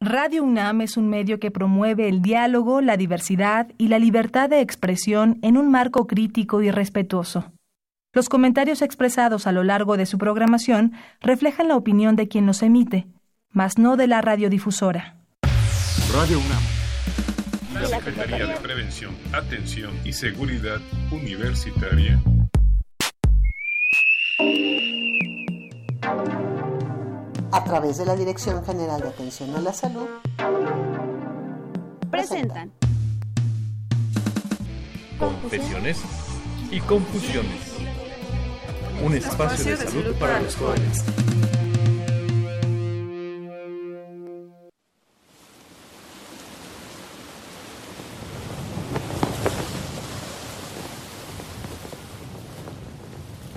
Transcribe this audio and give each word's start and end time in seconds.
Radio 0.00 0.44
UNAM 0.44 0.82
es 0.82 0.98
un 0.98 1.08
medio 1.08 1.40
que 1.40 1.50
promueve 1.50 2.06
el 2.08 2.20
diálogo, 2.20 2.82
la 2.82 2.98
diversidad 2.98 3.68
y 3.78 3.88
la 3.88 3.98
libertad 3.98 4.50
de 4.50 4.60
expresión 4.60 5.38
en 5.40 5.56
un 5.56 5.70
marco 5.70 6.06
crítico 6.06 6.60
y 6.60 6.70
respetuoso. 6.70 7.50
Los 8.12 8.28
comentarios 8.28 8.82
expresados 8.82 9.46
a 9.46 9.52
lo 9.52 9.64
largo 9.64 9.96
de 9.96 10.04
su 10.04 10.18
programación 10.18 10.92
reflejan 11.20 11.68
la 11.68 11.76
opinión 11.76 12.14
de 12.14 12.28
quien 12.28 12.44
los 12.44 12.62
emite, 12.62 13.06
mas 13.50 13.78
no 13.78 13.96
de 13.96 14.06
la 14.06 14.20
radiodifusora. 14.20 15.16
Radio 16.12 16.40
UNAM. 16.40 17.82
La 17.82 17.86
Secretaría 17.86 18.46
de 18.46 18.56
Prevención, 18.56 19.14
Atención 19.32 19.92
y 20.04 20.12
Seguridad 20.12 20.80
Universitaria 21.10 22.20
a 27.52 27.64
través 27.64 27.98
de 27.98 28.06
la 28.06 28.16
Dirección 28.16 28.64
General 28.64 29.00
de 29.00 29.08
Atención 29.08 29.54
a 29.54 29.60
la 29.60 29.72
Salud, 29.72 30.06
presentan 32.10 32.72
Confesiones 35.18 35.98
y 36.70 36.80
Confusiones. 36.80 37.74
Un 39.02 39.14
espacio 39.14 39.76
de 39.76 39.76
salud 39.76 40.14
para 40.18 40.40
los 40.40 40.56
jóvenes. 40.56 41.04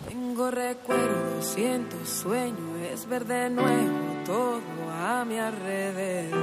Tengo 0.08 0.52
recuerdos, 0.52 1.29
siento 1.42 1.96
sueño 2.06 2.78
es 2.92 3.08
ver 3.08 3.26
de 3.26 3.50
nuevo 3.50 3.98
todo 4.26 4.62
a 5.02 5.26
mi 5.26 5.38
alrededor. 5.38 6.40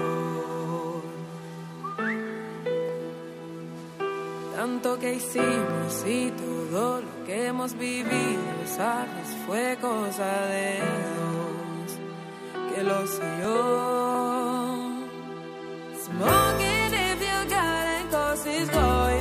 Tanto 4.54 4.98
que 4.98 5.14
hicimos 5.14 6.04
y 6.06 6.30
todo 6.30 7.00
lo 7.00 7.24
que 7.26 7.46
hemos 7.46 7.74
vivido, 7.74 8.42
sabes, 8.66 9.28
fue 9.46 9.76
cosa 9.80 10.46
de 10.46 10.80
dos, 11.16 11.98
que 12.74 12.82
lo 12.82 13.06
sé. 13.06 13.36
Smoking 16.06 16.94
if 16.94 17.20
you 17.20 17.50
got 17.50 17.86
it, 17.98 18.10
cause 18.10 18.46
it's 18.46 18.70
going 18.70 19.15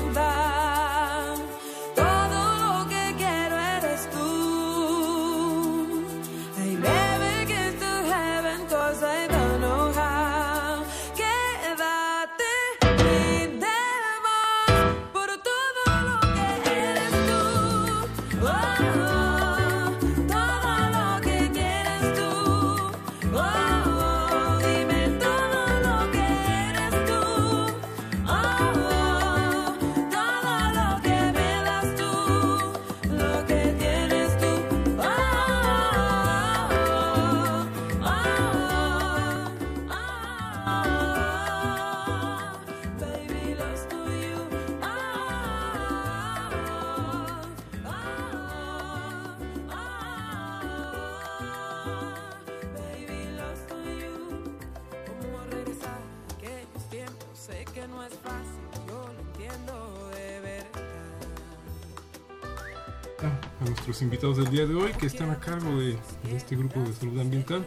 invitados 64.01 64.37
del 64.37 64.49
día 64.49 64.65
de 64.65 64.75
hoy 64.75 64.91
que 64.93 65.05
están 65.05 65.29
a 65.29 65.39
cargo 65.39 65.79
de, 65.79 65.97
este 66.35 66.55
grupo 66.55 66.79
de 66.81 66.93
salud 66.93 67.19
ambiental. 67.19 67.65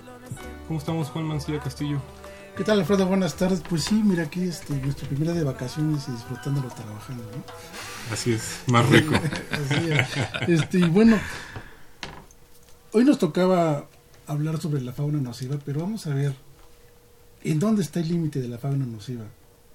¿Cómo 0.66 0.78
estamos, 0.78 1.08
Juan 1.08 1.24
Mancilla 1.24 1.60
Castillo? 1.60 2.00
¿Qué 2.56 2.64
tal, 2.64 2.80
Alfredo? 2.80 3.06
Buenas 3.06 3.36
tardes. 3.36 3.62
Pues 3.68 3.84
sí, 3.84 4.02
mira 4.04 4.24
aquí 4.24 4.42
este, 4.42 4.74
nuestra 4.74 5.08
primera 5.08 5.32
de 5.32 5.44
vacaciones 5.44 6.08
y 6.08 6.12
disfrutándolo 6.12 6.68
trabajando, 6.68 7.22
¿no? 7.24 8.12
Así 8.12 8.32
es, 8.32 8.62
más 8.66 8.88
rico. 8.88 9.14
Así 9.50 9.90
es. 9.90 10.08
Este, 10.48 10.78
y 10.78 10.88
bueno, 10.88 11.18
hoy 12.92 13.04
nos 13.04 13.18
tocaba 13.18 13.86
hablar 14.26 14.60
sobre 14.60 14.80
la 14.80 14.92
fauna 14.92 15.20
nociva, 15.20 15.58
pero 15.64 15.80
vamos 15.80 16.06
a 16.06 16.14
ver 16.14 16.34
en 17.44 17.58
dónde 17.58 17.82
está 17.82 18.00
el 18.00 18.08
límite 18.08 18.40
de 18.40 18.48
la 18.48 18.58
fauna 18.58 18.86
nociva. 18.86 19.24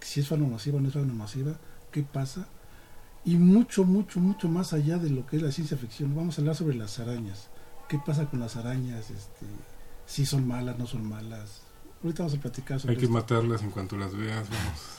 Si 0.02 0.20
es 0.20 0.28
fauna 0.28 0.48
nociva 0.48 0.78
o 0.78 0.82
no 0.82 0.90
es 0.90 0.94
fauna 0.94 1.14
nociva, 1.14 1.54
qué 1.92 2.04
pasa 2.04 2.48
y 3.26 3.38
mucho, 3.38 3.86
mucho, 3.86 4.20
mucho 4.20 4.50
más 4.50 4.74
allá 4.74 4.98
de 4.98 5.10
lo 5.10 5.26
que 5.26 5.38
es 5.38 5.42
la 5.42 5.52
ciencia 5.52 5.78
ficción. 5.78 6.16
Vamos 6.16 6.38
a 6.38 6.42
hablar 6.42 6.56
sobre 6.56 6.76
las 6.76 7.00
arañas. 7.00 7.50
¿Qué 7.88 8.00
pasa 8.04 8.26
con 8.26 8.40
las 8.40 8.56
arañas? 8.56 9.10
Este, 9.10 9.46
si 10.06 10.26
son 10.26 10.48
malas, 10.48 10.78
no 10.78 10.88
son 10.88 11.08
malas. 11.08 11.62
Ahorita 12.04 12.24
vamos 12.24 12.38
a 12.38 12.42
platicar 12.42 12.82
sobre 12.82 12.96
Hay 12.96 13.02
que 13.02 13.08
matarlas 13.08 13.62
en 13.62 13.72
cuanto 13.72 13.96
las 13.96 14.14
veas. 14.16 14.46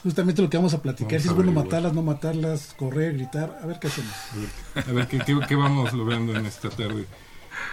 Justamente 0.03 0.41
lo 0.41 0.49
que 0.49 0.57
vamos 0.57 0.73
a 0.73 0.81
platicar. 0.81 1.21
si 1.21 1.29
es 1.29 1.35
bueno 1.35 1.53
matarlas, 1.53 1.93
no 1.93 2.03
matarlas, 2.03 2.75
correr, 2.79 3.13
gritar. 3.13 3.59
A 3.63 3.67
ver 3.67 3.79
qué 3.79 3.89
hacemos. 3.89 4.15
A 4.75 4.93
ver, 4.93 5.07
¿qué, 5.07 5.19
qué, 5.47 5.55
vamos 5.55 5.93
logrando 5.93 6.35
en 6.35 6.47
esta 6.47 6.71
tarde. 6.71 7.05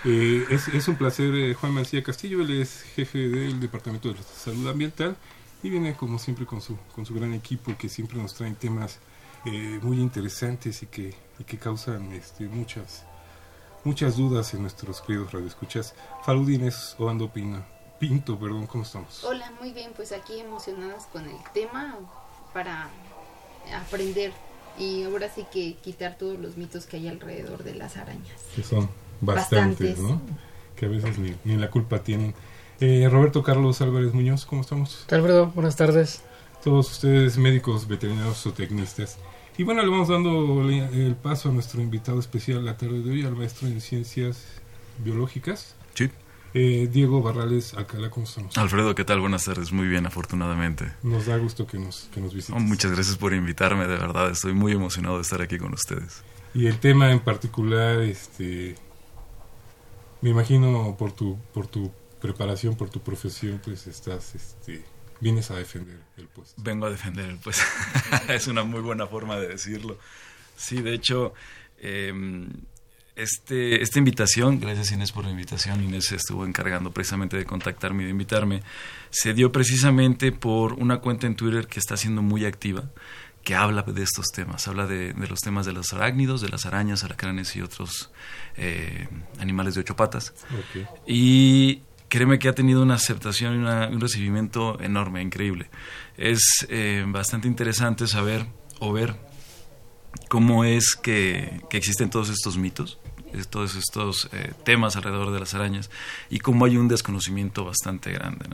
Eh, 0.03 0.45
es, 0.49 0.67
es, 0.67 0.87
un 0.89 0.95
placer, 0.95 1.33
eh, 1.33 1.53
Juan 1.53 1.73
Mancilla 1.73 2.03
Castillo. 2.03 2.41
Él 2.41 2.61
es 2.61 2.81
jefe 2.95 3.29
del 3.29 3.61
Departamento 3.61 4.11
de 4.11 4.19
Salud 4.21 4.67
Ambiental 4.67 5.15
y 5.63 5.69
viene, 5.69 5.93
como 5.95 6.19
siempre, 6.19 6.45
con 6.45 6.59
su, 6.59 6.75
con 6.93 7.05
su 7.05 7.13
gran 7.13 7.33
equipo 7.33 7.73
que 7.77 7.87
siempre 7.87 8.17
nos 8.17 8.33
traen 8.33 8.55
temas 8.55 8.99
eh, 9.45 9.79
muy 9.81 9.99
interesantes 9.99 10.83
y 10.83 10.87
que, 10.87 11.13
y 11.39 11.43
que 11.43 11.57
causan 11.57 12.11
este, 12.13 12.45
muchas 12.45 13.05
muchas 13.83 14.17
dudas 14.17 14.53
en 14.53 14.61
nuestros 14.61 15.01
queridos 15.01 15.31
radioescuchas. 15.31 15.95
Faludines 16.23 16.95
Obando 16.99 17.29
Pina. 17.29 17.65
Pinto, 17.99 18.37
perdón, 18.39 18.65
¿cómo 18.67 18.83
estamos? 18.83 19.23
Hola, 19.23 19.51
muy 19.59 19.73
bien, 19.73 19.91
pues 19.95 20.11
aquí 20.11 20.39
emocionadas 20.39 21.05
con 21.11 21.27
el 21.27 21.37
tema 21.53 21.97
para 22.53 22.89
aprender 23.75 24.31
y 24.79 25.03
ahora 25.03 25.29
sí 25.29 25.45
que 25.51 25.75
quitar 25.75 26.17
todos 26.17 26.39
los 26.39 26.57
mitos 26.57 26.85
que 26.85 26.97
hay 26.97 27.07
alrededor 27.07 27.63
de 27.63 27.75
las 27.75 27.97
arañas. 27.97 28.41
Que 28.55 28.63
son 28.63 28.89
bastantes, 29.19 29.99
¿no? 29.99 30.19
Que 30.75 30.87
a 30.87 30.89
veces 30.89 31.19
ni, 31.19 31.35
ni 31.43 31.57
la 31.57 31.69
culpa 31.69 31.99
tienen. 31.99 32.33
Eh, 32.79 33.07
Roberto 33.11 33.43
Carlos 33.43 33.79
Álvarez 33.81 34.13
Muñoz, 34.13 34.45
¿cómo 34.45 34.61
estamos? 34.61 35.05
Alfredo, 35.11 35.47
buenas 35.53 35.75
tardes. 35.75 36.23
Todos 36.63 36.91
ustedes 36.91 37.37
médicos, 37.37 37.87
veterinarios 37.87 38.45
o 38.45 38.53
tecnistas. 38.53 39.17
Y 39.57 39.63
bueno, 39.63 39.81
le 39.81 39.89
vamos 39.89 40.09
dando 40.09 40.61
el 40.69 41.15
paso 41.15 41.49
a 41.49 41.51
nuestro 41.51 41.81
invitado 41.81 42.19
especial 42.19 42.63
la 42.63 42.77
tarde 42.77 43.01
de 43.01 43.11
hoy, 43.11 43.23
al 43.23 43.35
maestro 43.35 43.67
en 43.67 43.81
ciencias 43.81 44.45
biológicas. 45.03 45.75
Sí. 45.95 46.09
Eh, 46.53 46.89
Diego 46.91 47.21
Barrales 47.21 47.73
Alcalá, 47.73 48.09
¿cómo 48.09 48.25
estamos? 48.25 48.57
Alfredo, 48.57 48.93
¿qué 48.93 49.05
tal? 49.05 49.21
Buenas 49.21 49.45
tardes, 49.45 49.71
muy 49.71 49.87
bien, 49.87 50.05
afortunadamente. 50.05 50.91
Nos 51.01 51.25
da 51.25 51.37
gusto 51.37 51.65
que 51.65 51.79
nos, 51.79 52.09
que 52.13 52.21
nos 52.21 52.33
visites. 52.33 52.55
Oh, 52.55 52.59
muchas 52.59 52.91
gracias 52.91 53.17
por 53.17 53.33
invitarme, 53.33 53.87
de 53.87 53.97
verdad, 53.97 54.29
estoy 54.29 54.53
muy 54.53 54.73
emocionado 54.73 55.15
de 55.15 55.21
estar 55.23 55.41
aquí 55.41 55.57
con 55.57 55.73
ustedes. 55.73 56.23
Y 56.53 56.67
el 56.67 56.77
tema 56.79 57.11
en 57.11 57.21
particular, 57.21 58.01
este, 58.01 58.75
me 60.21 60.29
imagino 60.29 60.95
por 60.97 61.13
tu, 61.13 61.37
por 61.53 61.67
tu 61.67 61.91
preparación, 62.21 62.75
por 62.75 62.89
tu 62.89 62.99
profesión, 62.99 63.61
pues 63.63 63.87
estás, 63.87 64.35
este, 64.35 64.83
vienes 65.21 65.49
a 65.51 65.55
defender 65.55 65.99
el 66.17 66.27
puesto. 66.27 66.61
Vengo 66.61 66.87
a 66.87 66.89
defender 66.89 67.29
el 67.29 67.37
puesto. 67.37 67.63
es 68.27 68.47
una 68.47 68.63
muy 68.63 68.81
buena 68.81 69.07
forma 69.07 69.37
de 69.37 69.47
decirlo. 69.47 69.97
Sí, 70.57 70.81
de 70.81 70.93
hecho, 70.93 71.33
em, 71.79 72.49
este, 73.15 73.81
esta 73.81 73.99
invitación, 73.99 74.59
gracias 74.59 74.91
Inés 74.91 75.11
por 75.11 75.23
la 75.23 75.31
invitación, 75.31 75.83
Inés 75.83 76.11
estuvo 76.11 76.45
encargando 76.45 76.91
precisamente 76.91 77.37
de 77.37 77.45
contactarme 77.45 78.03
y 78.03 78.05
de 78.05 78.11
invitarme, 78.11 78.63
se 79.09 79.33
dio 79.33 79.51
precisamente 79.51 80.31
por 80.31 80.73
una 80.73 80.99
cuenta 80.99 81.27
en 81.27 81.35
Twitter 81.35 81.67
que 81.67 81.79
está 81.79 81.97
siendo 81.97 82.21
muy 82.21 82.45
activa, 82.45 82.89
que 83.43 83.55
habla 83.55 83.81
de 83.81 84.03
estos 84.03 84.27
temas, 84.27 84.67
habla 84.67 84.85
de, 84.85 85.13
los 85.13 85.39
temas 85.39 85.65
de 85.65 85.73
los 85.73 85.93
arácnidos, 85.93 86.41
de 86.41 86.49
las 86.49 86.65
arañas, 86.65 87.03
aracranes 87.03 87.55
y 87.55 87.61
otros 87.61 88.11
eh, 88.55 89.07
animales 89.39 89.75
de 89.75 89.81
ocho 89.81 89.95
patas. 89.95 90.33
Y 91.07 91.81
créeme 92.11 92.39
que 92.39 92.49
ha 92.49 92.53
tenido 92.53 92.83
una 92.83 92.95
aceptación 92.95 93.53
y 93.55 93.93
un 93.95 94.01
recibimiento 94.01 94.77
enorme, 94.81 95.21
increíble. 95.21 95.69
Es 96.17 96.67
eh, 96.67 97.05
bastante 97.07 97.47
interesante 97.47 98.05
saber 98.05 98.45
o 98.79 98.91
ver 98.91 99.15
cómo 100.27 100.65
es 100.65 100.97
que, 101.01 101.61
existen 101.71 102.09
todos 102.09 102.29
estos 102.29 102.57
mitos 102.57 102.99
todos 103.49 103.75
estos 103.75 104.27
eh, 104.33 104.51
temas 104.65 104.95
alrededor 104.97 105.31
de 105.31 105.39
las 105.39 105.53
arañas 105.53 105.89
y 106.29 106.39
cómo 106.39 106.65
hay 106.65 106.77
un 106.77 106.87
desconocimiento 106.87 107.63
bastante 107.63 108.11
grande. 108.11 108.45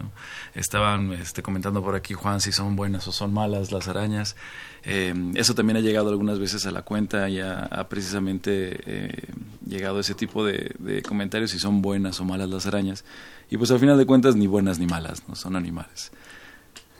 Estaban 0.53 1.13
este, 1.13 1.41
comentando 1.41 1.81
por 1.81 1.95
aquí, 1.95 2.13
Juan, 2.13 2.41
si 2.41 2.51
son 2.51 2.75
buenas 2.75 3.07
o 3.07 3.11
son 3.11 3.33
malas 3.33 3.71
las 3.71 3.87
arañas. 3.87 4.35
Eh, 4.83 5.13
eso 5.35 5.55
también 5.55 5.77
ha 5.77 5.81
llegado 5.81 6.09
algunas 6.09 6.39
veces 6.39 6.65
a 6.65 6.71
la 6.71 6.83
cuenta 6.83 7.27
y 7.29 7.39
ha, 7.39 7.87
precisamente 7.89 8.79
eh, 8.85 9.33
llegado 9.65 9.99
ese 9.99 10.13
tipo 10.13 10.45
de, 10.45 11.01
comentarios 11.07 11.51
si 11.51 11.59
son 11.59 11.81
buenas 11.81 12.19
o 12.19 12.25
malas 12.25 12.49
las 12.49 12.67
arañas. 12.67 13.03
Y 13.49 13.57
pues 13.57 13.71
al 13.71 13.79
final 13.79 13.97
de 13.97 14.05
cuentas 14.05 14.35
ni 14.35 14.47
buenas 14.47 14.79
ni 14.79 14.87
malas, 14.87 15.23
no 15.27 15.35
son 15.35 15.55
animales. 15.55 16.11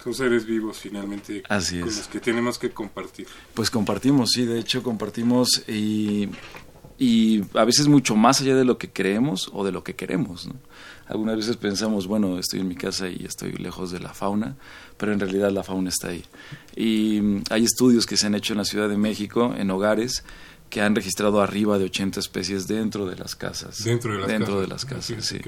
Son 0.04 0.14
seres 0.14 0.46
vivos 0.46 0.78
finalmente 0.78 1.44
Así 1.50 1.80
con 1.80 1.88
los 1.88 2.08
que 2.08 2.20
tenemos 2.20 2.58
que 2.58 2.70
compartir. 2.72 3.28
Pues 3.54 3.70
compartimos, 3.70 4.30
sí, 4.32 4.46
de 4.46 4.60
hecho 4.60 4.82
compartimos 4.82 5.64
y, 5.68 6.30
y 6.98 7.44
a 7.54 7.66
veces 7.66 7.88
mucho 7.88 8.16
más 8.16 8.42
allá 8.42 8.56
de 8.56 8.64
lo 8.64 8.78
que 8.78 8.90
creemos 8.90 9.50
o 9.54 9.66
de 9.66 9.72
lo 9.72 9.84
que 9.84 9.96
queremos. 9.96 10.48
¿no? 10.48 10.56
Algunas 11.08 11.38
veces 11.38 11.58
pensamos, 11.58 12.08
bueno, 12.08 12.38
estoy 12.38 12.60
en 12.62 12.68
mi 12.68 12.76
casa 12.76 13.10
y 13.10 13.26
estoy 13.26 13.54
lejos 13.54 13.92
de 13.92 14.00
la 14.00 14.14
fauna, 14.14 14.56
pero 14.98 15.14
en 15.14 15.20
realidad 15.20 15.52
la 15.52 15.64
fauna 15.64 15.90
está 15.90 16.10
ahí. 16.10 16.24
Y 16.76 17.42
hay 17.50 17.64
estudios 17.64 18.06
que 18.06 18.18
se 18.18 18.28
han 18.28 18.36
hecho 18.36 18.54
en 18.54 18.58
la 18.58 18.66
Ciudad 18.66 18.90
de 18.90 18.98
México, 18.98 19.54
en 19.58 19.72
hogares, 19.72 20.24
que 20.70 20.82
han 20.82 20.96
registrado 20.96 21.42
arriba 21.42 21.78
de 21.80 21.86
80 21.86 22.20
especies 22.20 22.68
dentro 22.68 23.06
de 23.06 23.16
las 23.16 23.36
casas. 23.36 23.84
Dentro 23.84 24.14
de 24.14 24.20
las 24.20 24.28
dentro 24.28 24.56
casas. 24.56 24.62
De 24.62 24.68
las 24.68 24.86
casas 24.86 25.26
sí. 25.26 25.40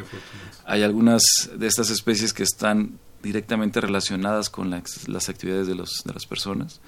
Hay 0.65 0.83
algunas 0.83 1.21
de 1.55 1.67
estas 1.67 1.89
especies 1.89 2.33
que 2.33 2.43
están 2.43 2.99
directamente 3.21 3.81
relacionadas 3.81 4.49
con 4.49 4.69
las 4.69 5.29
actividades 5.29 5.67
de, 5.67 5.75
los, 5.75 6.03
de 6.05 6.13
las 6.13 6.25
personas 6.25 6.79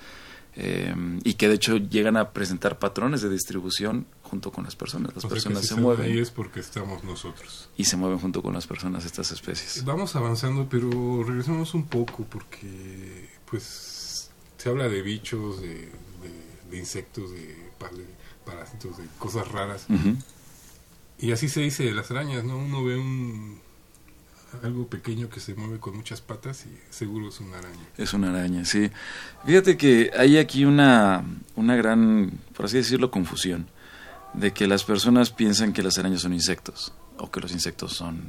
eh, 0.56 0.94
y 1.24 1.36
que 1.36 1.48
de 1.48 1.56
hecho 1.56 1.78
llegan 1.78 2.18
a 2.18 2.31
presentar 2.31 2.78
patrones 2.78 3.22
de 3.22 3.30
distribución 3.30 4.06
junto 4.22 4.51
con 4.51 4.66
las 4.66 4.75
personas. 4.75 5.16
Las 5.16 5.25
o 5.25 5.30
personas 5.30 5.62
si 5.62 5.69
se 5.69 5.75
mueven. 5.75 6.06
Ahí 6.06 6.19
es 6.19 6.30
porque 6.30 6.60
estamos 6.60 7.04
nosotros. 7.04 7.69
Y 7.77 7.86
se 7.86 7.95
mueven 7.95 8.19
junto 8.19 8.42
con 8.42 8.54
las 8.54 8.68
personas 8.68 9.06
estas 9.06 9.31
especies. 9.31 9.84
Vamos 9.86 10.16
avanzando, 10.16 10.68
pero 10.69 11.24
regresemos 11.24 11.74
un 11.74 11.86
poco 11.86 12.25
porque 12.25 13.30
pues 13.50 14.30
se 14.57 14.69
habla 14.69 14.89
de 14.89 15.01
bichos, 15.01 15.62
de, 15.62 15.69
de, 15.69 16.69
de 16.69 16.77
insectos, 16.77 17.31
de, 17.31 17.38
de, 17.38 18.21
parásitos, 18.46 18.98
de 18.98 19.06
cosas 19.18 19.48
raras. 19.48 19.86
Uh 19.90 19.94
-huh. 19.94 20.16
Y 21.20 21.32
así 21.32 21.50
se 21.50 21.62
dice 21.62 21.84
de 21.84 21.94
las 21.94 22.10
arañas, 22.12 22.44
¿no? 22.44 22.58
Uno 22.58 22.84
ve 22.84 22.98
un 22.98 23.60
algo 24.64 24.88
pequeño 24.88 25.30
que 25.30 25.40
se 25.40 25.56
mueve 25.56 25.80
con 25.80 25.96
muchas 25.96 26.20
patas 26.22 26.66
y 26.66 26.94
seguro 26.94 27.30
es 27.30 27.40
una 27.40 27.58
araña. 27.60 27.88
Es 27.98 28.14
una 28.14 28.30
araña, 28.30 28.66
sí. 28.66 28.92
Fíjate 29.46 29.78
que 29.78 30.12
hay 30.18 30.38
aquí 30.38 30.66
una, 30.66 31.24
una 31.56 31.76
gran, 31.76 32.32
por 32.56 32.66
así 32.66 32.78
decirlo, 32.78 33.12
confusión 33.12 33.68
de 34.34 34.52
que 34.52 34.68
las 34.68 34.84
personas 34.84 35.32
piensan 35.32 35.74
que 35.74 35.84
las 35.84 35.98
arañas 35.98 36.22
son 36.22 36.34
insectos 36.34 36.94
o 37.18 37.30
que 37.32 37.40
los 37.40 37.52
insectos 37.52 37.94
son 37.94 38.22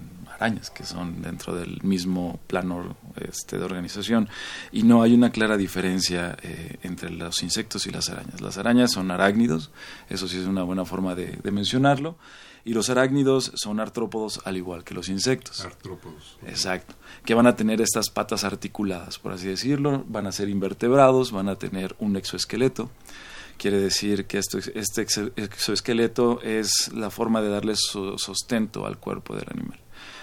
que 0.74 0.84
son 0.84 1.22
dentro 1.22 1.54
del 1.54 1.80
mismo 1.82 2.40
plano 2.46 2.96
este, 3.16 3.58
de 3.58 3.64
organización. 3.64 4.28
Y 4.72 4.82
no 4.82 5.02
hay 5.02 5.14
una 5.14 5.30
clara 5.30 5.56
diferencia 5.56 6.36
eh, 6.42 6.78
entre 6.82 7.10
los 7.10 7.42
insectos 7.42 7.86
y 7.86 7.90
las 7.90 8.08
arañas. 8.08 8.40
Las 8.40 8.58
arañas 8.58 8.92
son 8.92 9.10
arácnidos, 9.10 9.70
eso 10.08 10.26
sí 10.26 10.38
es 10.38 10.46
una 10.46 10.62
buena 10.62 10.84
forma 10.84 11.14
de, 11.14 11.38
de 11.42 11.50
mencionarlo. 11.50 12.16
Y 12.64 12.74
los 12.74 12.90
arácnidos 12.90 13.52
son 13.56 13.80
artrópodos 13.80 14.40
al 14.44 14.56
igual 14.56 14.84
que 14.84 14.94
los 14.94 15.08
insectos. 15.08 15.60
Artrópodos. 15.64 16.38
Exacto. 16.46 16.94
Que 17.24 17.34
van 17.34 17.48
a 17.48 17.56
tener 17.56 17.80
estas 17.80 18.08
patas 18.08 18.44
articuladas, 18.44 19.18
por 19.18 19.32
así 19.32 19.48
decirlo. 19.48 20.04
Van 20.06 20.28
a 20.28 20.32
ser 20.32 20.48
invertebrados, 20.48 21.32
van 21.32 21.48
a 21.48 21.56
tener 21.56 21.96
un 21.98 22.16
exoesqueleto. 22.16 22.90
Quiere 23.56 23.78
decir 23.78 24.26
que 24.26 24.38
esto, 24.38 24.58
este 24.58 25.06
exoesqueleto 25.36 26.40
es 26.42 26.92
la 26.92 27.10
forma 27.10 27.42
de 27.42 27.48
darle 27.48 27.74
su 27.76 28.16
sustento 28.18 28.86
al 28.86 28.98
cuerpo 28.98 29.34
del 29.34 29.46
animal. 29.50 29.78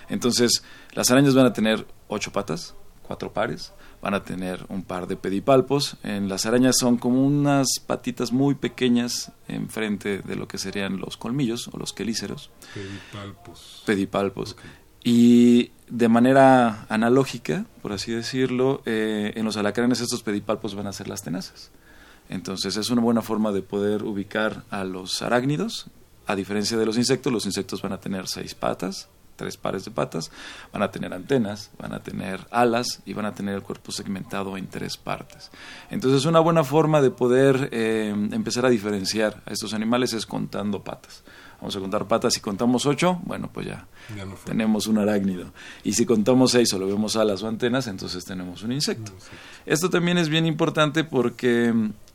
Entonces, 0.10 0.64
las 0.94 1.12
arañas 1.12 1.36
van 1.36 1.46
a 1.46 1.54
tener 1.54 1.86
ocho 2.08 2.32
patas, 2.32 2.76
cuatro 3.04 3.32
pares, 3.32 3.74
van 4.02 4.14
a 4.14 4.24
tener 4.24 4.66
un 4.70 4.84
par 4.84 5.08
de 5.08 5.16
pedipalpos. 5.16 5.98
En 6.04 6.30
las 6.30 6.46
arañas 6.46 6.78
son 6.80 6.98
como 6.98 7.26
unas 7.26 7.68
patitas 7.86 8.32
muy 8.32 8.56
pequeñas 8.56 9.32
enfrente 9.48 10.20
de 10.20 10.36
lo 10.36 10.48
que 10.48 10.58
serían 10.58 11.00
los 11.00 11.18
colmillos 11.18 11.70
o 11.72 11.78
los 11.78 11.94
quelíceros. 11.94 12.50
Pedipalpos. 12.74 13.84
Pedipalpos. 13.86 14.54
Okay. 14.54 14.70
Y 15.04 15.72
de 15.90 16.08
manera 16.10 16.86
analógica, 16.90 17.66
por 17.82 17.94
así 17.94 18.12
decirlo, 18.12 18.82
eh, 18.86 19.34
en 19.36 19.46
los 19.46 19.58
alacranes 19.58 20.02
estos 20.02 20.24
pedipalpos 20.24 20.76
van 20.76 20.88
a 20.88 20.94
ser 20.94 21.08
las 21.08 21.24
tenazas. 21.24 21.72
Entonces 22.30 22.78
es 22.78 22.90
una 22.90 23.02
buena 23.02 23.22
forma 23.22 23.52
de 23.52 23.62
poder 23.62 24.04
ubicar 24.04 24.64
a 24.70 24.84
los 24.84 25.22
arácnidos. 25.22 25.88
A 26.28 26.36
diferencia 26.36 26.78
de 26.78 26.86
los 26.86 26.98
insectos, 26.98 27.34
los 27.34 27.46
insectos 27.46 27.82
van 27.82 27.94
a 27.94 28.00
tener 28.00 28.28
seis 28.28 28.54
patas, 28.54 29.10
tres 29.40 29.56
pares 29.56 29.86
de 29.86 29.92
patas, 29.92 30.32
van 30.74 30.84
a 30.84 30.92
tener 30.92 31.14
antenas, 31.14 31.72
van 31.80 31.94
a 31.94 32.04
tener 32.04 32.46
alas 32.52 33.02
y 33.06 33.14
van 33.14 33.26
a 33.26 33.34
tener 33.34 33.56
el 33.56 33.64
cuerpo 33.64 33.94
segmentado 33.94 34.58
en 34.58 34.68
tres 34.68 34.98
partes. 34.98 35.50
Entonces 35.90 36.26
una 36.26 36.42
buena 36.42 36.66
forma 36.66 37.02
de 37.02 37.10
poder 37.10 37.70
eh, 37.72 38.10
empezar 38.10 38.66
a 38.66 38.70
diferenciar 38.70 39.42
a 39.46 39.54
estos 39.54 39.74
animales 39.74 40.12
es 40.12 40.26
contando 40.26 40.84
patas. 40.84 41.24
Vamos 41.62 41.76
a 41.76 41.80
contar 41.80 42.06
patas, 42.06 42.34
si 42.34 42.42
contamos 42.42 42.86
ocho, 42.86 43.20
bueno, 43.24 43.50
pues 43.52 43.68
ya, 43.68 43.88
ya 44.16 44.26
no 44.26 44.36
tenemos 44.46 44.88
un 44.88 44.98
arácnido. 44.98 45.52
Y 45.84 45.94
si 45.94 46.06
contamos 46.06 46.52
seis 46.52 46.74
o 46.74 46.80
lo 46.80 46.88
vemos 46.88 47.16
alas 47.16 47.42
o 47.44 47.48
antenas, 47.48 47.88
entonces 47.88 48.26
tenemos 48.26 48.64
un 48.64 48.74
insecto. 48.74 49.12
No, 49.12 49.20
sí. 49.20 49.32
Esto 49.66 49.90
también 49.90 50.18
es 50.18 50.30
bien 50.30 50.46
importante 50.46 51.04
porque 51.06 51.74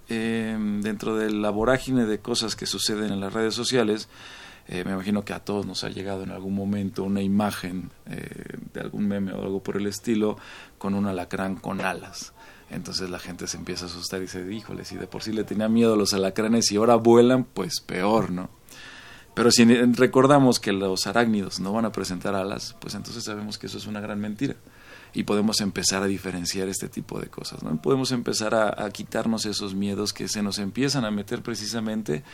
eh, 0.09 0.57
dentro 0.83 1.17
de 1.17 1.31
la 1.31 1.49
vorágine 1.51 2.05
de 2.05 2.19
cosas 2.19 2.57
que 2.57 2.67
suceden 2.67 3.13
en 3.13 3.21
las 3.21 3.33
redes 3.33 3.55
sociales, 3.55 4.09
eh, 4.67 4.83
me 4.85 4.93
imagino 4.93 5.25
que 5.25 5.35
a 5.35 5.41
todos 5.41 5.67
nos 5.67 5.85
ha 5.85 5.91
llegado 5.91 6.23
en 6.23 6.31
algún 6.31 6.55
momento 6.55 7.05
una 7.05 7.21
imagen 7.21 7.91
eh, 8.07 8.57
de 8.73 8.81
algún 8.81 9.07
meme 9.07 9.33
o 9.33 9.43
algo 9.43 9.63
por 9.63 9.77
el 9.77 9.87
estilo 9.87 10.39
con 10.79 10.95
un 10.95 11.07
alacrán 11.07 11.57
con 11.57 11.81
alas. 11.81 12.33
Entonces 12.71 13.11
la 13.11 13.19
gente 13.19 13.47
se 13.47 13.59
empieza 13.59 13.85
a 13.85 13.89
asustar 13.89 14.21
y 14.21 14.23
dice, 14.23 14.51
híjole, 14.51 14.85
si 14.85 14.97
de 14.97 15.07
por 15.07 15.23
sí 15.23 15.33
le 15.33 15.45
tenía 15.45 15.69
miedo 15.69 15.95
a 15.95 15.97
los 15.97 16.15
alacranes 16.15 16.73
y 16.73 16.77
ahora 16.77 16.97
vuelan, 16.97 17.45
pues 17.45 17.81
peor, 17.81 18.31
¿no? 18.31 18.49
Pero 19.35 19.51
si 19.51 19.65
recordamos 19.65 20.61
que 20.61 20.73
los 20.73 21.07
arácnidos 21.07 21.61
no 21.61 21.73
van 21.73 21.85
a 21.85 21.93
presentar 21.93 22.35
alas, 22.35 22.77
pues 22.81 22.95
entonces 22.95 23.25
sabemos 23.25 23.59
que 23.59 23.67
eso 23.67 23.79
es 23.79 23.87
una 23.87 24.01
gran 24.01 24.21
mentira. 24.21 24.55
Y 25.13 25.25
podemos 25.25 25.61
empezar 25.61 26.03
a 26.03 26.07
diferenciar 26.07 26.69
este 26.69 26.89
tipo 26.89 27.21
de 27.21 27.27
cosas, 27.29 27.63
¿no? 27.63 27.81
Podemos 27.83 28.13
empezar 28.13 28.55
a, 28.55 28.85
a 28.85 28.91
quitarnos 28.91 29.45
esos 29.45 29.75
miedos 29.75 30.13
que 30.13 30.27
se 30.27 30.43
nos 30.43 30.59
empiezan 30.59 31.05
a 31.05 31.11
meter 31.11 31.43
precisamente 31.43 32.25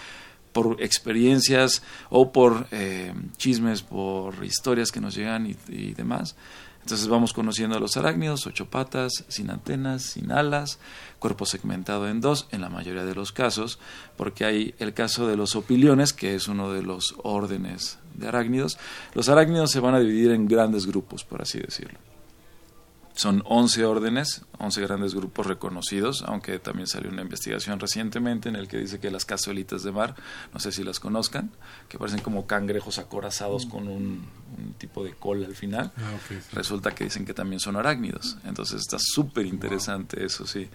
por 0.52 0.82
experiencias 0.82 1.82
o 2.08 2.32
por 2.32 2.66
eh, 2.70 3.12
chismes, 3.36 3.82
por 3.82 4.44
historias 4.44 4.90
que 4.90 5.00
nos 5.00 5.14
llegan 5.14 5.46
y, 5.46 5.56
y, 5.68 5.94
demás. 5.94 6.36
Entonces 6.82 7.08
vamos 7.08 7.32
conociendo 7.32 7.76
a 7.76 7.80
los 7.80 7.96
arácnidos, 7.96 8.46
ocho 8.46 8.70
patas, 8.70 9.24
sin 9.28 9.50
antenas, 9.50 10.02
sin 10.02 10.32
alas, 10.32 10.78
cuerpo 11.18 11.44
segmentado 11.44 12.08
en 12.08 12.20
dos, 12.20 12.48
en 12.52 12.62
la 12.62 12.70
mayoría 12.70 13.04
de 13.04 13.14
los 13.14 13.32
casos, 13.32 13.78
porque 14.16 14.44
hay 14.44 14.74
el 14.78 14.94
caso 14.94 15.28
de 15.28 15.36
los 15.36 15.56
opiliones, 15.56 16.12
que 16.12 16.34
es 16.34 16.48
uno 16.48 16.72
de 16.72 16.82
los 16.82 17.14
órdenes 17.22 17.98
de 18.14 18.28
arácnidos. 18.28 18.78
Los 19.14 19.28
arácnidos 19.28 19.70
se 19.70 19.80
van 19.80 19.94
a 19.94 20.00
dividir 20.00 20.30
en 20.32 20.48
grandes 20.48 20.86
grupos, 20.86 21.22
por 21.22 21.42
así 21.42 21.58
decirlo. 21.58 21.98
Son 23.20 23.42
11 23.44 23.84
órdenes, 23.84 24.46
11 24.60 24.80
grandes 24.80 25.14
grupos 25.14 25.46
reconocidos, 25.46 26.24
aunque 26.26 26.58
también 26.58 26.86
salió 26.86 27.10
una 27.10 27.20
investigación 27.20 27.78
recientemente 27.78 28.48
en 28.48 28.56
el 28.56 28.66
que 28.66 28.78
dice 28.78 28.98
que 28.98 29.10
las 29.10 29.26
cazuelitas 29.26 29.82
de 29.82 29.92
mar, 29.92 30.14
no 30.54 30.58
sé 30.58 30.72
si 30.72 30.84
las 30.84 31.00
conozcan, 31.00 31.50
que 31.90 31.98
parecen 31.98 32.22
como 32.22 32.46
cangrejos 32.46 32.98
acorazados 32.98 33.66
con 33.66 33.88
un, 33.88 34.26
un, 34.56 34.72
tipo 34.78 35.04
de 35.04 35.12
cola 35.12 35.46
al 35.46 35.54
final, 35.54 35.92
ah, 35.98 36.12
okay, 36.24 36.38
sí. 36.40 36.48
resulta 36.52 36.92
que 36.92 37.04
dicen 37.04 37.26
que 37.26 37.34
también 37.34 37.60
son 37.60 37.76
arácnidos. 37.76 38.38
Entonces 38.44 38.80
está 38.80 38.96
súper 38.98 39.44
interesante 39.44 40.16
wow. 40.16 40.24
eso, 40.24 40.46
sí. 40.46 40.70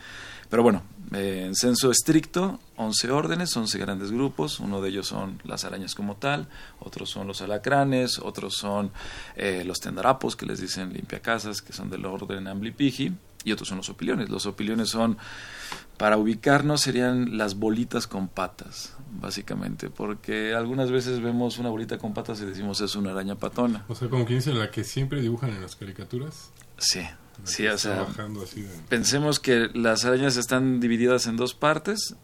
Pero 0.50 0.64
bueno, 0.64 0.84
eh, 1.14 1.44
en 1.46 1.56
censo 1.56 1.92
estricto, 1.92 2.60
11 2.78 3.12
órdenes, 3.12 3.56
11 3.56 3.78
grandes 3.78 4.12
grupos, 4.12 4.60
uno 4.60 4.82
de 4.82 4.90
ellos 4.90 5.08
son 5.08 5.42
las 5.44 5.66
arañas 5.66 5.96
como 5.96 6.16
tal, 6.16 6.48
otros 6.80 7.10
son 7.10 7.28
los 7.28 7.42
alacranes, 7.42 8.20
otros 8.20 8.56
son 8.56 8.92
eh, 9.36 9.64
los 9.66 9.80
tendarapos, 9.80 10.36
que 10.36 10.46
les 10.46 10.60
dicen 10.60 10.94
limpiacasas, 10.94 11.62
que 11.62 11.74
son 11.74 11.90
del 11.90 12.06
orden 12.06 12.48
Amblipigi, 12.48 13.14
y 13.46 13.52
otros 13.52 13.70
son 13.70 13.78
los 13.78 13.90
opiliones. 13.90 14.30
Los 14.30 14.48
opiliones 14.48 14.90
son, 14.90 15.18
para 15.98 16.18
ubicarnos, 16.18 16.82
serían 16.82 17.38
las 17.38 17.56
bolitas 17.56 18.08
con 18.08 18.28
patas, 18.28 18.96
básicamente, 19.12 19.90
porque 19.90 20.54
algunas 20.56 20.92
veces 20.92 21.22
vemos 21.22 21.60
una 21.60 21.70
bolita 21.70 21.98
con 21.98 22.14
patas 22.14 22.42
y 22.42 22.46
decimos 22.46 22.82
es 22.82 22.96
una 22.96 23.12
araña 23.12 23.36
patona. 23.36 23.86
O 23.88 23.96
sea, 23.96 24.10
como 24.10 24.26
que 24.26 24.34
dicen 24.34 24.58
la 24.58 24.72
que 24.72 24.84
siempre 24.84 25.22
dibujan 25.22 25.52
en 25.52 25.62
las 25.62 25.76
caricaturas. 25.76 26.52
Sí, 26.78 27.02
sí, 27.44 27.68
o 27.68 27.78
sea, 27.78 28.06
de... 28.06 28.68
pensemos 28.90 29.40
que 29.40 29.70
las 29.74 30.06
arañas 30.06 30.38
están 30.38 30.80
divididas 30.80 31.28
en 31.28 31.38
dos 31.38 31.54
partes, 31.54 32.16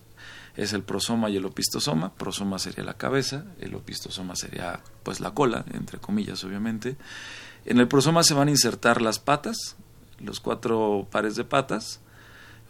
es 0.55 0.73
el 0.73 0.83
prosoma 0.83 1.29
y 1.29 1.37
el 1.37 1.45
opistosoma. 1.45 2.13
Prosoma 2.15 2.59
sería 2.59 2.83
la 2.83 2.95
cabeza, 2.95 3.45
el 3.59 3.75
opistosoma 3.75 4.35
sería 4.35 4.81
pues 5.03 5.19
la 5.19 5.31
cola, 5.31 5.65
entre 5.73 5.99
comillas, 5.99 6.43
obviamente. 6.43 6.97
En 7.65 7.77
el 7.79 7.87
prosoma 7.87 8.23
se 8.23 8.33
van 8.33 8.47
a 8.47 8.51
insertar 8.51 9.01
las 9.01 9.19
patas, 9.19 9.75
los 10.19 10.39
cuatro 10.39 11.07
pares 11.11 11.35
de 11.35 11.43
patas, 11.43 12.01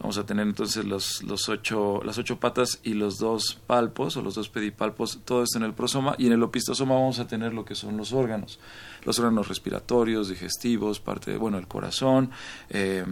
Vamos 0.02 0.18
a 0.18 0.26
tener 0.26 0.48
entonces 0.48 0.84
los, 0.84 1.22
los 1.22 1.48
ocho, 1.48 2.02
las 2.04 2.18
ocho 2.18 2.40
patas 2.40 2.80
y 2.82 2.96
los 2.96 3.20
dos 3.20 3.60
palpos 3.68 4.18
o 4.18 4.24
los 4.24 4.34
dos 4.34 4.50
pedipalpos, 4.50 5.20
todo 5.24 5.44
esto 5.44 5.60
en 5.60 5.64
el 5.64 5.76
prosoma 5.76 6.16
y 6.18 6.26
en 6.26 6.34
el 6.34 6.42
opistosoma 6.42 6.96
vamos 6.96 7.20
a 7.20 7.28
tener 7.28 7.54
lo 7.54 7.64
que 7.66 7.76
son 7.76 7.98
los 7.98 8.12
órganos, 8.12 8.60
los 9.04 9.20
órganos 9.20 9.48
respiratorios, 9.48 10.28
digestivos, 10.28 11.00
parte 11.00 11.30
de, 11.30 11.38
bueno, 11.38 11.60
el 11.60 11.68
corazón, 11.68 12.32
eh, 12.72 13.06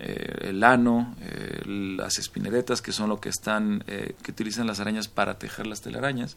eh, 0.00 0.38
el 0.42 0.62
ano, 0.64 1.16
eh, 1.22 1.62
las 1.66 2.18
espineretas 2.18 2.82
que 2.82 2.92
son 2.92 3.08
lo 3.08 3.20
que 3.20 3.30
están, 3.30 3.82
que 3.86 4.30
utilizan 4.30 4.66
las 4.66 4.80
arañas 4.80 5.08
para 5.08 5.38
tejer 5.38 5.66
las 5.66 5.80
telarañas. 5.80 6.36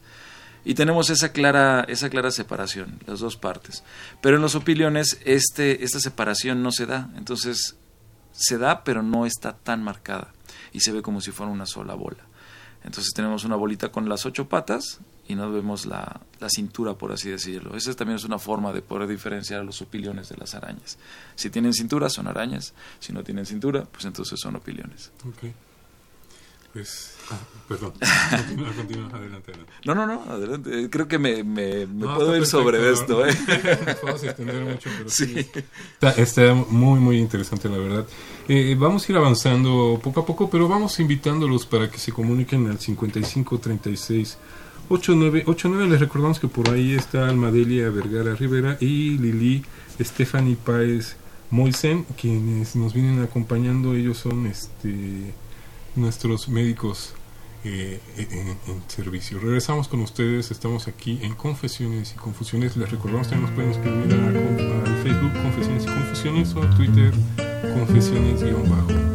Y 0.63 0.75
tenemos 0.75 1.09
esa 1.09 1.33
clara, 1.33 1.83
esa 1.89 2.09
clara 2.09 2.31
separación, 2.31 2.99
las 3.07 3.19
dos 3.19 3.35
partes. 3.35 3.83
Pero 4.21 4.37
en 4.37 4.41
los 4.41 4.55
opiliones 4.55 5.19
este, 5.25 5.83
esta 5.83 5.99
separación 5.99 6.63
no 6.63 6.71
se 6.71 6.85
da, 6.85 7.09
entonces 7.17 7.75
se 8.31 8.57
da 8.57 8.83
pero 8.83 9.03
no 9.03 9.25
está 9.25 9.55
tan 9.55 9.83
marcada 9.83 10.33
y 10.71 10.79
se 10.79 10.91
ve 10.91 11.01
como 11.01 11.21
si 11.21 11.31
fuera 11.31 11.51
una 11.51 11.65
sola 11.65 11.95
bola. 11.95 12.25
Entonces 12.83 13.13
tenemos 13.13 13.43
una 13.43 13.55
bolita 13.55 13.89
con 13.91 14.09
las 14.09 14.25
ocho 14.25 14.49
patas 14.49 14.99
y 15.27 15.35
no 15.35 15.51
vemos 15.51 15.85
la, 15.85 16.21
la, 16.39 16.49
cintura, 16.49 16.95
por 16.95 17.11
así 17.11 17.29
decirlo. 17.29 17.75
Esa 17.75 17.93
también 17.93 18.15
es 18.17 18.23
una 18.23 18.39
forma 18.39 18.73
de 18.73 18.81
poder 18.81 19.07
diferenciar 19.07 19.61
a 19.61 19.63
los 19.63 19.81
opiliones 19.81 20.29
de 20.29 20.37
las 20.37 20.55
arañas. 20.55 20.97
Si 21.35 21.49
tienen 21.49 21.73
cintura, 21.73 22.09
son 22.09 22.27
arañas. 22.27 22.73
Si 22.99 23.13
no 23.13 23.23
tienen 23.23 23.45
cintura, 23.45 23.85
pues 23.85 24.05
entonces 24.05 24.39
son 24.39 24.55
opiliones. 24.55 25.11
Pues, 26.73 27.15
ah, 27.29 27.37
perdón, 27.67 27.93
continúa, 28.77 29.09
adelante, 29.13 29.51
No, 29.85 29.93
no, 29.93 30.07
no, 30.07 30.23
adelante. 30.29 30.89
Creo 30.89 31.07
que 31.07 31.19
me, 31.19 31.43
me, 31.43 31.85
puedo 31.85 32.35
ir 32.37 32.45
sobre 32.45 32.91
esto. 32.91 33.25
¿eh? 33.25 33.33
Podemos 34.01 34.23
extender 34.23 34.63
mucho, 34.63 34.89
pero 34.97 35.09
sí. 35.09 35.47
Está, 36.17 36.53
muy, 36.53 36.99
muy 36.99 37.17
interesante, 37.17 37.67
la 37.67 37.77
verdad. 37.77 38.07
Eh, 38.47 38.75
vamos 38.79 39.07
a 39.07 39.11
ir 39.11 39.17
avanzando 39.17 39.99
poco 40.01 40.21
a 40.21 40.25
poco, 40.25 40.49
pero 40.49 40.69
vamos 40.69 40.99
invitándolos 40.99 41.65
para 41.65 41.91
que 41.91 41.97
se 41.97 42.13
comuniquen 42.13 42.69
al 42.69 42.79
5536 42.79 44.37
8989. 44.87 45.89
Les 45.89 45.99
recordamos 45.99 46.39
que 46.39 46.47
por 46.47 46.69
ahí 46.69 46.93
está 46.93 47.27
Almadelia 47.27 47.89
Vergara 47.89 48.33
Rivera 48.35 48.77
y 48.79 49.17
Lili 49.17 49.65
Stephanie 49.99 50.55
Páez 50.55 51.17
Moisen, 51.49 52.05
quienes 52.19 52.77
nos 52.77 52.93
vienen 52.93 53.21
acompañando. 53.21 53.93
Ellos 53.93 54.17
son 54.17 54.45
este 54.47 55.33
nuestros 55.95 56.49
médicos 56.49 57.13
eh, 57.63 57.99
en, 58.17 58.81
servicio. 58.87 59.39
Regresamos 59.39 59.87
con 59.87 60.01
ustedes, 60.01 60.51
estamos 60.51 60.87
aquí 60.87 61.19
en 61.21 61.35
Confesiones 61.35 62.13
y 62.13 62.15
Confusiones. 62.15 62.75
Les 62.75 62.89
recordamos 62.89 63.27
que 63.27 63.35
nos 63.35 63.51
pueden 63.51 63.71
escribir 63.71 64.13
a, 64.13 65.03
Facebook 65.03 65.33
Confesiones 65.41 65.83
y 65.83 65.87
Confusiones 65.87 66.55
o 66.55 66.63
a 66.63 66.69
Twitter 66.75 67.11
Confesiones-bajo. 67.75 69.10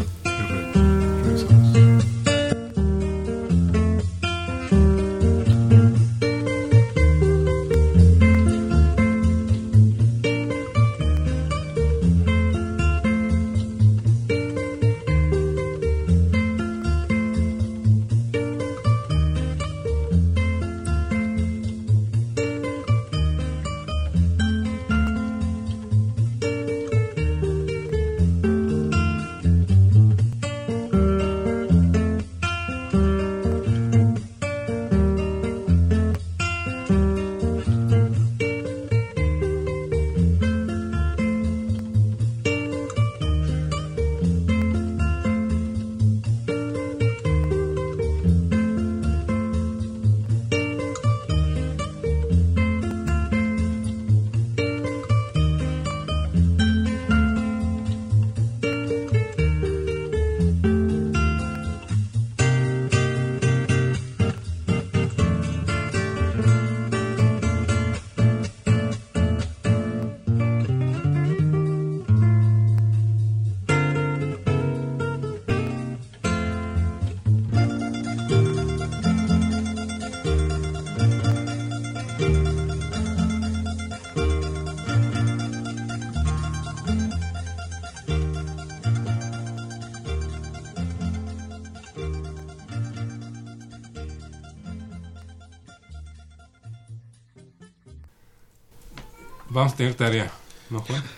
Vamos 99.51 99.73
a 99.73 99.77
tener 99.77 99.95
tarea, 99.95 100.33
¿no, 100.71 100.81
Juan? 100.81 101.03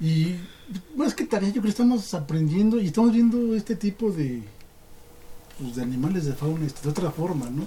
Y 0.00 0.36
más 0.96 1.14
que 1.14 1.26
tarea, 1.26 1.48
yo 1.48 1.54
creo 1.54 1.64
que 1.64 1.70
estamos 1.70 2.14
aprendiendo 2.14 2.80
y 2.80 2.86
estamos 2.86 3.12
viendo 3.12 3.54
este 3.54 3.76
tipo 3.76 4.10
de, 4.10 4.42
pues, 5.58 5.76
de 5.76 5.82
animales 5.82 6.24
de 6.24 6.32
fauna 6.32 6.64
este, 6.64 6.82
de 6.82 6.88
otra 6.88 7.10
forma, 7.10 7.50
¿no? 7.50 7.66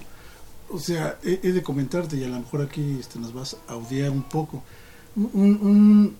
O 0.70 0.80
sea, 0.80 1.18
he, 1.22 1.52
de 1.52 1.62
comentarte 1.62 2.16
y 2.16 2.24
a 2.24 2.28
lo 2.28 2.40
mejor 2.40 2.62
aquí 2.62 2.96
este, 2.98 3.20
nos 3.20 3.32
vas 3.32 3.56
a 3.68 3.76
odiar 3.76 4.10
un 4.10 4.24
poco. 4.24 4.64
Un, 5.14 6.16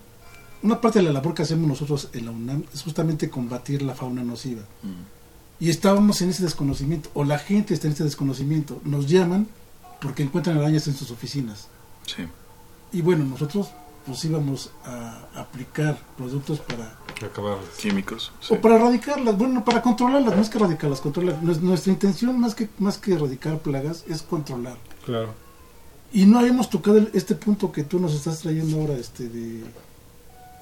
una 0.63 0.81
parte 0.81 1.01
de 1.01 1.07
la 1.07 1.13
labor 1.13 1.35
que 1.35 1.43
hacemos 1.43 1.67
nosotros 1.67 2.11
en 2.13 2.27
la 2.27 2.31
UNAM 2.31 2.63
es 2.73 2.83
justamente 2.83 3.29
combatir 3.29 3.83
la 3.83 3.95
fauna 3.95 4.23
nociva. 4.23 4.63
Mm. 4.83 5.65
Y 5.65 5.71
estábamos 5.71 6.21
en 6.23 6.31
ese 6.31 6.43
desconocimiento, 6.43 7.11
o 7.15 7.25
la 7.25 7.39
gente 7.39 7.75
está 7.75 7.87
en 7.87 7.95
ese 7.95 8.05
desconocimiento. 8.05 8.81
Nos 8.85 9.09
llaman 9.09 9.49
porque 10.01 10.23
encuentran 10.23 10.59
arañas 10.59 10.87
en 10.87 10.95
sus 10.95 11.11
oficinas. 11.11 11.69
Sí. 12.07 12.25
Y 12.95 13.03
bueno, 13.03 13.25
nosotros 13.25 13.71
pues 14.07 14.25
íbamos 14.25 14.71
a 14.85 15.27
aplicar 15.35 15.99
productos 16.17 16.61
para 16.61 16.97
acabar 17.27 17.59
químicos 17.77 18.33
o 18.51 18.57
para 18.57 18.77
erradicarlas. 18.77 19.37
Bueno 19.37 19.65
para 19.65 19.83
controlarlas 19.83 20.37
más 20.37 20.49
que 20.49 20.59
erradicarlas 20.59 21.01
controlar 21.01 21.43
nuestra 21.43 21.93
intención 21.93 22.39
más 22.39 22.55
que 22.55 22.69
más 22.79 22.99
que 22.99 23.15
erradicar 23.15 23.59
plagas 23.59 24.05
es 24.09 24.23
controlar. 24.23 24.77
Claro. 25.05 25.35
Y 26.13 26.27
no 26.27 26.39
habíamos 26.39 26.71
tocado 26.71 26.99
este 27.15 27.35
punto 27.35 27.73
que 27.73 27.83
tú 27.83 27.99
nos 27.99 28.15
estás 28.15 28.41
trayendo 28.41 28.81
ahora 28.81 28.95
este 28.95 29.29
de 29.29 29.65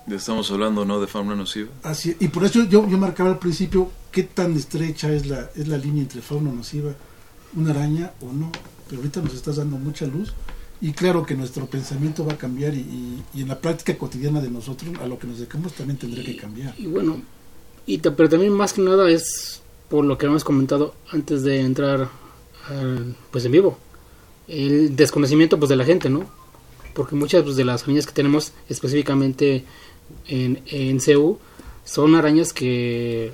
estamos 0.08 0.50
hablando 0.50 0.84
no 0.84 1.00
de 1.00 1.06
fauna 1.06 1.34
nociva. 1.34 1.68
Así 1.82 2.16
y 2.18 2.28
por 2.28 2.44
eso 2.44 2.62
yo 2.64 2.88
yo 2.88 2.96
marcaba 2.96 3.30
al 3.30 3.38
principio 3.38 3.90
qué 4.10 4.22
tan 4.22 4.56
estrecha 4.56 5.12
es 5.12 5.26
la 5.26 5.50
es 5.54 5.68
la 5.68 5.76
línea 5.76 6.02
entre 6.02 6.22
fauna 6.22 6.50
nociva 6.50 6.92
una 7.56 7.72
araña 7.72 8.12
o 8.22 8.32
no. 8.32 8.50
Pero 8.88 9.00
ahorita 9.00 9.20
nos 9.20 9.34
estás 9.34 9.56
dando 9.56 9.76
mucha 9.76 10.06
luz 10.06 10.32
y 10.82 10.92
claro 10.94 11.24
que 11.24 11.36
nuestro 11.36 11.66
pensamiento 11.66 12.26
va 12.26 12.32
a 12.32 12.36
cambiar 12.36 12.74
y, 12.74 13.22
en 13.36 13.48
la 13.48 13.60
práctica 13.60 13.96
cotidiana 13.96 14.40
de 14.40 14.50
nosotros 14.50 14.92
a 15.00 15.06
lo 15.06 15.16
que 15.16 15.28
nos 15.28 15.38
dedicamos 15.38 15.72
también 15.74 15.96
tendrá 15.96 16.24
que 16.24 16.36
cambiar. 16.36 16.74
Y 16.76 16.86
bueno, 16.86 17.22
y 17.86 17.98
pero 17.98 18.28
también 18.28 18.52
más 18.52 18.72
que 18.72 18.82
nada 18.82 19.08
es 19.08 19.62
por 19.88 20.04
lo 20.04 20.18
que 20.18 20.26
hemos 20.26 20.42
comentado 20.42 20.96
antes 21.12 21.44
de 21.44 21.60
entrar 21.60 22.08
pues 23.30 23.44
en 23.44 23.52
vivo, 23.52 23.78
el 24.48 24.96
desconocimiento 24.96 25.56
pues 25.56 25.68
de 25.68 25.76
la 25.76 25.84
gente, 25.84 26.10
¿no? 26.10 26.28
Porque 26.94 27.14
muchas 27.14 27.44
pues, 27.44 27.54
de 27.54 27.64
las 27.64 27.84
arañas 27.84 28.06
que 28.06 28.12
tenemos 28.12 28.52
específicamente 28.68 29.64
en, 30.26 30.62
en 30.66 31.00
CEU 31.00 31.38
son 31.84 32.16
arañas 32.16 32.52
que 32.52 33.32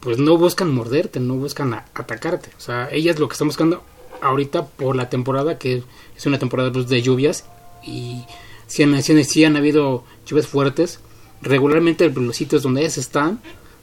pues 0.00 0.18
no 0.18 0.36
buscan 0.36 0.74
morderte, 0.74 1.20
no 1.20 1.34
buscan 1.34 1.74
atacarte, 1.74 2.50
o 2.58 2.60
sea, 2.60 2.88
ellas 2.90 3.20
lo 3.20 3.28
que 3.28 3.34
están 3.34 3.48
buscando 3.48 3.84
ahorita 4.20 4.66
por 4.66 4.96
la 4.96 5.08
temporada 5.08 5.58
que 5.58 5.82
es 6.16 6.26
una 6.26 6.38
temporada 6.38 6.72
pues, 6.72 6.88
de 6.88 7.02
lluvias 7.02 7.44
y 7.84 8.24
si 8.66 8.82
han, 8.82 9.02
si 9.02 9.44
han 9.44 9.56
habido 9.56 10.04
lluvias 10.26 10.46
fuertes, 10.46 11.00
regularmente 11.40 12.10
los 12.10 12.36
sitios 12.36 12.62
donde 12.62 12.82
ellas 12.82 12.98
están, 12.98 13.40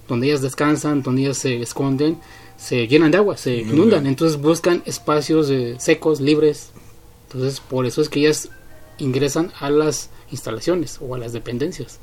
donde 0.08 0.28
ellas 0.28 0.42
descansan, 0.42 1.02
donde 1.02 1.24
ellas 1.24 1.38
se 1.38 1.62
esconden, 1.62 2.20
se 2.58 2.88
llenan 2.88 3.12
de 3.12 3.18
agua, 3.18 3.38
se 3.38 3.56
inundan, 3.58 4.06
entonces 4.06 4.40
buscan 4.40 4.84
espacios 4.86 5.50
eh, 5.50 5.76
secos, 5.80 6.22
libres. 6.22 6.72
Entonces 7.28 7.60
por 7.60 7.86
eso 7.86 8.02
es 8.02 8.10
que 8.10 8.22
ellas 8.22 8.50
ingresan 8.98 9.52
a 9.60 9.70
las 9.70 10.10
instalaciones 10.32 11.00
o 11.02 11.16
a 11.16 11.18
las 11.18 11.34
dependencias. 11.34 12.00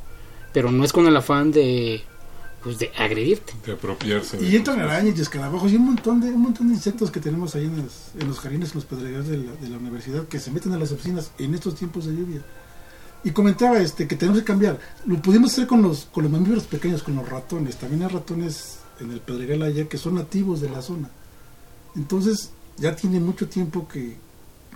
Pero 0.52 0.70
no 0.70 0.84
es 0.84 0.92
con 0.92 1.06
el 1.06 1.16
afán 1.16 1.52
de 1.52 2.02
pues 2.62 2.78
de 2.78 2.92
agredirte. 2.96 3.52
De 3.66 3.72
apropiarse. 3.72 4.42
Y 4.42 4.56
entran 4.56 4.80
arañas 4.80 5.18
y 5.18 5.22
escarabajos 5.22 5.72
y 5.72 5.76
un 5.76 5.86
montón 5.86 6.20
de 6.20 6.28
un 6.28 6.42
montón 6.42 6.68
de 6.68 6.74
insectos 6.74 7.10
que 7.10 7.20
tenemos 7.20 7.54
ahí 7.54 7.64
en 7.64 7.82
los, 7.82 7.92
en 8.18 8.28
los 8.28 8.38
jardines, 8.38 8.70
en 8.70 8.74
los 8.76 8.84
pedregales 8.84 9.28
de 9.28 9.38
la, 9.38 9.52
de 9.52 9.68
la 9.68 9.78
universidad, 9.78 10.26
que 10.28 10.38
se 10.38 10.50
meten 10.50 10.72
a 10.72 10.78
las 10.78 10.92
oficinas 10.92 11.32
en 11.38 11.54
estos 11.54 11.74
tiempos 11.74 12.06
de 12.06 12.14
lluvia. 12.14 12.42
Y 13.24 13.30
comentaba 13.30 13.78
este 13.78 14.08
que 14.08 14.16
tenemos 14.16 14.40
que 14.40 14.44
cambiar. 14.44 14.78
Lo 15.06 15.20
pudimos 15.20 15.52
hacer 15.52 15.66
con 15.66 15.82
los, 15.82 16.06
con 16.06 16.24
los 16.24 16.32
mamíferos 16.32 16.64
pequeños, 16.64 17.02
con 17.02 17.16
los 17.16 17.28
ratones. 17.28 17.76
También 17.76 18.02
hay 18.02 18.08
ratones 18.08 18.78
en 19.00 19.10
el 19.10 19.20
pedregal 19.20 19.62
allá 19.62 19.88
que 19.88 19.98
son 19.98 20.14
nativos 20.16 20.60
de 20.60 20.70
la 20.70 20.82
zona. 20.82 21.10
Entonces, 21.94 22.50
ya 22.78 22.96
tiene 22.96 23.20
mucho 23.20 23.48
tiempo 23.48 23.86
que, 23.86 24.16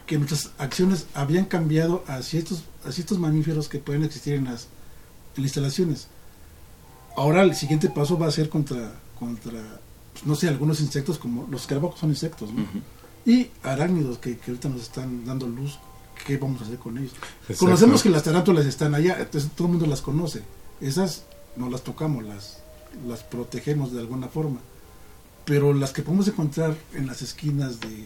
que 0.07 0.19
nuestras 0.19 0.50
acciones 0.59 1.07
habían 1.14 1.47
cambiado 1.47 2.05
hacia 2.07 2.38
estos, 2.38 2.64
hacia 2.85 3.02
estos 3.02 3.19
mamíferos 3.19 3.69
que 3.69 3.78
pueden 3.78 4.05
existir 4.05 4.35
en 4.35 4.45
las, 4.45 4.69
en 5.37 5.43
las 5.43 5.47
instalaciones. 5.47 6.09
Ahora 7.17 7.43
el 7.43 7.55
siguiente 7.55 7.89
paso 7.89 8.19
va 8.19 8.27
a 8.27 8.31
ser 8.31 8.49
contra, 8.49 8.93
contra 9.19 9.81
pues, 10.13 10.27
no 10.27 10.35
sé, 10.35 10.49
algunos 10.49 10.81
insectos 10.81 11.19
como 11.19 11.47
los 11.51 11.63
escarabajos 11.63 12.01
son 12.01 12.11
insectos, 12.11 12.53
¿no? 12.53 12.65
Y 13.25 13.51
arácnidos 13.63 14.19
que, 14.19 14.39
que 14.39 14.51
ahorita 14.51 14.69
nos 14.69 14.83
están 14.83 15.25
dando 15.25 15.47
luz, 15.47 15.79
¿qué 16.27 16.37
vamos 16.37 16.63
a 16.63 16.65
hacer 16.65 16.79
con 16.79 16.97
ellos? 16.97 17.13
Exacto. 17.43 17.65
Conocemos 17.65 18.03
que 18.03 18.11
las 18.11 18.23
tarántulas 18.23 18.67
están 18.67 18.95
allá, 18.95 19.17
entonces 19.19 19.51
todo 19.53 19.67
el 19.67 19.73
mundo 19.73 19.87
las 19.87 20.01
conoce. 20.01 20.43
Esas 20.81 21.25
no 21.57 21.69
las 21.69 21.83
tocamos, 21.83 22.25
las, 22.25 22.59
las 23.07 23.23
protegemos 23.25 23.93
de 23.93 24.01
alguna 24.01 24.29
forma. 24.29 24.61
Pero 25.45 25.75
las 25.75 25.93
que 25.93 26.03
podemos 26.03 26.29
encontrar 26.29 26.77
en 26.95 27.07
las 27.07 27.23
esquinas 27.23 27.81
de, 27.81 28.05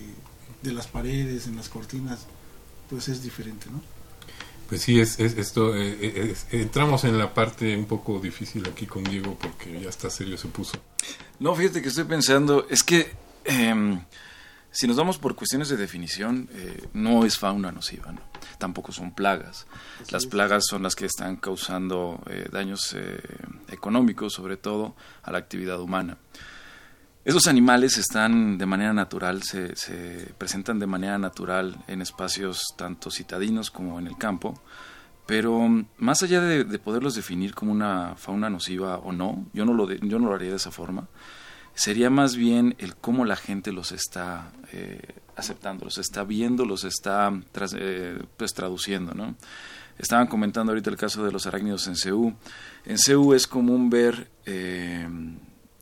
de 0.63 0.73
las 0.73 0.87
paredes, 0.87 1.47
en 1.47 1.57
las 1.57 1.69
cortinas, 1.69 2.21
pues 2.89 3.09
es 3.09 3.23
diferente, 3.23 3.67
¿no? 3.71 3.81
Pues 4.71 4.81
sí, 4.83 4.99
es, 5.01 5.19
es 5.21 5.37
esto. 5.37 5.77
eh, 5.77 5.99
eh, 6.01 6.29
es- 6.33 6.47
entramos 6.53 7.05
en 7.05 7.19
la 7.19 7.35
parte 7.35 7.77
un 7.77 7.85
poco 7.87 8.19
difícil 8.21 8.67
aquí 8.67 8.87
con 8.87 9.05
Diego 9.05 9.37
porque 9.39 9.79
ya 9.81 9.91
está 9.91 10.09
serio 10.09 10.39
se 10.39 10.49
puso. 10.49 10.79
No, 11.41 11.55
fíjate 11.55 11.83
que 11.83 11.89
estoy 11.89 12.05
pensando, 12.05 12.67
es 12.71 12.83
que 12.83 13.13
em, 13.45 14.01
si 14.71 14.87
nos 14.87 14.97
vamos 14.97 15.19
por 15.19 15.35
cuestiones 15.35 15.69
de 15.69 15.77
definición, 15.77 16.49
eh, 16.53 16.87
no 16.95 17.25
es 17.27 17.37
fauna 17.37 17.73
nociva, 17.73 18.13
¿no? 18.13 18.21
tampoco 18.59 18.93
son 18.93 19.13
plagas. 19.15 19.67
Las 20.11 20.27
plagas 20.27 20.65
son 20.69 20.83
las 20.83 20.95
que 20.95 21.07
están 21.07 21.37
causando 21.37 22.23
eh, 22.31 22.47
daños 22.53 22.95
eh, 22.95 23.19
económicos, 23.69 24.35
sobre 24.35 24.57
todo, 24.57 24.95
a 25.23 25.33
la 25.33 25.39
actividad 25.39 25.81
humana. 25.81 26.19
Esos 27.25 27.47
animales 27.49 27.99
están 27.99 28.57
de 28.57 28.65
manera 28.67 28.93
natural, 28.95 29.43
se, 29.43 29.77
se 29.77 30.33
presentan 30.39 30.79
de 30.79 30.87
manera 30.87 31.19
natural 31.19 31.77
en 31.87 32.01
espacios 32.01 32.63
tanto 32.77 33.11
citadinos 33.11 33.71
como 33.71 33.99
en 33.99 34.07
el 34.07 34.17
campo, 34.17 34.59
pero 35.27 35.61
mm, 35.61 35.87
más 35.99 36.23
allá 36.23 36.41
de, 36.41 36.65
de 36.65 36.79
poderlos 36.79 37.15
definir 37.15 37.55
como 37.55 37.73
una 37.73 38.15
fauna 38.17 38.49
nociva 38.49 38.97
o 38.99 39.13
no, 39.13 39.47
yo 39.53 39.67
no 39.67 39.75
lo, 39.75 39.87
de- 39.87 40.01
yo 40.03 40.19
no 40.19 40.29
lo 40.29 40.35
haría 40.35 40.49
de 40.51 40.57
esa 40.57 40.71
forma, 40.71 41.09
sería 41.75 42.09
más 42.09 42.37
bien 42.37 42.75
el 42.79 42.97
cómo 42.97 43.27
la 43.27 43.37
gente 43.37 43.71
los 43.71 43.93
está 43.93 44.51
eh, 44.73 45.01
aceptando, 45.37 45.85
los 45.85 45.99
está 45.99 46.25
viendo, 46.25 46.65
los 46.65 46.85
está 46.85 47.31
eh, 47.75 48.19
pues, 48.39 48.55
traduciendo, 48.55 49.13
¿no? 49.15 49.37
Estaban 49.99 50.27
comentando 50.29 50.73
ahorita 50.73 50.89
el 50.89 50.97
caso 50.97 51.23
de 51.23 51.31
los 51.33 51.47
arácnidos 51.47 51.87
en 51.87 51.95
Ceú. 51.95 52.35
En 52.87 52.97
Ceú 52.99 53.35
es 53.35 53.47
común 53.47 53.91
ver 53.91 54.31
eh, 54.47 55.07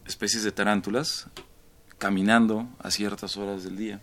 especies 0.08 0.42
de 0.42 0.50
tarántulas 0.50 1.28
caminando 1.98 2.68
a 2.80 2.90
ciertas 2.90 3.36
horas 3.36 3.62
del 3.62 3.76
día. 3.76 4.00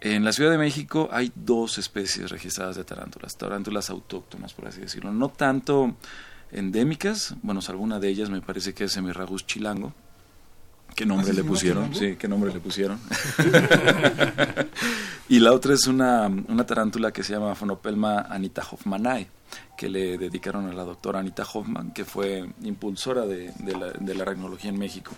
En 0.00 0.24
la 0.24 0.32
Ciudad 0.32 0.50
de 0.50 0.58
México 0.58 1.08
hay 1.12 1.32
dos 1.34 1.78
especies 1.78 2.30
registradas 2.30 2.76
de 2.76 2.84
tarántulas, 2.84 3.36
tarántulas 3.36 3.90
autóctonas, 3.90 4.54
por 4.54 4.68
así 4.68 4.80
decirlo. 4.80 5.12
No 5.12 5.28
tanto 5.28 5.96
endémicas, 6.50 7.34
bueno, 7.42 7.60
alguna 7.68 7.98
de 7.98 8.08
ellas 8.08 8.30
me 8.30 8.40
parece 8.40 8.74
que 8.74 8.84
es 8.84 8.92
Semirragus 8.92 9.46
chilango. 9.46 9.92
¿Qué 10.94 11.04
nombre 11.04 11.28
¿Ah, 11.28 11.30
sí 11.30 11.36
le 11.36 11.44
pusieron? 11.44 11.94
Sí, 11.94 12.16
¿qué 12.16 12.28
nombre 12.28 12.52
le 12.52 12.60
pusieron? 12.60 12.98
y 15.28 15.40
la 15.40 15.52
otra 15.52 15.74
es 15.74 15.86
una, 15.86 16.26
una 16.26 16.64
tarántula 16.64 17.12
que 17.12 17.22
se 17.22 17.32
llama 17.32 17.54
Phonopelma 17.54 18.22
anita 18.22 18.62
hoffmanae, 18.62 19.28
que 19.76 19.88
le 19.88 20.18
dedicaron 20.18 20.66
a 20.68 20.72
la 20.72 20.84
doctora 20.84 21.20
Anita 21.20 21.44
Hoffman, 21.52 21.92
que 21.92 22.04
fue 22.04 22.48
impulsora 22.62 23.26
de, 23.26 23.52
la, 23.78 23.92
de 23.92 24.68
en 24.68 24.78
México. 24.78 25.12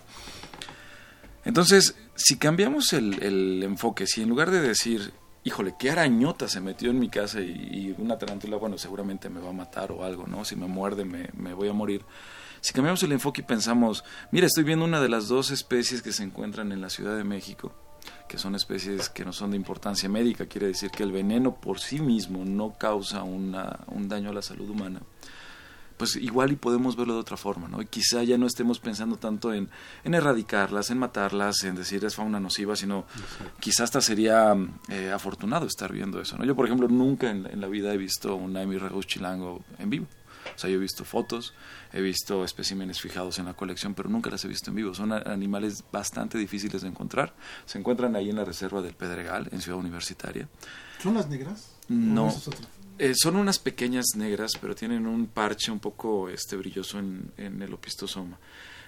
Entonces, 1.44 1.96
si 2.14 2.36
cambiamos 2.36 2.92
el, 2.92 3.62
enfoque, 3.62 4.06
si 4.06 4.22
en 4.22 4.28
lugar 4.28 4.50
de 4.50 4.60
decir, 4.60 5.12
híjole, 5.44 5.74
qué 5.78 5.90
arañota 5.90 6.48
se 6.48 6.60
metió 6.60 6.90
en 6.90 6.98
mi 6.98 7.08
casa 7.08 7.40
y, 7.40 7.50
y 7.50 7.94
una 7.98 8.18
tarántula, 8.18 8.56
bueno, 8.56 8.76
seguramente 8.76 9.30
me 9.30 9.40
va 9.40 9.50
a 9.50 9.54
matar 9.54 9.90
o 9.92 10.04
algo, 10.04 10.26
¿no? 10.26 10.44
Si 10.44 10.56
me 10.56 10.66
muerde, 10.66 11.04
me, 11.04 11.30
me 11.34 11.54
voy 11.54 11.68
a 11.68 11.72
morir. 11.72 12.04
Si 12.60 12.74
cambiamos 12.74 13.02
el 13.02 13.12
enfoque 13.12 13.40
y 13.40 13.44
pensamos, 13.44 14.04
mira, 14.30 14.46
estoy 14.46 14.64
viendo 14.64 14.84
una 14.84 15.00
de 15.00 15.08
las 15.08 15.28
dos 15.28 15.50
especies 15.50 16.02
que 16.02 16.12
se 16.12 16.22
encuentran 16.22 16.72
en 16.72 16.82
la 16.82 16.90
Ciudad 16.90 17.16
de 17.16 17.24
México, 17.24 17.72
que 18.28 18.38
son 18.38 18.54
especies 18.54 19.08
que 19.08 19.24
no 19.24 19.32
son 19.32 19.50
de 19.50 19.56
importancia 19.56 20.08
médica, 20.08 20.46
quiere 20.46 20.68
decir 20.68 20.90
que 20.90 21.02
el 21.02 21.12
veneno 21.12 21.54
por 21.54 21.80
sí 21.80 22.00
mismo 22.00 22.44
no 22.44 22.74
causa 22.78 23.22
una, 23.22 23.80
un 23.88 24.08
daño 24.08 24.30
a 24.30 24.34
la 24.34 24.42
salud 24.42 24.68
humana 24.68 25.00
pues 26.00 26.16
igual 26.16 26.50
y 26.50 26.56
podemos 26.56 26.96
verlo 26.96 27.12
de 27.12 27.20
otra 27.20 27.36
forma, 27.36 27.68
¿no? 27.68 27.82
Y 27.82 27.84
quizá 27.84 28.22
ya 28.22 28.38
no 28.38 28.46
estemos 28.46 28.80
pensando 28.80 29.18
tanto 29.18 29.52
en, 29.52 29.68
en 30.02 30.14
erradicarlas, 30.14 30.88
en 30.88 30.96
matarlas, 30.96 31.62
en 31.64 31.74
decir 31.74 32.02
es 32.06 32.14
fauna 32.14 32.40
nociva, 32.40 32.74
sino 32.74 33.04
quizá 33.60 33.84
hasta 33.84 34.00
sería 34.00 34.56
eh, 34.88 35.12
afortunado 35.12 35.66
estar 35.66 35.92
viendo 35.92 36.18
eso, 36.18 36.38
¿no? 36.38 36.46
Yo, 36.46 36.56
por 36.56 36.64
ejemplo, 36.64 36.88
nunca 36.88 37.28
en, 37.28 37.44
en 37.44 37.60
la 37.60 37.66
vida 37.66 37.92
he 37.92 37.98
visto 37.98 38.34
un 38.34 38.54
Ragus 38.54 39.06
chilango 39.06 39.62
en 39.78 39.90
vivo. 39.90 40.06
O 40.54 40.58
sea, 40.58 40.70
yo 40.70 40.76
he 40.76 40.80
visto 40.80 41.04
fotos, 41.04 41.54
he 41.92 42.00
visto 42.00 42.44
especímenes 42.44 43.00
fijados 43.00 43.38
en 43.38 43.46
la 43.46 43.54
colección, 43.54 43.94
pero 43.94 44.08
nunca 44.08 44.30
las 44.30 44.44
he 44.44 44.48
visto 44.48 44.70
en 44.70 44.76
vivo. 44.76 44.94
Son 44.94 45.12
animales 45.12 45.84
bastante 45.90 46.38
difíciles 46.38 46.82
de 46.82 46.88
encontrar. 46.88 47.34
Se 47.66 47.78
encuentran 47.78 48.16
ahí 48.16 48.30
en 48.30 48.36
la 48.36 48.44
reserva 48.44 48.82
del 48.82 48.94
Pedregal, 48.94 49.48
en 49.52 49.60
Ciudad 49.60 49.78
Universitaria. 49.78 50.48
¿Son 51.02 51.14
las 51.14 51.28
negras? 51.28 51.74
No. 51.88 52.34
Eh, 52.98 53.14
son 53.14 53.36
unas 53.36 53.58
pequeñas 53.58 54.06
negras, 54.16 54.52
pero 54.60 54.74
tienen 54.74 55.06
un 55.06 55.26
parche 55.26 55.70
un 55.72 55.80
poco 55.80 56.28
este 56.28 56.56
brilloso 56.56 56.98
en, 56.98 57.32
en 57.38 57.62
el 57.62 57.72
opistosoma. 57.72 58.38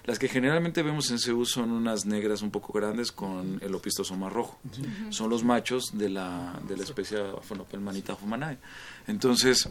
Las 0.05 0.19
que 0.19 0.27
generalmente 0.27 0.83
vemos 0.83 1.09
en 1.11 1.19
Ceú 1.19 1.45
son 1.45 1.71
unas 1.71 2.05
negras 2.05 2.41
un 2.41 2.51
poco 2.51 2.73
grandes 2.73 3.13
con 3.13 3.57
el 3.61 3.73
opistosoma 3.73 4.29
rojo. 4.29 4.59
Son 5.09 5.29
los 5.29 5.45
machos 5.45 5.97
de 5.97 6.09
la, 6.09 6.59
de 6.67 6.75
la 6.75 6.83
especie 6.83 7.19
Phonopelmanita 7.41 8.17
humanae. 8.21 8.57
Entonces, 9.07 9.69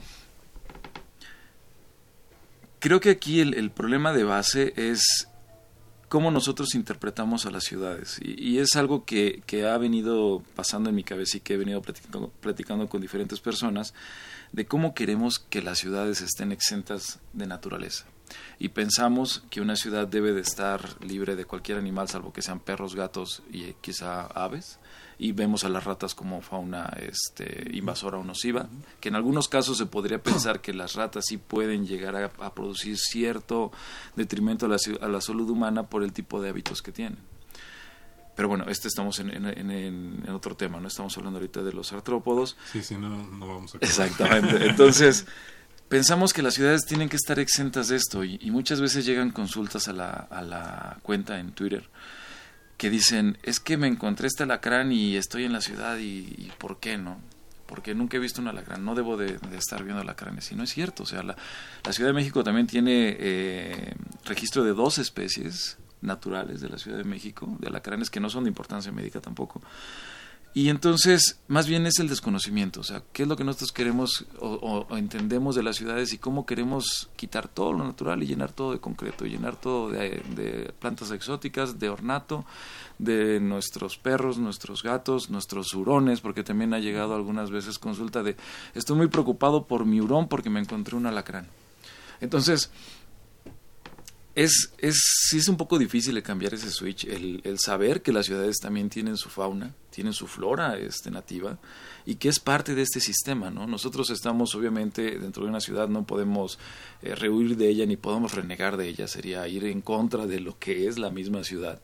creo 2.83 2.99
que 2.99 3.11
aquí 3.11 3.39
el, 3.39 3.71
problema 3.71 4.13
de 4.13 4.25
base 4.25 4.73
es 4.77 5.29
cómo 6.09 6.33
nosotros 6.33 6.75
interpretamos 6.75 7.47
a 7.47 7.53
las 7.53 7.63
ciudades. 7.63 8.19
Y, 8.21 8.57
y 8.57 8.59
es 8.59 8.75
algo 8.75 9.05
que, 9.05 9.41
que 9.47 9.69
ha 9.69 9.79
venido 9.79 10.43
pasando 10.57 10.91
en 10.91 10.97
mi 10.97 11.05
cabeza 11.05 11.37
y 11.37 11.41
que 11.41 11.55
he 11.55 11.57
venido 11.57 11.81
platicando, 11.81 12.33
platicando 12.41 12.89
con 12.89 13.01
diferentes 13.01 13.39
personas, 13.39 13.95
de 14.51 14.67
cómo 14.67 14.95
queremos 14.95 15.39
que 15.39 15.63
las 15.63 15.79
ciudades 15.79 16.23
estén 16.23 16.51
exentas 16.51 17.21
de 17.33 17.47
naturaleza. 17.47 18.05
Y 18.59 18.69
pensamos 18.71 19.43
que 19.51 19.61
una 19.61 19.77
ciudad 19.77 20.07
debe 20.07 20.33
de 20.33 20.41
estar 20.41 21.03
libre 21.05 21.37
de 21.37 21.45
cualquier 21.45 21.79
animal, 21.79 22.09
salvo 22.09 22.33
que 22.33 22.43
sean 22.43 22.61
perros, 22.61 22.95
gatos 22.95 23.43
y 23.53 23.65
eh, 23.65 23.77
quizá 23.81 24.23
aves. 24.27 24.79
Y 25.19 25.33
vemos 25.33 25.63
a 25.65 25.69
las 25.69 25.85
ratas 25.85 26.15
como 26.15 26.41
fauna 26.43 26.93
este, 26.99 27.69
invasora 27.73 28.19
o 28.19 28.25
nociva, 28.25 28.69
que 29.01 29.09
en 29.09 29.15
algunos 29.15 29.49
casos 29.49 29.79
se 29.79 29.87
podría 29.87 30.21
pensar 30.23 30.61
que 30.61 30.73
las 30.73 30.95
ratas 30.95 31.25
sí 31.29 31.37
pueden 31.37 31.87
llegar 31.87 32.17
a, 32.17 32.25
a 32.45 32.55
producir 32.55 32.97
cierto 32.99 33.71
detrimento 34.17 34.67
a 34.67 34.69
la, 34.71 34.77
ci- 34.77 35.01
a 35.01 35.07
la 35.09 35.21
salud 35.21 35.49
humana 35.49 35.85
por 35.85 36.03
el 36.03 36.13
tipo 36.13 36.41
de 36.43 36.49
hábitos 36.49 36.83
que 36.83 36.91
tienen. 36.93 37.19
Pero 38.35 38.49
bueno, 38.49 38.65
este 38.69 38.89
estamos 38.89 39.19
en, 39.21 39.31
en- 39.31 39.47
en- 39.71 40.25
en 40.27 40.31
otro 40.31 40.57
tema, 40.57 40.81
¿no? 40.81 40.89
Estamos 40.89 41.17
hablando 41.19 41.39
ahorita 41.39 41.63
de 41.63 41.73
los 41.73 41.93
artrópodos. 41.93 42.57
Sí, 42.73 42.83
sí, 42.83 42.97
no, 42.97 43.11
no 43.11 43.47
vamos 43.47 43.75
a 43.75 43.77
acabar. 43.77 43.91
Exactamente. 43.91 44.67
Entonces, 44.67 45.27
pensamos 45.93 46.33
que 46.33 46.41
las 46.41 46.55
ciudades 46.55 46.87
tienen 46.87 47.11
que 47.11 47.17
estar 47.17 47.39
exentas 47.39 47.89
de 47.89 47.97
esto 47.97 48.25
y, 48.25 48.39
y 48.41 48.51
muchas 48.51 48.81
veces 48.81 49.05
llegan 49.05 49.31
consultas 49.31 49.89
a 49.89 49.93
la, 49.93 50.09
a 50.09 50.41
la 50.41 50.97
cuenta 51.03 51.39
en 51.39 51.53
Twitter 51.53 51.87
que 52.79 52.89
dicen, 52.89 53.37
es 53.43 53.61
que 53.61 53.77
me 53.77 53.89
encontré 53.89 54.27
este 54.27 54.45
alacrán 54.45 54.91
y 54.91 55.17
estoy 55.17 55.45
en 55.45 55.53
la 55.53 55.61
ciudad 55.61 55.99
y, 55.99 56.35
y 56.39 56.51
¿por 56.57 56.81
qué 56.81 56.97
no? 56.97 57.21
Porque 57.67 57.95
nunca 57.95 58.17
he 58.17 58.21
visto 58.21 58.41
un 58.41 58.49
alacrán, 58.49 58.87
no 58.87 58.95
debo 58.95 59.19
de, 59.19 59.39
estar 59.55 59.85
viendo 59.85 60.01
alacranes. 60.01 60.51
Y 60.51 60.55
no 60.55 60.63
es 60.63 60.71
cierto, 60.73 61.03
o 61.03 61.07
sea, 61.07 61.23
la, 61.23 61.37
la 61.85 61.93
Ciudad 61.93 62.09
de 62.09 62.15
México 62.15 62.43
también 62.43 62.67
tiene 62.67 63.15
eh, 63.21 63.95
registro 64.25 64.65
de 64.65 64.73
dos 64.73 64.97
especies 64.97 65.77
naturales 66.01 66.63
de 66.63 66.71
la 66.71 66.79
Ciudad 66.79 66.97
de 66.97 67.05
México, 67.05 67.55
de 67.61 67.69
alacranes 67.69 68.09
que 68.09 68.19
no 68.19 68.31
son 68.31 68.45
de 68.45 68.49
importancia 68.49 68.91
médica 68.93 69.21
tampoco. 69.21 69.61
Y 70.55 70.69
entonces, 70.69 71.39
más 71.49 71.67
bien 71.67 71.87
es 71.87 71.99
el 71.99 72.09
desconocimiento, 72.11 72.81
o 72.81 72.85
sea, 72.85 73.03
qué 73.15 73.23
es 73.23 73.29
lo 73.29 73.37
que 73.37 73.45
nosotros 73.45 73.73
queremos 73.73 74.27
o, 74.39 74.87
o- 74.91 74.97
entendemos 74.99 75.55
de 75.57 75.63
las 75.63 75.77
ciudades 75.77 76.13
y 76.13 76.19
cómo 76.19 76.45
queremos 76.45 77.09
quitar 77.17 77.49
todo 77.49 77.73
lo 77.73 77.85
natural 77.85 78.23
y 78.23 78.27
llenar 78.27 78.53
todo 78.53 78.73
de 78.73 78.79
concreto, 78.79 79.25
llenar 79.25 79.57
todo 79.57 79.89
de, 79.91 80.23
de 80.37 80.71
plantas 80.79 81.11
exóticas, 81.11 81.79
de 81.79 81.89
ornato, 81.89 82.45
de 82.99 83.41
nuestros 83.41 83.97
perros, 83.97 84.37
nuestros 84.37 84.83
gatos, 84.83 85.31
nuestros 85.31 85.73
hurones, 85.73 86.21
porque 86.21 86.45
también 86.45 86.75
ha 86.75 86.81
llegado 86.81 87.15
algunas 87.15 87.51
veces 87.51 87.79
consulta 87.79 88.23
de, 88.23 88.37
estoy 88.75 88.99
muy 88.99 89.07
preocupado 89.09 89.65
por 89.67 89.87
mi 89.87 90.03
hurón 90.03 90.29
porque 90.29 90.51
me 90.51 90.61
encontré 90.61 90.97
un 90.97 91.07
alacrán. 91.07 91.47
Entonces, 92.21 92.71
es, 94.35 94.73
es, 94.79 94.95
sí 95.29 95.39
es 95.39 95.49
un 95.49 95.57
poco 95.57 95.79
difícil 95.79 96.23
cambiar 96.23 96.55
ese 96.55 96.71
switch, 96.71 97.05
el, 97.05 97.43
el, 97.45 97.59
saber 97.59 98.01
que 98.03 98.13
las 98.13 98.27
ciudades 98.27 98.59
también 98.61 98.89
tienen 98.89 99.17
su 99.17 99.29
fauna, 99.29 99.75
tienen 99.91 100.15
su 100.15 100.27
flora 100.27 100.79
este, 100.79 101.11
nativa 101.11 101.59
y 102.07 102.15
que 102.15 102.29
es 102.31 102.41
parte 102.41 102.75
de 102.75 102.83
este 102.83 103.01
sistema, 103.01 103.51
¿no? 103.51 103.67
Nosotros 103.67 104.11
estamos 104.11 104.55
obviamente 104.55 105.19
dentro 105.19 105.45
de 105.45 105.51
una 105.51 105.61
ciudad, 105.61 105.89
no 105.89 106.07
podemos 106.07 106.59
eh, 107.03 107.15
rehuir 107.15 107.57
de 107.57 107.69
ella 107.69 107.85
ni 107.85 107.97
podemos 107.97 108.35
renegar 108.35 108.79
de 108.79 108.89
ella, 108.89 109.07
sería 109.07 109.47
ir 109.49 109.65
en 109.65 109.83
contra 109.83 110.27
de 110.27 110.41
lo 110.41 110.59
que 110.59 110.89
es 110.89 110.99
la 110.99 111.11
misma 111.11 111.45
ciudad, 111.45 111.83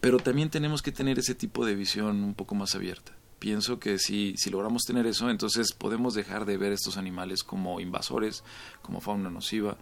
pero 0.00 0.18
también 0.18 0.50
tenemos 0.50 0.82
que 0.82 0.92
tener 0.92 1.18
ese 1.18 1.34
tipo 1.34 1.64
de 1.64 1.74
visión 1.74 2.22
un 2.22 2.34
poco 2.34 2.54
más 2.54 2.74
abierta 2.74 3.12
pienso 3.38 3.78
que 3.78 3.98
si, 3.98 4.34
si 4.36 4.50
logramos 4.50 4.84
tener 4.84 5.06
eso, 5.06 5.30
entonces 5.30 5.72
podemos 5.72 6.14
dejar 6.14 6.44
de 6.44 6.56
ver 6.56 6.72
estos 6.72 6.96
animales 6.96 7.44
como 7.44 7.80
invasores, 7.80 8.42
como 8.82 9.00
fauna 9.00 9.30
nociva. 9.30 9.78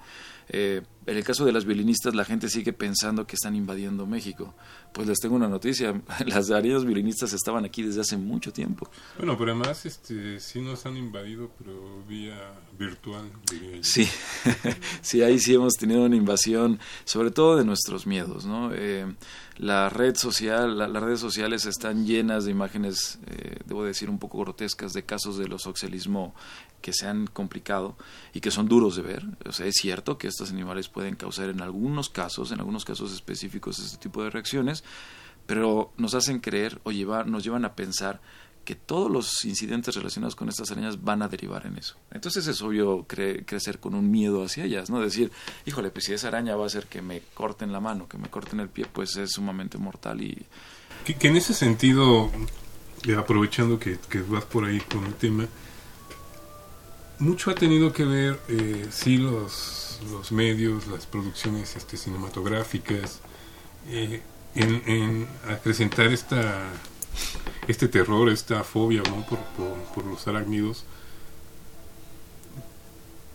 Eh, 0.49 0.83
en 1.07 1.17
el 1.17 1.25
caso 1.25 1.45
de 1.45 1.53
las 1.53 1.65
violinistas, 1.65 2.15
la 2.15 2.25
gente 2.25 2.49
sigue 2.49 2.73
pensando 2.73 3.27
que 3.27 3.37
están 3.37 3.55
invadiendo 3.55 4.07
México. 4.07 4.55
Pues 4.93 5.07
les 5.07 5.19
tengo 5.19 5.37
una 5.37 5.49
noticia, 5.49 6.01
las 6.27 6.51
arañas 6.51 6.85
violinistas 6.85 7.33
estaban 7.33 7.65
aquí 7.65 7.83
desde 7.83 8.01
hace 8.01 8.17
mucho 8.17 8.53
tiempo. 8.53 8.91
Bueno, 9.17 9.39
pero 9.39 9.53
además 9.53 9.87
este, 9.87 10.41
sí 10.41 10.61
nos 10.61 10.85
han 10.85 10.97
invadido, 10.97 11.51
pero 11.59 12.03
vía 12.09 12.37
virtual, 12.79 13.31
diría 13.51 13.77
yo. 13.77 13.85
Sí, 13.85 14.09
sí, 15.01 15.23
ahí 15.23 15.39
sí 15.39 15.55
hemos 15.55 15.75
tenido 15.75 16.05
una 16.05 16.17
invasión, 16.17 16.81
sobre 17.05 17.31
todo 17.31 17.57
de 17.57 17.65
nuestros 17.65 18.07
miedos, 18.07 18.45
¿no? 18.45 18.71
Eh, 18.75 19.07
la 19.59 19.89
red 19.89 20.17
social, 20.17 20.77
las 20.77 21.03
redes 21.03 21.21
sociales 21.21 21.65
están 21.65 22.05
llenas 22.05 22.45
de 22.45 22.51
imágenes, 22.51 23.19
eh, 23.27 23.61
debo 23.65 23.85
decir, 23.85 24.11
un 24.11 24.19
poco 24.19 24.39
grotescas 24.39 24.93
de 24.93 25.05
casos 25.05 25.39
de 25.39 25.49
los 25.49 25.67
oxelismo 25.67 26.35
que 26.83 26.93
se 26.93 27.07
han 27.07 27.27
complicado 27.27 27.97
y 28.33 28.41
que 28.41 28.51
son 28.51 28.69
duros 28.69 28.97
de 28.97 29.03
ver. 29.03 29.25
O 29.45 29.53
sea, 29.53 29.67
es 29.67 29.75
cierto 29.75 30.19
que 30.19 30.29
estos 30.29 30.51
animales 30.51 30.89
pueden 30.97 31.15
causar 31.15 31.51
en 31.51 31.61
algunos 31.61 32.09
casos, 32.09 32.53
en 32.53 32.59
algunos 32.59 32.87
casos 32.87 33.13
específicos, 33.13 33.79
este 33.79 33.99
tipo 33.99 34.25
de 34.25 34.31
reacciones, 34.31 34.83
pero 35.45 35.93
nos 35.99 36.15
hacen 36.15 36.41
creer 36.41 36.81
o 36.85 36.91
llevar, 36.91 37.27
nos 37.27 37.45
llevan 37.45 37.67
a 37.67 37.75
pensar 37.75 38.19
que 38.65 38.75
todos 38.77 39.11
los 39.11 39.45
incidentes 39.45 39.95
relacionados 39.95 40.35
con 40.35 40.49
estas 40.49 40.71
arañas 40.71 41.05
van 41.05 41.21
a 41.21 41.29
derivar 41.29 41.67
en 41.67 41.77
eso. 41.77 41.97
Entonces 42.11 42.47
es 42.47 42.63
obvio 42.63 43.05
crecer 43.07 43.79
con 43.79 43.95
un 43.95 44.11
miedo 44.11 44.43
hacia 44.43 44.65
ellas, 44.65 44.89
¿no? 44.89 44.99
Decir, 45.03 45.31
híjole, 45.67 45.91
pues 45.91 46.07
si 46.07 46.15
esa 46.15 46.29
araña 46.29 46.57
va 46.57 46.65
a 46.65 46.67
hacer 46.69 46.87
que 46.87 47.03
me 47.03 47.21
corten 47.35 47.73
la 47.73 47.81
mano, 47.81 48.09
que 48.09 48.17
me 48.17 48.31
corten 48.31 48.61
el 48.61 48.71
pie, 48.71 48.87
pues 48.91 49.17
es 49.17 49.33
sumamente 49.33 49.77
mortal 49.77 50.23
y... 50.23 50.47
Que, 51.05 51.29
en 51.29 51.37
ese 51.37 51.53
sentido, 51.53 52.31
eh, 53.07 53.17
aprovechando 53.17 53.79
que, 53.79 53.99
vas 54.31 54.47
por 54.47 54.65
ahí 54.65 54.81
con 54.81 55.05
el 55.05 55.15
tema, 55.15 55.47
mucho 57.19 57.51
ha 57.51 57.55
tenido 57.55 57.93
que 57.93 58.05
ver, 58.05 58.41
eh, 58.49 58.87
sí, 58.91 59.17
los, 59.17 60.01
los 60.11 60.33
medios, 60.33 60.87
las 60.87 61.07
producciones 61.07 61.77
este, 61.77 61.97
cinematográficas, 61.97 63.21
eh, 63.89 64.21
en, 64.55 64.83
en 64.87 65.29
acrecentar 65.49 66.07
esta 66.07 66.71
este 67.69 67.89
terror, 67.89 68.29
esta 68.29 68.63
fobia 68.65 69.03
por, 69.03 70.07
los 70.07 70.27
arácnidos. 70.29 70.85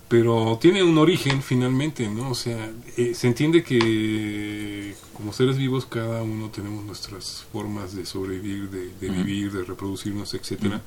Pero 0.08 0.58
tiene 0.60 0.84
un 0.84 0.98
origen 0.98 1.42
finalmente, 1.42 2.10
¿no? 2.10 2.32
O 2.32 2.36
sea, 2.36 2.70
eh, 2.98 3.14
se 3.14 3.28
entiende 3.28 3.64
que 3.64 4.94
como 5.14 5.32
seres 5.32 5.58
vivos 5.58 5.86
cada 5.86 6.22
uno 6.22 6.50
tenemos 6.50 6.84
nuestras 6.84 7.46
formas 7.52 7.96
de 7.96 8.06
sobrevivir, 8.06 8.70
de, 8.70 9.10
vivir, 9.10 9.52
de 9.54 9.64
reproducirnos, 9.64 10.34
etcétera. 10.34 10.82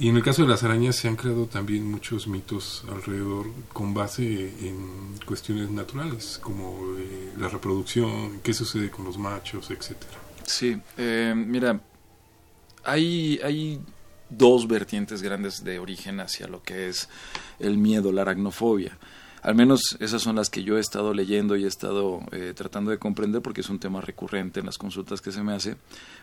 Y 0.00 0.08
en 0.08 0.16
el 0.16 0.22
caso 0.22 0.42
de 0.42 0.48
las 0.48 0.62
arañas 0.62 0.94
se 0.94 1.08
han 1.08 1.16
creado 1.16 1.46
también 1.46 1.90
muchos 1.90 2.28
mitos 2.28 2.84
alrededor 2.88 3.46
con 3.72 3.94
base 3.94 4.48
en 4.60 5.18
cuestiones 5.26 5.70
naturales, 5.70 6.38
como 6.40 6.96
eh, 6.96 7.32
la 7.36 7.48
reproducción, 7.48 8.38
qué 8.44 8.54
sucede 8.54 8.90
con 8.90 9.04
los 9.04 9.18
machos, 9.18 9.72
etcétera. 9.72 10.12
Sí, 10.46 10.80
eh, 10.96 11.34
mira, 11.36 11.80
hay, 12.84 13.40
hay 13.42 13.80
dos 14.30 14.68
vertientes 14.68 15.20
grandes 15.20 15.64
de 15.64 15.80
origen 15.80 16.20
hacia 16.20 16.46
lo 16.46 16.62
que 16.62 16.88
es 16.88 17.08
el 17.58 17.76
miedo, 17.76 18.12
la 18.12 18.22
aracnofobia. 18.22 18.96
Al 19.42 19.54
menos 19.54 19.96
esas 20.00 20.22
son 20.22 20.36
las 20.36 20.50
que 20.50 20.62
yo 20.62 20.76
he 20.76 20.80
estado 20.80 21.14
leyendo 21.14 21.56
y 21.56 21.64
he 21.64 21.68
estado 21.68 22.20
eh, 22.32 22.52
tratando 22.54 22.90
de 22.90 22.98
comprender 22.98 23.42
porque 23.42 23.60
es 23.60 23.68
un 23.68 23.78
tema 23.78 24.00
recurrente 24.00 24.60
en 24.60 24.66
las 24.66 24.78
consultas 24.78 25.20
que 25.20 25.32
se 25.32 25.42
me 25.42 25.54
hace. 25.54 25.76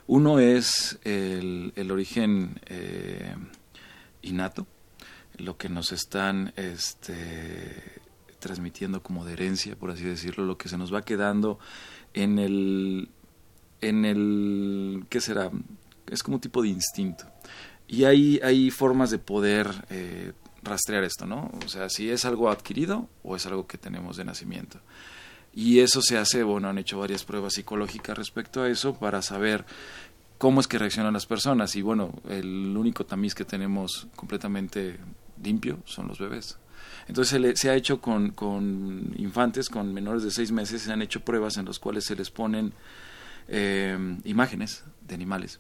Uno 0.08 0.40
es 0.40 1.00
el, 1.04 1.74
el 1.76 1.92
origen 1.92 2.60
eh, 2.68 3.36
innato, 4.26 4.68
lo 5.38 5.58
que 5.58 5.70
nos 5.70 5.92
están 5.92 6.54
este, 6.56 8.02
transmitiendo 8.40 9.02
como 9.02 9.26
de 9.26 9.34
herencia, 9.34 9.76
por 9.76 9.92
así 9.92 10.04
decirlo, 10.04 10.46
lo 10.46 10.58
que 10.58 10.70
se 10.70 10.78
nos 10.78 10.94
va 10.94 11.04
quedando 11.04 11.60
en 12.14 12.40
el 12.40 13.10
en 13.82 14.06
el, 14.06 15.06
¿qué 15.10 15.22
será? 15.22 15.52
Es 16.08 16.24
como 16.24 16.36
un 16.36 16.42
tipo 16.42 16.62
de 16.62 16.70
instinto. 16.70 17.26
Y 17.88 18.06
hay, 18.06 18.40
hay 18.44 18.72
formas 18.72 19.12
de 19.12 19.20
poder 19.20 19.70
eh, 19.90 20.34
rastrear 20.64 21.04
esto, 21.04 21.26
¿no? 21.26 21.52
O 21.66 21.70
sea, 21.70 21.90
si 21.90 22.10
es 22.10 22.26
algo 22.26 22.50
adquirido 22.50 23.08
o 23.24 23.36
es 23.36 23.46
algo 23.46 23.68
que 23.68 23.78
tenemos 23.78 24.18
de 24.18 24.26
nacimiento. 24.26 24.80
Y 25.54 25.80
eso 25.80 26.02
se 26.02 26.18
hace, 26.18 26.44
bueno, 26.44 26.68
han 26.68 26.78
hecho 26.78 27.00
varias 27.00 27.24
pruebas 27.24 27.54
psicológicas 27.54 28.18
respecto 28.18 28.62
a 28.62 28.70
eso 28.70 28.96
para 28.96 29.22
saber 29.22 29.66
cómo 30.38 30.60
es 30.60 30.68
que 30.68 30.78
reaccionan 30.78 31.14
las 31.14 31.26
personas. 31.26 31.76
Y 31.76 31.82
bueno, 31.82 32.12
el 32.28 32.76
único 32.76 33.06
tamiz 33.06 33.36
que 33.36 33.46
tenemos 33.46 34.08
completamente 34.16 34.98
limpio 35.42 35.80
son 35.86 36.08
los 36.08 36.20
bebés. 36.20 36.58
Entonces 37.08 37.60
se, 37.60 37.70
ha 37.70 37.76
hecho 37.76 38.02
con, 38.02 38.32
con, 38.32 39.14
infantes, 39.18 39.70
con 39.70 39.94
menores 39.94 40.24
de 40.24 40.32
seis 40.32 40.52
meses, 40.52 40.82
se 40.82 40.92
han 40.92 41.02
hecho 41.02 41.20
pruebas 41.22 41.58
en 41.58 41.66
las 41.66 41.80
cuales 41.80 42.06
se 42.06 42.16
les 42.16 42.32
ponen 42.32 42.74
eh, 43.48 44.18
imágenes 44.24 44.84
de 45.08 45.14
animales, 45.16 45.60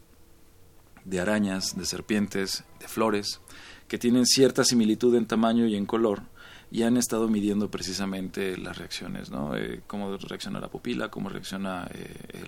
de 1.04 1.20
arañas, 1.20 1.78
de 1.78 1.86
serpientes, 1.86 2.64
de 2.80 2.88
flores, 2.88 3.42
que 3.88 4.00
tienen 4.00 4.26
cierta 4.26 4.64
similitud 4.64 5.16
en 5.16 5.28
tamaño 5.28 5.68
y 5.68 5.76
en 5.76 5.86
color, 5.86 6.24
y 6.72 6.84
han 6.84 6.98
estado 6.98 7.28
midiendo 7.28 7.70
precisamente 7.70 8.58
las 8.58 8.78
reacciones, 8.78 9.30
¿no? 9.30 9.56
Eh, 9.56 9.82
cómo 9.88 10.18
reacciona 10.18 10.60
la 10.60 10.70
pupila, 10.70 11.10
cómo 11.10 11.30
reacciona 11.30 11.88
eh, 11.94 12.44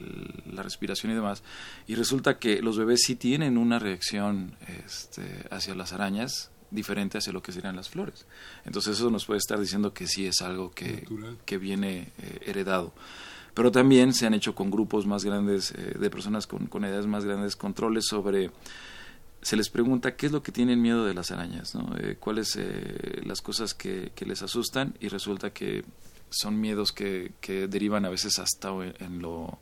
la 0.51 0.63
respiración 0.63 1.12
y 1.12 1.15
demás. 1.15 1.43
Y 1.88 1.95
resulta 1.95 2.39
que 2.39 2.62
los 2.62 2.77
bebés 2.77 3.01
sí 3.06 3.15
tienen 3.15 3.58
una 3.58 3.80
reacción 3.80 4.56
este, 4.86 5.45
hacia 5.51 5.75
las 5.75 5.93
arañas 5.93 6.51
diferente 6.69 7.17
hacia 7.17 7.32
lo 7.32 7.41
que 7.41 7.53
serían 7.53 7.77
las 7.77 7.88
flores. 7.88 8.25
Entonces 8.65 8.97
eso 8.97 9.10
nos 9.10 9.25
puede 9.25 9.38
estar 9.38 9.58
diciendo 9.58 9.93
que 9.93 10.06
sí 10.06 10.25
es 10.25 10.41
algo 10.41 10.71
que, 10.71 11.08
que 11.45 11.58
viene 11.58 12.12
heredado 12.41 12.93
pero 13.58 13.71
también 13.71 14.13
se 14.13 14.27
han 14.27 14.36
hecho 14.36 14.53
con 14.53 14.69
grupos 14.69 15.08
más 15.08 15.25
grandes 15.25 15.71
eh, 15.71 15.95
de 15.99 16.10
personas 16.12 16.45
con, 16.45 16.67
con, 16.67 16.86
edades 16.86 17.08
más 17.08 17.25
grandes 17.25 17.56
controles 17.56 18.06
sobre 18.06 18.51
se 19.47 19.55
les 19.55 19.69
pregunta 19.69 20.17
qué 20.17 20.25
es 20.25 20.33
lo 20.33 20.43
que 20.43 20.51
tienen 20.51 20.81
miedo 20.81 21.05
de 21.05 21.13
las 21.13 21.31
arañas, 21.31 21.73
¿no? 21.73 21.95
Eh, 21.99 22.17
cuáles 22.19 22.57
eh, 22.57 23.21
las 23.23 23.41
cosas 23.41 23.73
que, 23.73 24.12
les 24.25 24.41
asustan 24.41 24.93
y 24.99 25.07
resulta 25.07 25.51
que 25.51 25.86
son 26.29 26.60
miedos 26.60 26.91
que, 26.91 27.31
derivan 27.69 28.03
a 28.03 28.10
veces 28.10 28.39
hasta 28.39 28.71
en 28.99 29.21
lo 29.21 29.57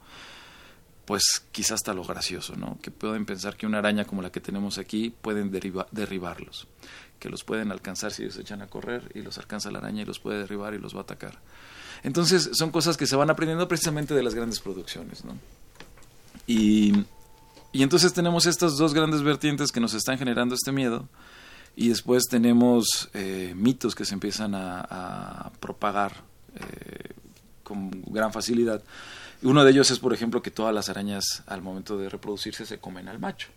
pues 1.05 1.43
quizás 1.51 1.73
hasta 1.73 1.93
lo 1.93 2.03
gracioso, 2.03 2.55
¿no? 2.55 2.79
Que 2.81 2.89
pueden 2.89 3.27
pensar 3.27 3.57
que 3.57 3.67
una 3.67 3.77
araña 3.77 4.05
como 4.05 4.23
la 4.23 4.31
que 4.31 4.41
tenemos 4.41 4.79
aquí 4.79 5.13
pueden 5.21 5.51
derribarlos, 5.51 6.67
que 7.19 7.29
los 7.29 7.43
pueden 7.43 7.71
alcanzar 7.71 8.11
si 8.11 8.23
ellos 8.23 8.33
se 8.33 8.41
echan 8.41 8.63
a 8.63 8.67
correr 8.67 9.11
y 9.13 9.21
los 9.21 9.37
alcanza 9.37 9.69
la 9.69 9.77
araña 9.77 10.01
y 10.01 10.05
los 10.05 10.17
puede 10.17 10.39
derribar 10.39 10.73
y 10.73 10.79
los 10.79 10.95
va 10.95 11.01
a 11.01 11.03
atacar. 11.03 11.37
Entonces 12.01 12.49
son 12.53 12.71
cosas 12.71 12.97
que 12.97 13.05
se 13.05 13.15
van 13.15 13.29
aprendiendo 13.29 13.67
precisamente 13.67 14.15
de 14.15 14.23
las 14.23 14.33
grandes 14.33 14.61
producciones. 14.61 15.23
¿no? 15.23 15.37
Y, 16.47 17.05
y 17.75 17.83
entonces 17.83 18.13
tenemos 18.13 18.45
estas 18.45 18.77
dos 18.77 18.93
grandes 18.93 19.21
vertientes 19.21 19.69
que 19.73 19.81
nos 19.81 19.93
están 19.93 20.17
generando 20.17 20.55
este 20.55 20.71
miedo 20.71 21.09
y 21.75 21.89
después 21.89 22.23
tenemos 22.23 23.09
eh, 23.13 23.51
mitos 23.53 23.95
que 23.95 24.05
se 24.05 24.13
empiezan 24.13 24.55
a, 24.55 25.51
propagar 25.59 26.23
eh, 26.55 27.11
con 27.63 27.91
gran 28.07 28.31
facilidad. 28.31 28.81
Uno 29.41 29.65
de 29.65 29.71
ellos 29.71 29.91
es, 29.91 29.99
por 29.99 30.13
ejemplo, 30.13 30.41
que 30.41 30.51
todas 30.51 30.73
las 30.73 30.87
arañas 30.87 31.43
al 31.47 31.61
momento 31.61 31.97
de 31.97 32.07
reproducirse 32.07 32.65
se 32.65 32.77
comen 32.77 33.09
al 33.09 33.19
macho. 33.19 33.49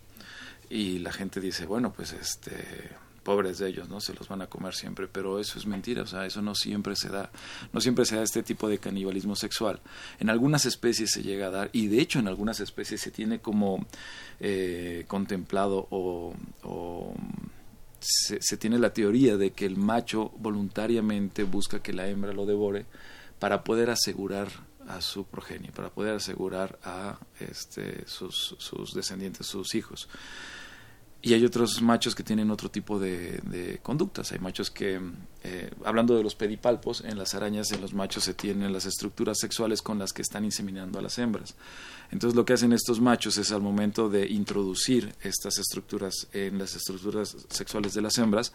Y 0.69 0.99
la 0.99 1.13
gente 1.13 1.39
dice, 1.39 1.65
bueno, 1.65 1.93
pues 1.93 2.11
este 2.11 2.89
pobres 3.29 3.59
de 3.59 3.67
ellos, 3.67 3.87
¿no? 3.87 4.01
Se 4.01 4.15
los 4.15 4.27
van 4.27 4.41
a 4.41 4.47
comer 4.47 4.73
siempre, 4.73 5.07
pero 5.07 5.39
eso 5.39 5.59
es 5.59 5.67
mentira, 5.67 6.01
o 6.01 6.07
sea, 6.07 6.25
eso 6.25 6.41
no 6.41 6.55
siempre 6.55 6.95
se 6.95 7.09
da, 7.09 7.29
no 7.71 7.79
siempre 7.79 8.03
se 8.03 8.15
da 8.15 8.23
este 8.23 8.41
tipo 8.41 8.67
de 8.67 8.79
canibalismo 8.79 9.35
sexual. 9.35 9.81
En 10.19 10.31
algunas 10.31 10.65
especies 10.65 11.11
se 11.11 11.21
llega 11.21 11.45
a 11.45 11.51
dar, 11.51 11.69
y 11.71 11.89
de 11.89 12.01
hecho 12.01 12.17
en 12.17 12.27
algunas 12.27 12.59
especies 12.59 13.01
se 13.01 13.11
tiene 13.11 13.37
como 13.37 13.85
eh, 14.39 15.05
contemplado 15.07 15.87
o, 15.91 16.33
se, 17.99 18.57
tiene 18.57 18.79
la 18.79 18.93
teoría 18.93 19.37
de 19.37 19.51
que 19.51 19.67
el 19.67 19.77
macho 19.77 20.31
voluntariamente 20.39 21.43
busca 21.43 21.83
que 21.83 21.93
la 21.93 22.07
hembra 22.07 22.33
lo 22.33 22.47
devore 22.47 22.87
para 23.37 23.63
poder 23.63 23.91
asegurar 23.91 24.47
a 24.87 25.01
su 25.01 25.25
progenie, 25.25 25.71
para 25.71 25.91
poder 25.91 26.15
asegurar 26.15 26.79
a 26.83 27.19
este, 27.39 28.07
sus, 28.07 28.55
sus 28.57 28.95
descendientes, 28.95 29.45
sus 29.45 29.75
hijos. 29.75 30.09
Y 31.21 31.33
hay 31.33 31.43
otros 31.43 31.81
machos 31.81 32.15
que 32.15 32.23
tienen 32.23 32.49
otro 32.49 32.71
tipo 32.71 32.97
de, 32.97 33.79
conductas. 33.83 34.31
Hay 34.31 34.39
machos 34.39 34.71
que, 34.71 35.01
eh, 35.43 35.69
hablando 35.83 36.15
de 36.15 36.23
los 36.23 36.33
pedipalpos, 36.35 37.01
en 37.01 37.17
las 37.17 37.35
arañas, 37.35 37.73
en 37.73 37.81
los 37.81 37.93
machos 37.93 38.23
se 38.23 38.33
tienen 38.33 38.71
las 38.71 38.85
estructuras 38.85 39.37
sexuales 39.37 39.81
con 39.81 39.99
las 39.99 40.13
que 40.13 40.21
están 40.21 40.45
inseminando 40.45 40.97
a 40.97 41.01
las 41.01 41.19
hembras. 41.19 41.55
Entonces 42.11 42.37
lo 42.37 42.45
que 42.45 42.53
hacen 42.53 42.71
estos 42.71 43.01
machos 43.01 43.37
es 43.37 43.51
al 43.51 43.61
momento 43.61 44.09
de 44.09 44.27
introducir 44.27 45.13
estas 45.21 45.57
estructuras 45.57 46.27
en 46.31 46.57
las 46.57 46.75
estructuras 46.75 47.35
sexuales 47.49 47.93
de 47.93 48.01
las 48.01 48.17
hembras, 48.17 48.53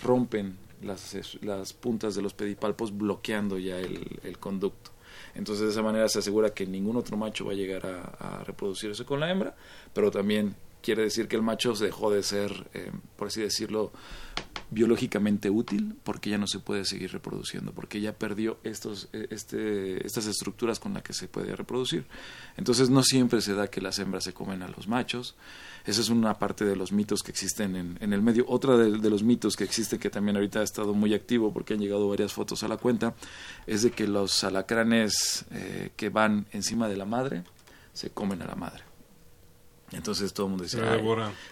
rompen 0.00 0.56
las, 0.82 1.72
puntas 1.72 2.14
de 2.14 2.22
los 2.22 2.32
pedipalpos 2.32 2.96
bloqueando 2.96 3.58
ya 3.58 3.80
el, 3.80 4.38
conducto. 4.38 4.92
Entonces 5.34 5.64
de 5.64 5.72
esa 5.72 5.82
manera 5.82 6.08
se 6.08 6.20
asegura 6.20 6.50
que 6.50 6.64
ningún 6.64 6.96
otro 6.96 7.16
macho 7.16 7.44
va 7.44 7.52
a 7.52 7.56
llegar 7.56 7.84
a 7.86 8.44
reproducirse 8.44 9.04
con 9.04 9.18
la 9.18 9.30
hembra, 9.30 9.56
pero 9.92 10.12
también 10.12 10.54
quiere 10.84 11.02
decir 11.02 11.28
que 11.28 11.36
el 11.36 11.42
macho 11.42 11.72
dejó 11.72 12.10
de 12.10 12.22
ser, 12.22 12.68
eh, 12.74 12.92
por 13.16 13.28
así 13.28 13.40
decirlo, 13.40 13.90
biológicamente 14.70 15.48
útil 15.48 15.96
porque 16.02 16.30
ya 16.30 16.38
no 16.38 16.46
se 16.46 16.58
puede 16.58 16.84
seguir 16.84 17.12
reproduciendo, 17.12 17.72
porque 17.72 18.00
ya 18.00 18.12
perdió 18.12 18.58
estos, 18.64 19.08
eh, 19.12 19.28
este, 19.30 20.06
estas 20.06 20.26
estructuras 20.26 20.78
con 20.80 20.92
las 20.92 21.02
que 21.02 21.14
se 21.14 21.26
puede 21.26 21.56
reproducir. 21.56 22.04
Entonces 22.58 22.90
no 22.90 23.02
siempre 23.02 23.40
se 23.40 23.54
da 23.54 23.68
que 23.68 23.80
las 23.80 23.98
hembras 23.98 24.24
se 24.24 24.34
comen 24.34 24.62
a 24.62 24.68
los 24.68 24.86
machos. 24.86 25.36
Esa 25.86 26.02
es 26.02 26.10
una 26.10 26.38
parte 26.38 26.66
de 26.66 26.76
los 26.76 26.92
mitos 26.92 27.22
que 27.22 27.30
existen 27.30 27.76
en, 27.76 27.96
en 28.00 28.12
el 28.12 28.20
medio. 28.20 28.44
Otra 28.46 28.76
de, 28.76 28.98
de, 28.98 29.10
los 29.10 29.22
mitos 29.22 29.56
que 29.56 29.64
existe, 29.64 29.98
que 29.98 30.10
también 30.10 30.36
ahorita 30.36 30.60
ha 30.60 30.64
estado 30.64 30.92
muy 30.92 31.14
activo 31.14 31.52
porque 31.52 31.74
han 31.74 31.80
llegado 31.80 32.08
varias 32.08 32.32
fotos 32.32 32.62
a 32.62 32.68
la 32.68 32.76
cuenta, 32.76 33.14
es 33.66 33.82
de 33.82 33.90
que 33.90 34.06
los 34.06 34.44
alacranes 34.44 35.46
eh, 35.50 35.92
que 35.96 36.10
van 36.10 36.46
encima 36.52 36.88
de 36.88 36.96
la 36.96 37.06
madre 37.06 37.44
se 37.94 38.10
comen 38.10 38.42
a 38.42 38.46
la 38.46 38.54
madre. 38.54 38.93
Entonces 39.94 40.32
todo 40.32 40.46
el 40.46 40.50
mundo 40.50 40.64
dice, 40.64 40.78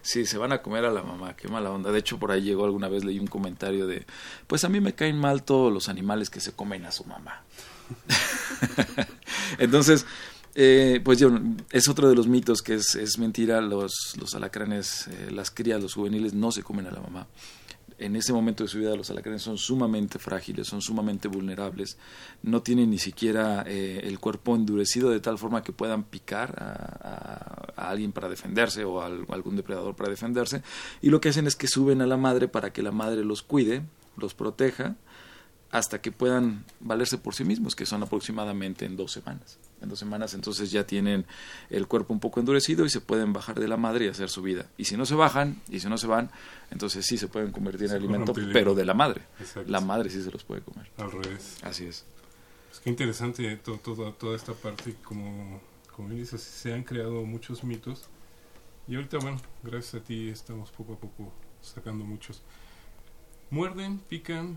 sí, 0.02 0.26
se 0.26 0.38
van 0.38 0.52
a 0.52 0.62
comer 0.62 0.84
a 0.84 0.90
la 0.90 1.02
mamá, 1.02 1.34
qué 1.36 1.48
mala 1.48 1.70
onda. 1.70 1.90
De 1.90 1.98
hecho, 1.98 2.18
por 2.18 2.30
ahí 2.30 2.42
llegó 2.42 2.64
alguna 2.64 2.88
vez, 2.88 3.04
leí 3.04 3.18
un 3.18 3.26
comentario 3.26 3.86
de, 3.86 4.04
pues 4.46 4.64
a 4.64 4.68
mí 4.68 4.80
me 4.80 4.94
caen 4.94 5.18
mal 5.18 5.42
todos 5.42 5.72
los 5.72 5.88
animales 5.88 6.30
que 6.30 6.40
se 6.40 6.52
comen 6.52 6.84
a 6.84 6.92
su 6.92 7.04
mamá. 7.04 7.42
Entonces, 9.58 10.06
eh, 10.54 11.00
pues 11.02 11.18
yo, 11.18 11.30
es 11.70 11.88
otro 11.88 12.08
de 12.08 12.14
los 12.14 12.26
mitos 12.26 12.62
que 12.62 12.74
es, 12.74 12.94
es 12.94 13.18
mentira, 13.18 13.60
los, 13.60 14.14
los 14.18 14.34
alacranes, 14.34 15.06
eh, 15.08 15.30
las 15.30 15.50
crías, 15.50 15.80
los 15.80 15.94
juveniles 15.94 16.34
no 16.34 16.52
se 16.52 16.62
comen 16.62 16.86
a 16.86 16.90
la 16.90 17.00
mamá 17.00 17.26
en 18.02 18.16
ese 18.16 18.32
momento 18.32 18.64
de 18.64 18.68
su 18.68 18.78
vida 18.78 18.96
los 18.96 19.10
alacranes 19.10 19.42
son 19.42 19.58
sumamente 19.58 20.18
frágiles, 20.18 20.66
son 20.66 20.82
sumamente 20.82 21.28
vulnerables, 21.28 21.96
no 22.42 22.60
tienen 22.60 22.90
ni 22.90 22.98
siquiera 22.98 23.64
eh, 23.66 24.00
el 24.04 24.18
cuerpo 24.18 24.56
endurecido 24.56 25.10
de 25.10 25.20
tal 25.20 25.38
forma 25.38 25.62
que 25.62 25.72
puedan 25.72 26.02
picar 26.02 26.54
a, 26.58 27.88
alguien 27.90 28.12
para 28.12 28.28
defenderse 28.28 28.84
o 28.84 29.00
a 29.00 29.06
algún 29.06 29.56
depredador 29.56 29.94
para 29.94 30.10
defenderse, 30.10 30.62
y 31.00 31.10
lo 31.10 31.20
que 31.20 31.28
hacen 31.28 31.46
es 31.46 31.56
que 31.56 31.68
suben 31.68 32.02
a 32.02 32.06
la 32.06 32.16
madre 32.16 32.48
para 32.48 32.72
que 32.72 32.82
la 32.82 32.92
madre 32.92 33.24
los 33.24 33.42
cuide, 33.42 33.82
los 34.16 34.34
proteja, 34.34 34.96
hasta 35.70 36.00
que 36.00 36.12
puedan 36.12 36.64
valerse 36.80 37.18
por 37.18 37.34
sí 37.34 37.44
mismos, 37.44 37.74
que 37.74 37.86
son 37.86 38.02
aproximadamente 38.02 38.84
en 38.84 38.96
dos 38.96 39.12
semanas. 39.12 39.58
En 39.82 39.88
dos 39.88 39.98
semanas 39.98 40.34
entonces 40.34 40.70
ya 40.70 40.86
tienen 40.86 41.26
el 41.70 41.86
cuerpo 41.86 42.14
un 42.14 42.20
poco 42.20 42.40
endurecido 42.40 42.84
y 42.86 42.90
se 42.90 43.00
pueden 43.00 43.32
bajar 43.32 43.58
de 43.58 43.68
la 43.68 43.76
madre 43.76 44.06
y 44.06 44.08
hacer 44.08 44.30
su 44.30 44.42
vida. 44.42 44.66
Y 44.78 44.84
si 44.84 44.96
no 44.96 45.04
se 45.06 45.14
bajan 45.14 45.60
y 45.68 45.80
si 45.80 45.88
no 45.88 45.98
se 45.98 46.06
van, 46.06 46.30
entonces 46.70 47.04
sí 47.04 47.18
se 47.18 47.28
pueden 47.28 47.52
convertir 47.52 47.90
en 47.90 47.96
alimento, 47.96 48.32
pero 48.52 48.74
de 48.74 48.84
la 48.84 48.94
madre. 48.94 49.22
Exacto. 49.40 49.70
La 49.70 49.80
madre 49.80 50.10
sí 50.10 50.22
se 50.22 50.30
los 50.30 50.44
puede 50.44 50.62
comer. 50.62 50.90
Al 50.96 51.10
revés. 51.10 51.58
Así 51.62 51.84
es. 51.84 52.04
Es 52.70 52.80
que 52.80 52.90
interesante 52.90 53.56
todo, 53.56 53.78
todo, 53.78 54.12
toda 54.14 54.36
esta 54.36 54.54
parte, 54.54 54.94
como, 55.04 55.60
como 55.94 56.08
dices, 56.10 56.40
se 56.40 56.72
han 56.72 56.84
creado 56.84 57.22
muchos 57.24 57.64
mitos. 57.64 58.08
Y 58.88 58.94
ahorita, 58.96 59.18
bueno, 59.18 59.40
gracias 59.62 60.02
a 60.02 60.04
ti 60.04 60.28
estamos 60.28 60.70
poco 60.70 60.94
a 60.94 60.96
poco 60.96 61.32
sacando 61.60 62.04
muchos. 62.04 62.42
Muerden, 63.50 63.98
pican, 63.98 64.56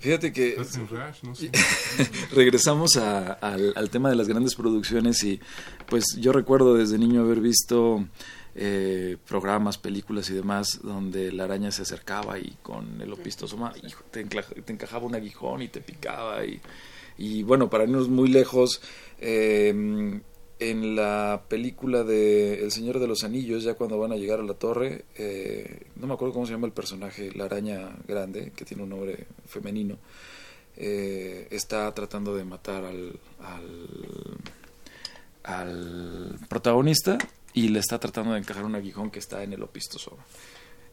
Fíjate 0.00 0.32
que 0.32 0.56
regresamos 2.34 2.96
a, 2.96 3.34
al, 3.34 3.74
al, 3.76 3.90
tema 3.90 4.08
de 4.08 4.16
las 4.16 4.28
grandes 4.28 4.54
producciones 4.54 5.22
y 5.24 5.40
pues 5.88 6.04
yo 6.18 6.32
recuerdo 6.32 6.74
desde 6.74 6.96
niño 6.98 7.20
haber 7.20 7.40
visto 7.40 8.06
eh, 8.54 9.18
programas, 9.28 9.76
películas 9.76 10.30
y 10.30 10.34
demás 10.34 10.80
donde 10.82 11.30
la 11.32 11.44
araña 11.44 11.70
se 11.70 11.82
acercaba 11.82 12.38
y 12.38 12.56
con 12.62 13.00
el 13.00 13.12
opistosoma 13.12 13.72
hijo, 13.86 14.02
te, 14.10 14.24
te, 14.24 14.72
encajaba 14.72 15.06
un 15.06 15.14
aguijón 15.14 15.62
y 15.62 15.68
te 15.68 15.80
picaba 15.80 16.44
y, 16.46 16.60
y 17.18 17.42
bueno, 17.42 17.68
para 17.68 17.84
irnos 17.84 18.08
muy 18.08 18.28
lejos, 18.28 18.80
eh, 19.18 20.20
en 20.60 20.94
la 20.94 21.44
película 21.48 22.04
de 22.04 22.62
El 22.62 22.70
Señor 22.70 22.98
de 22.98 23.08
los 23.08 23.24
Anillos, 23.24 23.64
ya 23.64 23.74
cuando 23.74 23.98
van 23.98 24.12
a 24.12 24.16
llegar 24.16 24.40
a 24.40 24.42
la 24.42 24.54
torre, 24.54 25.06
eh, 25.16 25.86
no 25.96 26.06
me 26.06 26.14
acuerdo 26.14 26.34
cómo 26.34 26.46
se 26.46 26.52
llama 26.52 26.66
el 26.66 26.72
personaje, 26.72 27.32
la 27.34 27.46
araña 27.46 27.96
grande, 28.06 28.52
que 28.54 28.66
tiene 28.66 28.82
un 28.82 28.90
nombre 28.90 29.26
femenino, 29.46 29.96
eh, 30.76 31.48
está 31.50 31.92
tratando 31.94 32.36
de 32.36 32.44
matar 32.44 32.84
al, 32.84 33.18
al, 35.44 36.38
protagonista 36.48 37.16
y 37.54 37.68
le 37.68 37.80
está 37.80 37.98
tratando 37.98 38.34
de 38.34 38.40
encajar 38.40 38.64
un 38.64 38.74
aguijón 38.74 39.10
que 39.10 39.18
está 39.18 39.42
en 39.42 39.54
el 39.54 39.62
opistosoma. 39.62 40.22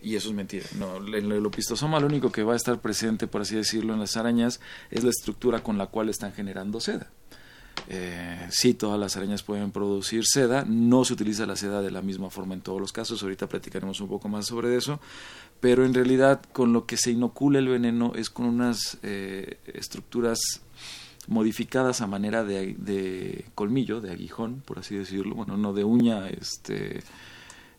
Y 0.01 0.15
eso 0.15 0.29
es 0.29 0.35
mentira. 0.35 0.65
No, 0.77 0.97
en 0.97 1.31
el 1.31 1.45
opistosoma 1.45 1.99
lo 1.99 2.07
único 2.07 2.31
que 2.31 2.43
va 2.43 2.53
a 2.53 2.55
estar 2.55 2.79
presente, 2.79 3.27
por 3.27 3.41
así 3.41 3.55
decirlo, 3.55 3.93
en 3.93 3.99
las 3.99 4.15
arañas 4.15 4.61
es 4.91 5.03
la 5.03 5.09
estructura 5.09 5.61
con 5.61 5.77
la 5.77 5.87
cual 5.87 6.07
están 6.07 6.31
generando 6.31 6.79
seda. 6.79 7.11
Eh, 7.89 8.47
sí, 8.49 8.73
todas 8.73 8.99
las 8.99 9.15
arañas 9.15 9.43
pueden 9.43 9.71
producir 9.71 10.25
seda, 10.25 10.65
no 10.67 11.05
se 11.05 11.13
utiliza 11.13 11.45
la 11.45 11.55
seda 11.55 11.81
de 11.81 11.91
la 11.91 12.01
misma 12.01 12.29
forma 12.29 12.53
en 12.53 12.61
todos 12.61 12.81
los 12.81 12.91
casos, 12.91 13.23
ahorita 13.23 13.47
platicaremos 13.47 14.01
un 14.01 14.09
poco 14.09 14.27
más 14.27 14.45
sobre 14.47 14.75
eso, 14.75 14.99
pero 15.59 15.85
en 15.85 15.93
realidad 15.93 16.41
con 16.51 16.73
lo 16.73 16.85
que 16.85 16.97
se 16.97 17.11
inocula 17.11 17.59
el 17.59 17.67
veneno 17.67 18.13
es 18.15 18.29
con 18.29 18.45
unas 18.45 18.97
eh, 19.03 19.59
estructuras 19.73 20.39
modificadas 21.27 22.01
a 22.01 22.07
manera 22.07 22.43
de, 22.43 22.75
de, 22.77 23.45
colmillo, 23.53 24.01
de 24.01 24.11
aguijón, 24.11 24.61
por 24.65 24.79
así 24.79 24.95
decirlo, 24.95 25.35
bueno, 25.35 25.57
no 25.57 25.73
de 25.73 25.83
uña 25.83 26.29
este, 26.29 26.99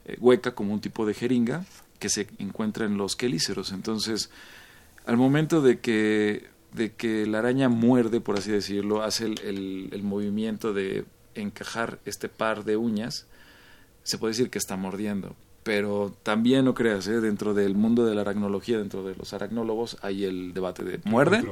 eh, 0.05 0.17
hueca 0.21 0.55
como 0.55 0.73
un 0.73 0.81
tipo 0.81 1.07
de 1.07 1.15
jeringa 1.15 1.65
que 1.99 2.09
se 2.09 2.29
encuentra 2.39 2.87
en 2.87 2.97
los 2.97 3.17
quelíceros. 3.17 3.73
Entonces, 3.73 4.31
al 5.07 5.17
momento 5.17 5.63
de 5.63 5.81
que 5.81 6.47
de 6.73 6.93
que 6.93 7.27
la 7.27 7.39
araña 7.39 7.69
muerde, 7.69 8.21
por 8.21 8.39
así 8.39 8.51
decirlo, 8.51 9.03
hace 9.03 9.27
el, 9.27 9.41
el, 9.41 9.89
el, 9.93 10.03
movimiento 10.03 10.73
de 10.73 11.05
encajar 11.35 11.99
este 12.05 12.29
par 12.29 12.65
de 12.65 12.77
uñas, 12.77 13.27
se 14.03 14.19
puede 14.19 14.33
decir 14.33 14.51
que 14.51 14.59
está 14.59 14.77
mordiendo. 14.77 15.37
Pero 15.63 16.17
también 16.23 16.65
no 16.65 16.73
creas, 16.73 17.07
¿eh? 17.09 17.21
dentro 17.21 17.53
del 17.53 17.75
mundo 17.75 18.07
de 18.07 18.15
la 18.15 18.23
aracnología, 18.23 18.79
dentro 18.79 19.05
de 19.05 19.15
los 19.15 19.35
aracnólogos, 19.35 19.99
hay 20.01 20.25
el 20.25 20.55
debate 20.55 20.83
de 20.83 20.99
muerde 21.05 21.45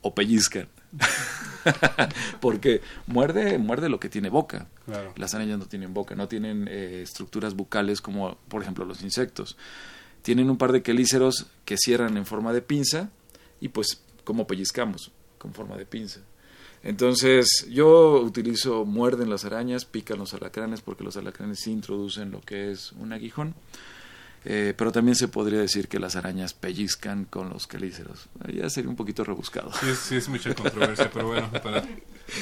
o 0.00 0.14
pellizcan. 0.14 0.68
Porque 2.40 2.80
muerde, 3.06 3.58
muerde 3.58 3.88
lo 3.88 4.00
que 4.00 4.08
tiene 4.08 4.30
boca. 4.30 4.66
Claro. 4.84 5.12
Las 5.16 5.34
arañas 5.34 5.60
no 5.60 5.66
tienen 5.66 5.94
boca, 5.94 6.16
no 6.16 6.26
tienen 6.26 6.66
eh, 6.68 7.02
estructuras 7.04 7.54
bucales 7.54 8.00
como, 8.00 8.36
por 8.48 8.62
ejemplo, 8.62 8.84
los 8.84 9.02
insectos. 9.02 9.56
Tienen 10.22 10.50
un 10.50 10.56
par 10.56 10.72
de 10.72 10.82
quelíceros 10.82 11.46
que 11.64 11.76
cierran 11.76 12.16
en 12.16 12.26
forma 12.26 12.52
de 12.52 12.62
pinza 12.62 13.10
y 13.60 13.68
pues 13.68 14.01
como 14.24 14.46
pellizcamos, 14.46 15.10
con 15.38 15.52
forma 15.54 15.76
de 15.76 15.86
pinza. 15.86 16.20
Entonces, 16.82 17.66
yo 17.70 18.20
utilizo 18.20 18.84
muerden 18.84 19.30
las 19.30 19.44
arañas, 19.44 19.84
pican 19.84 20.18
los 20.18 20.34
alacranes, 20.34 20.80
porque 20.80 21.04
los 21.04 21.16
alacranes 21.16 21.60
sí 21.60 21.70
introducen 21.70 22.32
lo 22.32 22.40
que 22.40 22.72
es 22.72 22.92
un 22.92 23.12
aguijón. 23.12 23.54
Eh, 24.44 24.74
pero 24.76 24.90
también 24.90 25.14
se 25.14 25.28
podría 25.28 25.60
decir 25.60 25.86
que 25.86 26.00
las 26.00 26.16
arañas 26.16 26.52
pellizcan 26.52 27.26
con 27.26 27.48
los 27.50 27.68
quelíceros. 27.68 28.28
Ya 28.52 28.68
sería 28.68 28.90
un 28.90 28.96
poquito 28.96 29.22
rebuscado. 29.22 29.70
Sí, 29.80 29.94
sí 29.94 30.16
es 30.16 30.28
mucha 30.28 30.52
controversia, 30.54 31.08
pero 31.12 31.28
bueno, 31.28 31.48
para, 31.62 31.86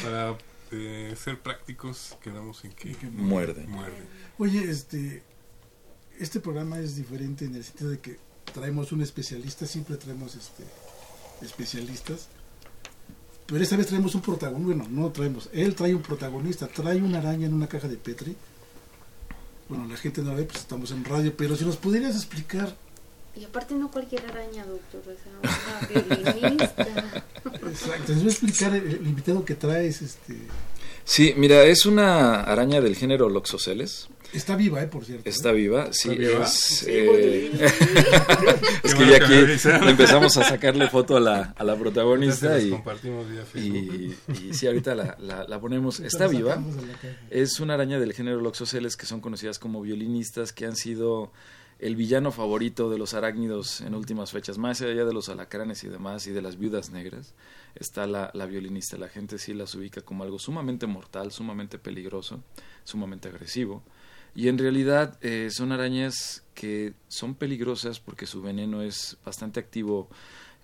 para 0.03 0.39
eh, 0.73 1.15
ser 1.23 1.39
prácticos, 1.41 2.17
quedamos 2.23 2.65
en 2.65 2.73
que, 2.73 2.97
muerden. 3.13 3.69
muerden. 3.71 4.05
Oye, 4.39 4.71
este, 4.71 5.23
este 6.19 6.41
programa 6.41 6.79
es 6.79 6.97
diferente 6.97 7.45
en 7.45 7.57
el 7.57 7.65
sentido 7.65 7.91
de 7.91 7.99
que 7.99 8.19
traemos 8.55 8.93
un 8.93 9.03
especialista, 9.03 9.67
siempre 9.67 9.97
traemos 9.97 10.35
este 10.35 10.65
especialistas. 11.43 12.29
Pero 13.47 13.63
esta 13.63 13.77
vez 13.77 13.89
traemos 13.89 14.15
un 14.15 14.21
protagonista, 14.21 14.67
bueno, 14.67 14.87
no 14.89 15.11
traemos, 15.11 15.51
él 15.53 15.75
trae 15.75 15.95
un 15.95 16.03
protagonista, 16.03 16.69
trae 16.69 17.03
una 17.03 17.19
araña 17.19 17.47
en 17.47 17.55
una 17.55 17.67
caja 17.67 17.89
de 17.89 17.97
Petri. 17.97 18.37
Bueno, 19.69 19.87
la 19.87 19.97
gente 19.97 20.23
no 20.23 20.31
la 20.31 20.37
ve, 20.37 20.45
pues 20.45 20.59
estamos 20.61 20.91
en 20.93 21.05
radio, 21.05 21.35
pero 21.37 21.57
si 21.57 21.65
nos 21.65 21.77
pudieras 21.77 22.15
explicar. 22.15 22.75
Y 23.35 23.45
aparte 23.45 23.75
no 23.75 23.91
cualquier 23.91 24.25
araña, 24.27 24.65
doctor, 24.67 25.03
o 25.03 25.05
sea, 25.05 25.89
una 25.89 26.33
violinista. 26.33 26.87
Exacto, 27.45 28.13
nos 28.13 28.23
va 28.23 28.27
a 28.27 28.31
explicar 28.31 28.75
el, 28.75 28.87
el, 28.87 29.07
invitado 29.07 29.45
que 29.45 29.55
traes, 29.55 30.03
este... 30.03 30.37
Sí, 31.13 31.35
mira, 31.37 31.65
es 31.65 31.87
una 31.87 32.41
araña 32.45 32.81
del 32.81 32.95
género 32.95 33.29
Loxoceles. 33.29 34.07
Está 34.33 34.55
viva, 34.55 34.81
eh, 34.81 34.87
por 34.87 35.05
cierto. 35.05 35.29
Está 35.29 35.51
viva, 35.51 35.89
sí. 35.93 36.11
¿Está 36.11 36.21
viva? 36.21 36.45
Es, 36.45 36.85
eh, 36.87 37.51
es 38.85 38.95
que 38.95 39.07
ya 39.09 39.17
aquí 39.17 39.35
empezamos 39.91 40.37
a 40.37 40.45
sacarle 40.45 40.89
foto 40.89 41.17
a 41.17 41.21
la, 41.21 41.53
a 41.59 41.65
la 41.65 41.75
protagonista 41.75 42.51
Las 42.51 42.63
y, 42.63 42.71
compartimos 42.71 43.27
vía 43.29 43.43
y, 43.57 44.15
y 44.29 44.55
sí, 44.55 44.69
ahorita 44.69 44.95
la, 44.95 45.17
la- 45.19 45.49
la 45.49 45.61
ponemos. 45.61 45.99
Está 45.99 46.29
viva. 46.29 46.63
Es 47.29 47.59
una 47.59 47.75
araña 47.75 47.99
del 47.99 48.13
género 48.13 48.41
Loxoceles 48.41 48.97
que 48.97 49.07
son 49.07 49.21
conocidas 49.21 49.59
como 49.59 49.83
violinistas, 49.83 50.53
que 50.53 50.65
han 50.65 50.77
sido 50.77 51.33
el 51.81 51.97
villano 51.97 52.31
favorito 52.31 52.91
de 52.91 52.99
los 52.99 53.15
arácnidos 53.15 53.81
en 53.81 53.95
últimas 53.95 54.33
fechas, 54.33 54.59
más 54.59 54.83
allá 54.83 55.05
de 55.05 55.15
los 55.15 55.31
alacranes 55.31 55.83
y 55.83 55.89
demás 55.89 56.27
y 56.27 56.31
de 56.31 56.43
las 56.43 56.59
viudas 56.59 56.91
negras. 56.91 57.35
Está 57.75 58.07
la, 58.07 58.31
violinista, 58.47 58.99
la 58.99 59.09
gente 59.09 59.39
sí 59.39 59.55
las 59.55 59.75
ubica 59.75 60.03
como 60.03 60.23
algo 60.23 60.39
sumamente 60.39 60.87
mortal, 60.87 61.33
sumamente 61.33 61.79
peligroso, 61.79 62.43
sumamente 62.85 63.29
agresivo. 63.29 63.83
Y 64.35 64.49
en 64.49 64.59
realidad 64.59 65.19
eh, 65.23 65.49
son 65.51 65.73
arañas 65.73 66.45
que 66.55 66.93
son 67.09 67.35
peligrosas 67.35 67.99
porque 67.99 68.27
su 68.27 68.43
veneno 68.43 68.83
es 68.83 69.17
bastante 69.25 69.59
activo 69.59 70.09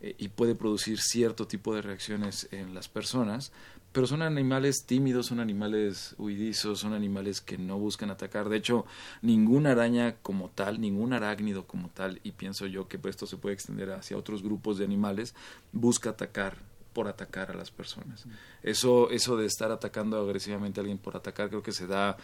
eh, 0.02 0.14
y 0.18 0.28
puede 0.28 0.54
producir 0.54 1.00
cierto 1.00 1.46
tipo 1.46 1.74
de 1.74 1.80
reacciones 1.80 2.46
en 2.52 2.74
las 2.74 2.88
personas, 2.88 3.52
pero 3.96 4.06
son 4.06 4.20
animales 4.20 4.84
tímidos, 4.84 5.24
son 5.24 5.40
animales 5.40 6.14
huidizos, 6.18 6.80
son 6.80 6.92
animales 6.92 7.40
que 7.40 7.56
no 7.56 7.78
buscan 7.78 8.10
atacar. 8.10 8.50
De 8.50 8.58
hecho, 8.58 8.84
ninguna 9.22 9.70
araña 9.70 10.16
como 10.20 10.50
tal, 10.50 10.82
ningún 10.82 11.14
arácnido 11.14 11.66
como 11.66 11.88
tal, 11.88 12.20
y 12.22 12.32
pienso 12.32 12.66
yo 12.66 12.88
que 12.88 13.00
esto 13.08 13.26
se 13.26 13.38
puede 13.38 13.54
extender 13.54 13.90
hacia 13.92 14.18
otros 14.18 14.42
grupos 14.42 14.76
de 14.76 14.84
animales, 14.84 15.34
busca 15.72 16.10
atacar 16.10 16.58
por 16.92 17.08
atacar 17.08 17.52
a 17.52 17.54
las 17.54 17.70
personas. 17.70 18.26
Eso, 18.62 19.08
eso 19.08 19.38
de 19.38 19.46
estar 19.46 19.72
atacando 19.72 20.20
agresivamente 20.20 20.78
a 20.78 20.82
alguien 20.82 20.98
por 20.98 21.16
atacar 21.16 21.48
creo 21.48 21.62
que 21.62 21.72
se 21.72 21.86
da 21.86 22.18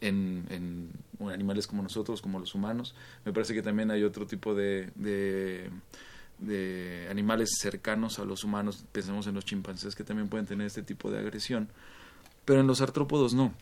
en, 0.00 0.46
en 0.48 0.90
animales 1.30 1.66
como 1.66 1.82
nosotros, 1.82 2.22
como 2.22 2.38
los 2.38 2.54
humanos. 2.54 2.94
Me 3.26 3.34
parece 3.34 3.52
que 3.52 3.60
también 3.60 3.90
hay 3.90 4.04
otro 4.04 4.26
tipo 4.26 4.54
de, 4.54 4.90
de, 4.94 5.68
de 6.40 7.06
animales 7.10 7.50
cercanos 7.60 8.18
a 8.18 8.24
los 8.24 8.44
humanos, 8.44 8.84
pensemos 8.92 9.26
en 9.26 9.34
los 9.34 9.44
chimpancés 9.44 9.94
que 9.94 10.04
también 10.04 10.28
pueden 10.28 10.46
tener 10.46 10.66
este 10.66 10.82
tipo 10.82 11.10
de 11.10 11.18
agresión, 11.18 11.68
pero 12.44 12.60
en 12.60 12.66
los 12.66 12.80
artrópodos 12.80 13.34
no. 13.34 13.54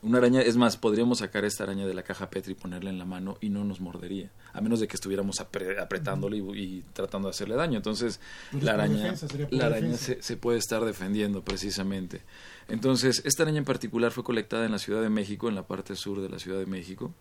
Una 0.00 0.18
araña, 0.18 0.42
es 0.42 0.56
más, 0.56 0.76
podríamos 0.76 1.18
sacar 1.18 1.44
esta 1.44 1.64
araña 1.64 1.84
de 1.84 1.92
la 1.92 2.04
caja 2.04 2.30
Petri 2.30 2.52
y 2.52 2.54
ponerla 2.54 2.88
en 2.88 2.98
la 2.98 3.04
mano 3.04 3.36
y 3.40 3.48
no 3.48 3.64
nos 3.64 3.80
mordería, 3.80 4.30
a 4.52 4.60
menos 4.60 4.78
de 4.78 4.86
que 4.86 4.94
estuviéramos 4.94 5.40
apre- 5.40 5.76
apretándole 5.80 6.36
y, 6.36 6.40
y 6.40 6.84
tratando 6.92 7.26
de 7.26 7.30
hacerle 7.30 7.56
daño. 7.56 7.78
Entonces, 7.78 8.20
la 8.60 8.74
araña, 8.74 9.10
defensa, 9.10 9.26
la 9.50 9.66
araña 9.66 9.96
se 9.96 10.36
puede 10.36 10.58
estar 10.58 10.84
defendiendo 10.84 11.42
precisamente. 11.42 12.22
Entonces, 12.68 13.22
esta 13.24 13.42
araña 13.42 13.58
en 13.58 13.64
particular 13.64 14.12
fue 14.12 14.22
colectada 14.22 14.66
en 14.66 14.70
la 14.70 14.78
Ciudad 14.78 15.02
de 15.02 15.10
México, 15.10 15.48
en 15.48 15.56
la 15.56 15.66
parte 15.66 15.96
sur 15.96 16.20
de 16.20 16.28
la 16.28 16.38
Ciudad 16.38 16.60
de 16.60 16.66
México. 16.66 17.12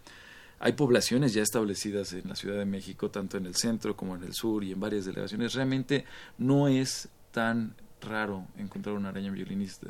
Hay 0.60 0.74
poblaciones 0.74 1.34
ya 1.34 1.44
establecidas 1.44 2.14
en 2.14 2.30
la 2.30 2.36
Ciudad 2.36 2.58
de 2.58 2.66
México, 2.66 3.12
tanto 3.12 3.38
en 3.38 3.46
el 3.46 3.56
centro 3.56 3.96
como 3.96 4.16
en 4.16 4.24
el 4.24 4.34
sur 4.34 4.64
y 4.64 4.72
en 4.72 4.80
varias 4.80 5.06
delegaciones. 5.06 5.54
Realmente 5.54 6.06
no 6.38 6.68
es 6.68 7.10
tan 7.32 7.76
raro 8.02 8.48
encontrar 8.58 8.96
una 8.96 9.10
araña 9.10 9.32
violinista. 9.32 9.88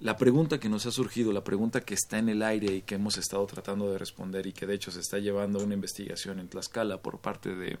La 0.00 0.16
pregunta 0.18 0.60
que 0.60 0.68
nos 0.68 0.84
ha 0.84 0.90
surgido, 0.90 1.32
la 1.32 1.42
pregunta 1.42 1.80
que 1.80 1.94
está 1.94 2.18
en 2.18 2.28
el 2.28 2.42
aire 2.42 2.74
y 2.74 2.82
que 2.82 2.96
hemos 2.96 3.16
estado 3.16 3.46
tratando 3.46 3.90
de 3.90 3.96
responder 3.96 4.46
y 4.46 4.52
que 4.52 4.66
de 4.66 4.74
hecho 4.74 4.90
se 4.90 5.00
está 5.00 5.18
llevando 5.18 5.58
una 5.64 5.72
investigación 5.72 6.38
en 6.38 6.48
Tlaxcala 6.48 7.00
por 7.00 7.18
parte 7.18 7.54
de, 7.54 7.78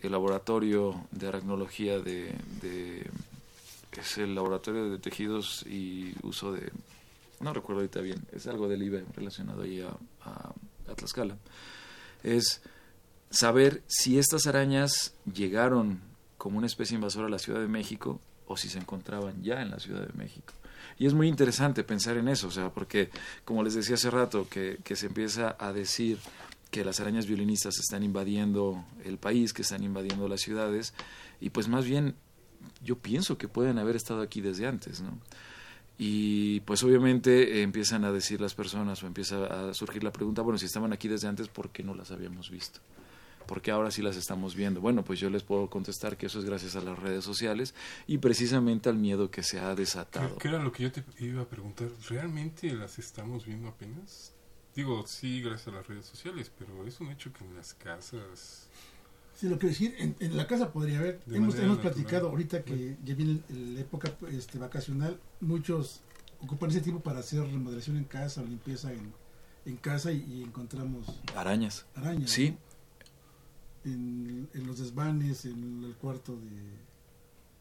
el 0.00 0.12
laboratorio 0.12 1.04
de 1.10 1.26
aracnología 1.26 1.98
de, 1.98 2.32
de 2.60 3.10
es 4.00 4.18
el 4.18 4.34
laboratorio 4.34 4.90
de 4.90 4.98
tejidos 4.98 5.64
y 5.66 6.14
uso 6.22 6.52
de 6.52 6.70
no 7.42 7.52
recuerdo 7.52 7.80
ahorita 7.80 8.00
bien, 8.00 8.24
es 8.32 8.46
algo 8.46 8.68
del 8.68 8.82
IBE 8.82 9.04
relacionado 9.14 9.62
ahí 9.62 9.80
a, 9.80 10.94
Tlaxcala, 10.94 11.36
es 12.22 12.62
saber 13.30 13.82
si 13.86 14.18
estas 14.18 14.46
arañas 14.46 15.14
llegaron 15.32 16.00
como 16.36 16.58
una 16.58 16.66
especie 16.66 16.94
invasora 16.94 17.26
a 17.26 17.30
la 17.30 17.38
Ciudad 17.38 17.60
de 17.60 17.68
México 17.68 18.20
o 18.46 18.56
si 18.56 18.68
se 18.68 18.78
encontraban 18.78 19.42
ya 19.42 19.62
en 19.62 19.70
la 19.70 19.78
Ciudad 19.78 20.06
de 20.06 20.12
México. 20.12 20.52
Y 20.98 21.06
es 21.06 21.14
muy 21.14 21.28
interesante 21.28 21.82
pensar 21.84 22.16
en 22.16 22.28
eso, 22.28 22.48
o 22.48 22.50
sea, 22.50 22.70
porque 22.70 23.10
como 23.44 23.62
les 23.62 23.74
decía 23.74 23.94
hace 23.94 24.10
rato, 24.10 24.48
que, 24.48 24.78
que 24.84 24.96
se 24.96 25.06
empieza 25.06 25.56
a 25.58 25.72
decir 25.72 26.18
que 26.70 26.84
las 26.84 27.00
arañas 27.00 27.26
violinistas 27.26 27.78
están 27.78 28.02
invadiendo 28.02 28.84
el 29.04 29.18
país, 29.18 29.52
que 29.52 29.62
están 29.62 29.82
invadiendo 29.82 30.28
las 30.28 30.40
ciudades, 30.40 30.94
y 31.40 31.50
pues 31.50 31.68
más 31.68 31.84
bien 31.84 32.16
yo 32.82 32.98
pienso 32.98 33.38
que 33.38 33.48
pueden 33.48 33.78
haber 33.78 33.96
estado 33.96 34.20
aquí 34.20 34.40
desde 34.40 34.66
antes, 34.66 35.00
¿no? 35.00 35.18
Y 35.98 36.60
pues 36.60 36.82
obviamente 36.82 37.58
eh, 37.58 37.62
empiezan 37.62 38.04
a 38.04 38.12
decir 38.12 38.40
las 38.40 38.54
personas 38.54 39.02
o 39.02 39.06
empieza 39.06 39.68
a 39.68 39.74
surgir 39.74 40.02
la 40.02 40.12
pregunta, 40.12 40.42
bueno, 40.42 40.58
si 40.58 40.66
estaban 40.66 40.92
aquí 40.92 41.08
desde 41.08 41.28
antes, 41.28 41.48
¿por 41.48 41.70
qué 41.70 41.82
no 41.82 41.94
las 41.94 42.10
habíamos 42.10 42.50
visto? 42.50 42.80
porque 43.46 43.70
ahora 43.70 43.90
sí 43.90 44.02
las 44.02 44.16
estamos 44.16 44.54
viendo. 44.54 44.80
Bueno, 44.80 45.04
pues 45.04 45.20
yo 45.20 45.30
les 45.30 45.42
puedo 45.42 45.68
contestar 45.68 46.16
que 46.16 46.26
eso 46.26 46.38
es 46.38 46.44
gracias 46.44 46.76
a 46.76 46.80
las 46.80 46.98
redes 46.98 47.24
sociales 47.24 47.74
y 48.06 48.18
precisamente 48.18 48.88
al 48.88 48.96
miedo 48.96 49.30
que 49.30 49.42
se 49.42 49.60
ha 49.60 49.74
desatado. 49.74 50.38
¿Qué, 50.38 50.48
era 50.48 50.58
lo 50.58 50.72
que 50.72 50.84
yo 50.84 50.92
te 50.92 51.04
iba 51.18 51.42
a 51.42 51.48
preguntar? 51.48 51.88
¿Realmente 52.08 52.72
las 52.72 52.98
estamos 52.98 53.46
viendo 53.46 53.68
apenas? 53.68 54.32
Digo, 54.74 55.06
sí, 55.06 55.42
gracias 55.42 55.68
a 55.68 55.72
las 55.72 55.86
redes 55.86 56.06
sociales, 56.06 56.50
pero 56.58 56.86
es 56.86 57.00
un 57.00 57.10
hecho 57.10 57.32
que 57.32 57.44
en 57.44 57.54
las 57.54 57.74
casas... 57.74 58.68
Sí, 59.42 59.48
lo 59.48 59.58
que 59.58 59.66
decir, 59.66 59.92
en, 59.98 60.14
en 60.20 60.36
la 60.36 60.46
casa 60.46 60.72
podría 60.72 61.00
haber. 61.00 61.20
De 61.26 61.36
hemos 61.36 61.56
hemos 61.56 61.78
platicado 61.78 62.28
ahorita 62.28 62.62
que 62.62 62.96
ya 63.04 63.14
viene 63.16 63.40
el- 63.50 63.74
la 63.74 63.80
época 63.80 64.14
este, 64.30 64.56
vacacional, 64.58 65.18
muchos 65.40 66.00
ocupan 66.40 66.70
ese 66.70 66.80
tiempo 66.80 67.02
para 67.02 67.18
hacer 67.18 67.40
remodelación 67.42 67.96
en 67.96 68.04
casa 68.04 68.40
o 68.40 68.44
limpieza 68.46 68.92
en, 68.92 69.12
en 69.66 69.76
casa 69.78 70.12
y, 70.12 70.18
y 70.32 70.42
encontramos 70.44 71.06
Arañas. 71.34 71.84
arañas. 71.96 72.30
Sí, 72.30 72.56
En, 73.84 74.48
en 74.54 74.66
los 74.66 74.78
desvanes, 74.78 75.44
en 75.44 75.82
el 75.84 75.94
cuarto 75.96 76.36
de 76.36 76.82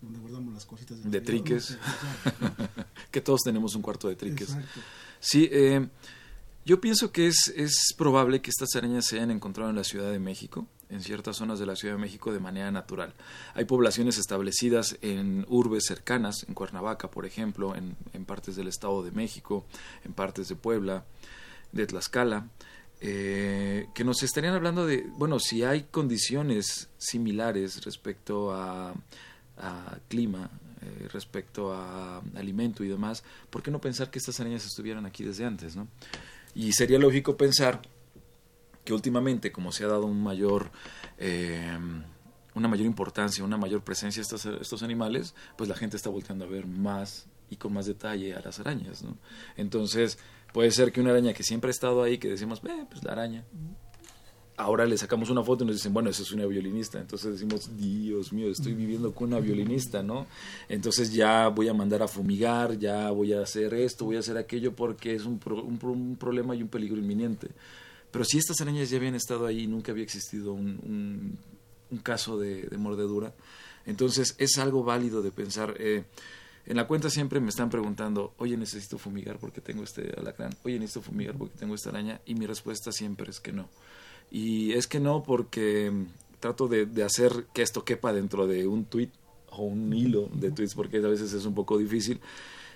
donde 0.04 0.20
guardamos 0.20 0.54
las 0.54 0.66
cositas. 0.66 1.04
de 1.04 1.22
triques. 1.22 1.72
Exacto. 1.72 2.84
que 3.12 3.22
todos 3.22 3.42
tenemos 3.42 3.74
un 3.76 3.82
cuarto 3.82 4.08
de 4.08 4.16
triques. 4.16 4.50
Exacto. 4.50 4.82
Sí, 5.20 5.50
eh, 5.52 5.88
yo 6.64 6.80
pienso 6.80 7.12
que 7.12 7.26
es, 7.28 7.52
es 7.56 7.94
probable 7.98 8.40
que 8.42 8.52
estas 8.52 8.70
arañas 8.76 9.06
se 9.08 9.16
hayan 9.16 9.32
encontrado 9.32 9.72
en 9.72 9.76
la 9.76 9.84
Ciudad 9.84 10.12
de 10.12 10.20
México, 10.20 10.68
en 10.92 11.02
ciertas 11.02 11.38
zonas 11.38 11.60
de 11.60 11.66
la 11.66 11.76
Ciudad 11.76 11.96
de 11.96 12.02
México 12.02 12.32
de 12.32 12.40
manera 12.40 12.72
natural. 12.72 13.14
Hay 13.56 13.66
poblaciones 13.66 14.18
establecidas 14.18 14.98
en 15.02 15.46
urbes 15.50 15.86
cercanas, 15.86 16.46
en 16.48 16.54
Cuernavaca, 16.54 17.10
por 17.10 17.26
ejemplo, 17.26 17.76
en, 17.76 17.96
partes 18.26 18.56
del 18.56 18.68
Estado 18.68 19.04
de 19.04 19.12
México, 19.12 19.66
en 20.06 20.14
partes 20.14 20.48
de 20.48 20.56
Puebla, 20.56 21.06
de 21.72 21.88
Tlaxcala, 21.88 22.48
eh, 23.00 23.88
que 23.96 24.04
nos 24.04 24.22
estarían 24.22 24.54
hablando 24.54 24.86
de, 24.86 25.08
bueno, 25.18 25.40
si 25.40 25.64
hay 25.64 25.84
condiciones 25.90 26.90
similares 26.98 27.84
respecto 27.84 28.54
a, 28.54 28.94
a 29.58 29.98
clima, 30.08 30.52
eh, 30.84 31.08
respecto 31.12 31.74
a 31.74 32.22
alimento 32.36 32.84
y 32.84 32.88
demás, 32.88 33.24
¿por 33.50 33.62
qué 33.62 33.70
no 33.70 33.80
pensar 33.80 34.10
que 34.10 34.20
estas 34.20 34.40
arañas 34.40 34.66
estuvieran 34.66 35.06
aquí 35.06 35.24
desde 35.24 35.46
antes, 35.46 35.76
no? 35.76 35.88
Y 36.54 36.74
sería 36.74 37.00
lógico 37.00 37.38
pensar 37.38 37.82
que 38.84 38.94
últimamente, 38.94 39.52
como 39.52 39.72
se 39.72 39.84
ha 39.84 39.88
dado 39.88 40.06
un 40.06 40.22
mayor, 40.24 40.72
eh, 41.18 41.78
una 42.56 42.68
mayor 42.68 42.86
importancia, 42.86 43.44
una 43.44 43.58
mayor 43.58 43.82
presencia 43.84 44.22
a 44.22 44.24
estos, 44.24 44.46
estos 44.46 44.84
animales, 44.84 45.36
pues 45.58 45.70
la 45.70 45.76
gente 45.76 45.98
está 45.98 46.10
volteando 46.10 46.46
a 46.46 46.48
ver 46.48 46.66
más 46.68 47.28
y 47.50 47.58
con 47.58 47.74
más 47.74 47.86
detalle 47.86 48.34
a 48.34 48.42
las 48.42 48.60
arañas, 48.60 49.04
¿no? 49.04 49.18
Entonces, 49.58 50.18
puede 50.54 50.72
ser 50.72 50.92
que 50.92 51.02
una 51.02 51.12
araña 51.12 51.34
que 51.34 51.44
siempre 51.44 51.70
ha 51.70 51.72
estado 51.72 52.02
ahí, 52.04 52.18
que 52.18 52.30
decimos, 52.30 52.62
eh, 52.64 52.86
pues 52.90 53.04
la 53.04 53.12
araña, 53.12 53.44
ahora 54.58 54.86
le 54.86 54.98
sacamos 54.98 55.30
una 55.30 55.44
foto 55.44 55.64
y 55.64 55.68
nos 55.68 55.76
dicen, 55.76 55.94
bueno, 55.94 56.10
esa 56.10 56.22
es 56.22 56.32
una 56.32 56.46
violinista. 56.46 57.00
Entonces 57.00 57.34
decimos, 57.34 57.76
Dios 57.78 58.32
mío, 58.32 58.50
estoy 58.50 58.74
viviendo 58.74 59.14
con 59.14 59.30
una 59.30 59.40
violinista, 59.40 60.04
¿no? 60.04 60.28
Entonces 60.70 61.14
ya 61.14 61.48
voy 61.48 61.68
a 61.68 61.74
mandar 61.74 62.04
a 62.04 62.08
fumigar, 62.08 62.78
ya 62.78 63.10
voy 63.12 63.34
a 63.34 63.42
hacer 63.42 63.74
esto, 63.74 64.06
voy 64.06 64.18
a 64.18 64.20
hacer 64.20 64.38
aquello, 64.38 64.76
porque 64.76 65.16
es 65.16 65.26
un, 65.26 65.40
pro- 65.40 65.64
un, 65.64 65.80
un 65.84 66.16
problema 66.16 66.56
y 66.56 66.62
un 66.62 66.68
peligro 66.68 66.98
inminente. 66.98 67.50
Pero 68.12 68.26
si 68.26 68.38
estas 68.38 68.60
arañas 68.62 68.90
ya 68.90 68.98
habían 68.98 69.16
estado 69.16 69.46
ahí, 69.46 69.68
nunca 69.68 69.92
había 69.92 70.04
existido 70.04 70.54
un, 70.54 71.38
un, 71.90 71.98
caso 72.00 72.38
de, 72.38 72.64
de 72.64 72.78
mordedura, 72.78 73.34
entonces 73.86 74.36
es 74.38 74.58
algo 74.58 74.84
válido 74.84 75.22
de 75.22 75.32
pensar. 75.32 75.76
eh, 75.80 76.04
en 76.66 76.78
la 76.78 76.88
cuenta 76.88 77.10
siempre 77.10 77.40
me 77.40 77.50
están 77.50 77.70
preguntando, 77.70 78.34
oye, 78.38 78.56
necesito 78.56 78.98
fumigar 78.98 79.40
porque 79.40 79.62
tengo 79.62 79.84
este 79.84 80.14
alacrán, 80.18 80.56
oye, 80.64 80.78
necesito 80.80 81.02
fumigar 81.02 81.36
porque 81.36 81.58
tengo 81.58 81.74
esta 81.74 81.90
araña, 81.90 82.22
y 82.26 82.36
mi 82.36 82.46
respuesta 82.46 82.92
siempre 82.92 83.30
es 83.30 83.40
que 83.40 83.52
no. 83.52 83.68
Y 84.30 84.74
es 84.74 84.88
que 84.88 85.00
no 85.00 85.24
porque 85.24 85.90
mm, 85.92 86.06
trato 86.40 86.68
de, 86.68 86.86
de 86.86 87.04
hacer 87.04 87.48
que 87.54 87.62
esto 87.62 87.84
quepa 87.84 88.14
dentro 88.14 88.48
de 88.48 88.68
un 88.68 88.86
tweet 88.86 89.10
o 89.50 89.64
un 89.64 89.92
hilo 89.94 90.30
de 90.34 90.52
tweets, 90.52 90.76
porque 90.76 90.98
a 90.98 91.02
veces 91.02 91.34
es 91.34 91.46
un 91.46 91.56
poco 91.56 91.78
difícil. 91.78 92.22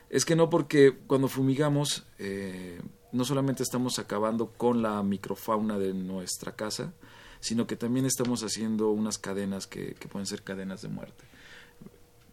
Es 0.09 0.25
que 0.25 0.35
no 0.35 0.49
porque 0.49 0.95
cuando 1.07 1.27
fumigamos, 1.27 2.05
eh, 2.19 2.79
no 3.11 3.25
solamente 3.25 3.63
estamos 3.63 3.99
acabando 3.99 4.47
con 4.47 4.81
la 4.81 5.01
microfauna 5.03 5.77
de 5.77 5.93
nuestra 5.93 6.53
casa, 6.53 6.93
sino 7.39 7.67
que 7.67 7.75
también 7.75 8.05
estamos 8.05 8.43
haciendo 8.43 8.89
unas 8.89 9.17
cadenas 9.17 9.67
que, 9.67 9.93
que 9.93 10.07
pueden 10.07 10.25
ser 10.25 10.43
cadenas 10.43 10.81
de 10.81 10.89
muerte 10.89 11.25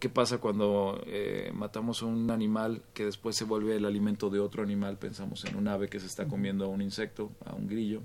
¿Qué 0.02 0.08
pasa 0.08 0.38
cuando 0.38 1.00
eh, 1.06 1.52
matamos 1.54 2.02
a 2.02 2.06
un 2.06 2.28
animal 2.32 2.82
que 2.92 3.04
después 3.04 3.36
se 3.36 3.44
vuelve 3.44 3.76
el 3.76 3.84
alimento 3.84 4.30
de 4.30 4.40
otro 4.40 4.64
animal? 4.64 4.98
Pensamos 4.98 5.44
en 5.44 5.54
un 5.54 5.68
ave 5.68 5.88
que 5.88 6.00
se 6.00 6.06
está 6.06 6.26
comiendo 6.26 6.64
a 6.64 6.68
un 6.68 6.82
insecto, 6.82 7.30
a 7.46 7.54
un 7.54 7.68
grillo. 7.68 8.02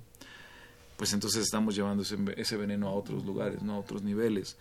Pues 0.96 1.14
entonces 1.14 1.42
estamos 1.42 1.76
llevando 1.76 2.04
ese, 2.04 2.16
ese 2.36 2.56
veneno 2.56 2.88
a 2.88 2.92
otros 2.92 3.26
lugares, 3.26 3.64
¿no? 3.64 3.74
a 3.74 3.80
otros 3.80 4.04
niveles. 4.04 4.58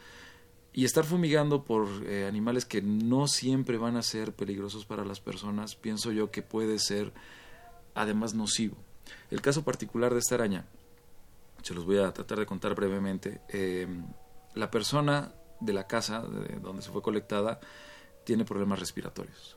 Y 0.73 0.87
estar 0.87 1.05
fumigando 1.05 1.63
por 1.63 1.87
eh, 2.07 2.25
animales 2.27 2.65
que 2.65 2.81
no 2.81 3.29
siempre 3.29 3.77
van 3.77 3.99
a 3.99 4.03
ser 4.03 4.33
peligrosos 4.33 4.87
para 4.87 5.05
las 5.05 5.21
personas, 5.21 5.75
pienso 5.75 6.13
yo 6.13 6.31
que 6.31 6.41
puede 6.41 6.79
ser 6.79 7.13
además 7.97 8.35
nocivo. 8.35 8.77
El 9.31 9.41
caso 9.41 9.65
particular 9.65 10.13
de 10.13 10.21
esta 10.21 10.37
araña, 10.37 10.65
se 11.63 11.75
los 11.75 11.85
voy 11.85 11.99
a 11.99 12.13
tratar 12.13 12.39
de 12.39 12.47
contar 12.47 12.75
brevemente. 12.77 13.41
Eh, 13.49 13.89
la 14.55 14.71
persona 14.71 15.33
de 15.59 15.73
la 15.73 15.87
casa 15.87 16.23
de 16.23 16.61
donde 16.61 16.83
se 16.83 16.91
fue 16.91 17.03
colectada 17.03 17.59
tiene 18.25 18.45
problemas 18.45 18.79
respiratorios. 18.79 19.57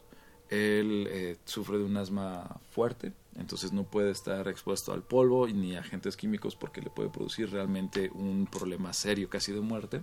Él 0.49 1.07
eh, 1.11 1.37
sufre 1.45 1.77
de 1.77 1.83
un 1.83 1.95
asma 1.97 2.59
fuerte, 2.71 3.13
entonces 3.35 3.71
no 3.71 3.83
puede 3.83 4.11
estar 4.11 4.47
expuesto 4.47 4.91
al 4.91 5.03
polvo 5.03 5.47
ni 5.47 5.75
a 5.75 5.81
agentes 5.81 6.17
químicos 6.17 6.55
porque 6.55 6.81
le 6.81 6.89
puede 6.89 7.09
producir 7.09 7.51
realmente 7.51 8.09
un 8.13 8.47
problema 8.47 8.91
serio, 8.93 9.29
casi 9.29 9.51
de 9.51 9.61
muerte. 9.61 10.01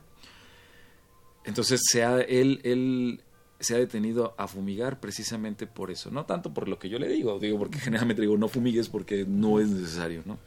Entonces 1.44 1.80
se 1.84 2.04
ha, 2.04 2.20
él, 2.20 2.60
él 2.62 3.22
se 3.60 3.74
ha 3.74 3.78
detenido 3.78 4.34
a 4.36 4.48
fumigar 4.48 5.00
precisamente 5.00 5.66
por 5.66 5.90
eso, 5.90 6.10
no 6.10 6.26
tanto 6.26 6.52
por 6.52 6.68
lo 6.68 6.78
que 6.78 6.88
yo 6.88 6.98
le 6.98 7.08
digo, 7.08 7.38
digo 7.38 7.58
porque 7.58 7.78
generalmente 7.80 8.22
digo 8.22 8.36
no 8.36 8.48
fumigues 8.48 8.88
porque 8.88 9.24
no 9.26 9.60
es 9.60 9.68
necesario, 9.68 10.22
¿no? 10.24 10.38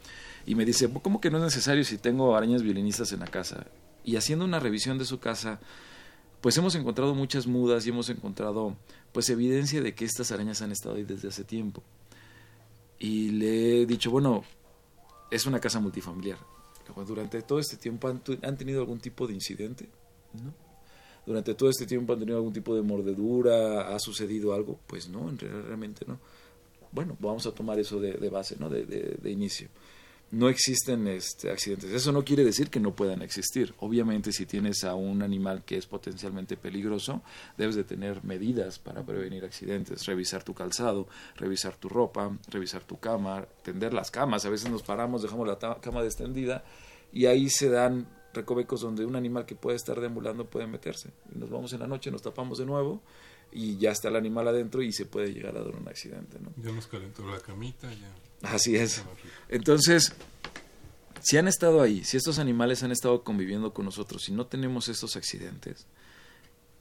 Y 0.46 0.54
me 0.54 0.64
dice, 0.64 0.90
¿cómo 1.02 1.20
que 1.20 1.30
no 1.30 1.38
es 1.38 1.44
necesario 1.44 1.84
si 1.84 1.98
tengo 1.98 2.34
arañas 2.34 2.62
violinistas 2.62 3.12
en 3.12 3.20
la 3.20 3.26
casa? 3.26 3.66
y 4.04 4.16
haciendo 4.16 4.44
una 4.44 4.60
revisión 4.60 4.98
de 4.98 5.04
su 5.04 5.20
casa, 5.20 5.60
pues 6.40 6.56
hemos 6.56 6.74
encontrado 6.74 7.14
muchas 7.14 7.46
mudas 7.46 7.86
y 7.86 7.90
hemos 7.90 8.08
encontrado 8.08 8.76
pues 9.12 9.28
evidencia 9.30 9.82
de 9.82 9.94
que 9.94 10.04
estas 10.04 10.32
arañas 10.32 10.62
han 10.62 10.72
estado 10.72 10.96
ahí 10.96 11.04
desde 11.04 11.28
hace 11.28 11.44
tiempo. 11.44 11.82
Y 12.98 13.30
le 13.30 13.82
he 13.82 13.86
dicho, 13.86 14.10
bueno, 14.10 14.44
es 15.30 15.46
una 15.46 15.60
casa 15.60 15.80
multifamiliar. 15.80 16.38
Durante 17.06 17.40
todo 17.42 17.60
este 17.60 17.76
tiempo 17.76 18.08
han, 18.08 18.20
han 18.42 18.56
tenido 18.56 18.80
algún 18.80 18.98
tipo 18.98 19.26
de 19.26 19.34
incidente, 19.34 19.88
¿no? 20.34 20.69
Durante 21.26 21.54
todo 21.54 21.70
este 21.70 21.86
tiempo 21.86 22.12
han 22.12 22.18
tenido 22.18 22.38
algún 22.38 22.52
tipo 22.52 22.74
de 22.74 22.82
mordedura, 22.82 23.94
ha 23.94 23.98
sucedido 23.98 24.54
algo, 24.54 24.78
pues 24.86 25.08
no, 25.08 25.30
realmente 25.38 26.04
no. 26.06 26.18
Bueno, 26.92 27.16
vamos 27.20 27.46
a 27.46 27.52
tomar 27.52 27.78
eso 27.78 28.00
de, 28.00 28.28
base, 28.30 28.56
¿no? 28.58 28.68
De, 28.68 28.84
de 28.84 29.30
inicio 29.30 29.68
no 30.32 30.48
existen 30.48 31.08
este, 31.08 31.50
accidentes. 31.50 31.90
Eso 31.90 32.12
no 32.12 32.24
quiere 32.24 32.44
decir 32.44 32.70
que 32.70 32.78
no 32.78 32.94
puedan 32.94 33.22
existir. 33.22 33.74
Obviamente, 33.78 34.32
si 34.32 34.46
tienes 34.46 34.84
a 34.84 34.94
un 34.94 35.22
animal 35.22 35.64
que 35.64 35.76
es 35.76 35.86
potencialmente 35.86 36.56
peligroso, 36.56 37.22
debes 37.58 37.74
de 37.74 37.84
tener 37.84 38.22
medidas 38.22 38.78
para 38.78 39.02
prevenir 39.02 39.44
accidentes. 39.44 40.06
Revisar 40.06 40.44
tu 40.44 40.54
calzado, 40.54 41.08
revisar 41.36 41.74
tu 41.76 41.88
ropa, 41.88 42.36
revisar 42.48 42.84
tu 42.84 42.98
cama, 43.00 43.46
tender 43.62 43.92
las 43.92 44.10
camas. 44.10 44.44
A 44.44 44.50
veces 44.50 44.70
nos 44.70 44.82
paramos, 44.82 45.22
dejamos 45.22 45.48
la 45.48 45.58
cama 45.80 46.04
extendida 46.04 46.64
y 47.12 47.26
ahí 47.26 47.50
se 47.50 47.68
dan 47.68 48.06
recovecos 48.32 48.80
donde 48.80 49.04
un 49.04 49.16
animal 49.16 49.46
que 49.46 49.54
puede 49.54 49.76
estar 49.76 50.00
deambulando 50.00 50.44
puede 50.48 50.66
meterse. 50.66 51.10
Nos 51.34 51.50
vamos 51.50 51.72
en 51.72 51.80
la 51.80 51.86
noche, 51.86 52.10
nos 52.10 52.22
tapamos 52.22 52.58
de 52.58 52.66
nuevo 52.66 53.02
y 53.52 53.76
ya 53.78 53.90
está 53.90 54.08
el 54.08 54.16
animal 54.16 54.48
adentro 54.48 54.82
y 54.82 54.92
se 54.92 55.06
puede 55.06 55.32
llegar 55.32 55.56
a 55.56 55.64
dar 55.64 55.74
un 55.74 55.88
accidente. 55.88 56.38
¿no? 56.40 56.52
Ya 56.62 56.72
nos 56.72 56.86
calentó 56.86 57.26
la 57.28 57.40
camita, 57.40 57.92
ya. 57.92 58.14
Así 58.42 58.76
es. 58.76 59.02
Entonces, 59.48 60.14
si 61.22 61.36
han 61.36 61.48
estado 61.48 61.82
ahí, 61.82 62.04
si 62.04 62.16
estos 62.16 62.38
animales 62.38 62.82
han 62.82 62.92
estado 62.92 63.22
conviviendo 63.22 63.74
con 63.74 63.84
nosotros 63.84 64.28
y 64.28 64.32
no 64.32 64.46
tenemos 64.46 64.88
estos 64.88 65.16
accidentes, 65.16 65.86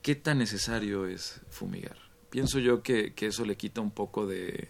¿qué 0.02 0.16
tan 0.16 0.38
necesario 0.38 1.08
es 1.08 1.42
fumigar? 1.50 1.98
Pienso 2.30 2.60
yo 2.60 2.82
que, 2.82 3.14
eso 3.20 3.44
le 3.44 3.58
quita 3.58 3.82
un 3.82 3.92
poco 3.92 4.26
de, 4.26 4.70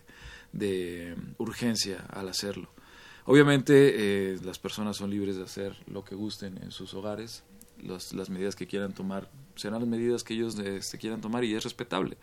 urgencia 1.38 2.05
al 2.09 2.30
hacerlo. 2.30 2.69
Obviamente 3.32 4.32
eh, 4.34 4.39
las 4.43 4.57
personas 4.57 4.97
son 4.97 5.11
libres 5.11 5.38
de 5.38 5.43
hacer 5.43 5.77
lo 5.86 6.03
que 6.03 6.15
gusten 6.15 6.57
en 6.63 6.71
sus 6.71 6.95
hogares, 6.95 7.43
las 7.84 8.30
medidas 8.32 8.55
que 8.55 8.65
quieran 8.65 8.91
tomar 8.91 9.30
serán 9.53 9.82
las 9.82 9.88
medidas 9.88 10.23
que 10.23 10.34
ellos 10.34 10.57
este, 10.57 10.97
quieran 10.97 11.21
tomar 11.21 11.43
y 11.43 11.53
es 11.53 11.63
respetable. 11.63 12.17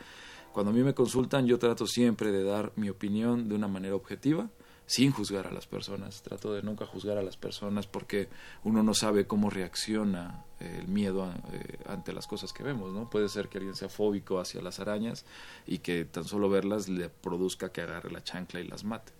Cuando 0.53 0.73
a 0.73 0.75
mí 0.75 0.83
me 0.83 0.95
consultan, 0.95 1.47
yo 1.47 1.61
trato 1.61 1.87
siempre 1.87 2.33
de 2.33 2.43
dar 2.43 2.73
mi 2.75 2.91
opinión 2.91 3.49
de 3.49 3.55
una 3.55 3.69
manera 3.69 3.95
objetiva, 3.95 4.51
sin 4.87 5.13
juzgar 5.13 5.47
a 5.47 5.53
las 5.53 5.69
personas. 5.69 6.23
Trato 6.23 6.53
de 6.53 6.65
nunca 6.65 6.87
juzgar 6.87 7.19
a 7.19 7.23
las 7.23 7.37
personas 7.37 7.87
porque 7.87 8.29
uno 8.65 8.83
no 8.83 8.93
sabe 8.93 9.29
cómo 9.29 9.49
reacciona 9.49 10.45
el 10.59 10.89
miedo 10.89 11.33
eh, 11.53 11.79
ante 11.87 12.13
las 12.13 12.27
cosas 12.27 12.53
que 12.53 12.65
vemos, 12.65 12.93
¿no? 12.93 13.09
Puede 13.09 13.29
ser 13.29 13.49
que 13.49 13.59
alguien 13.59 13.77
sea 13.77 13.89
fóbico 13.89 14.41
hacia 14.41 14.61
las 14.61 14.81
arañas 14.81 15.25
y 15.69 15.79
que 15.79 16.05
tan 16.05 16.25
solo 16.25 16.51
verlas 16.51 16.89
le 16.89 17.11
produzca 17.11 17.71
que 17.71 17.83
agarre 17.83 18.11
la 18.11 18.25
chancla 18.25 18.59
y 18.59 18.67
las 18.67 18.83
mate. 18.83 19.13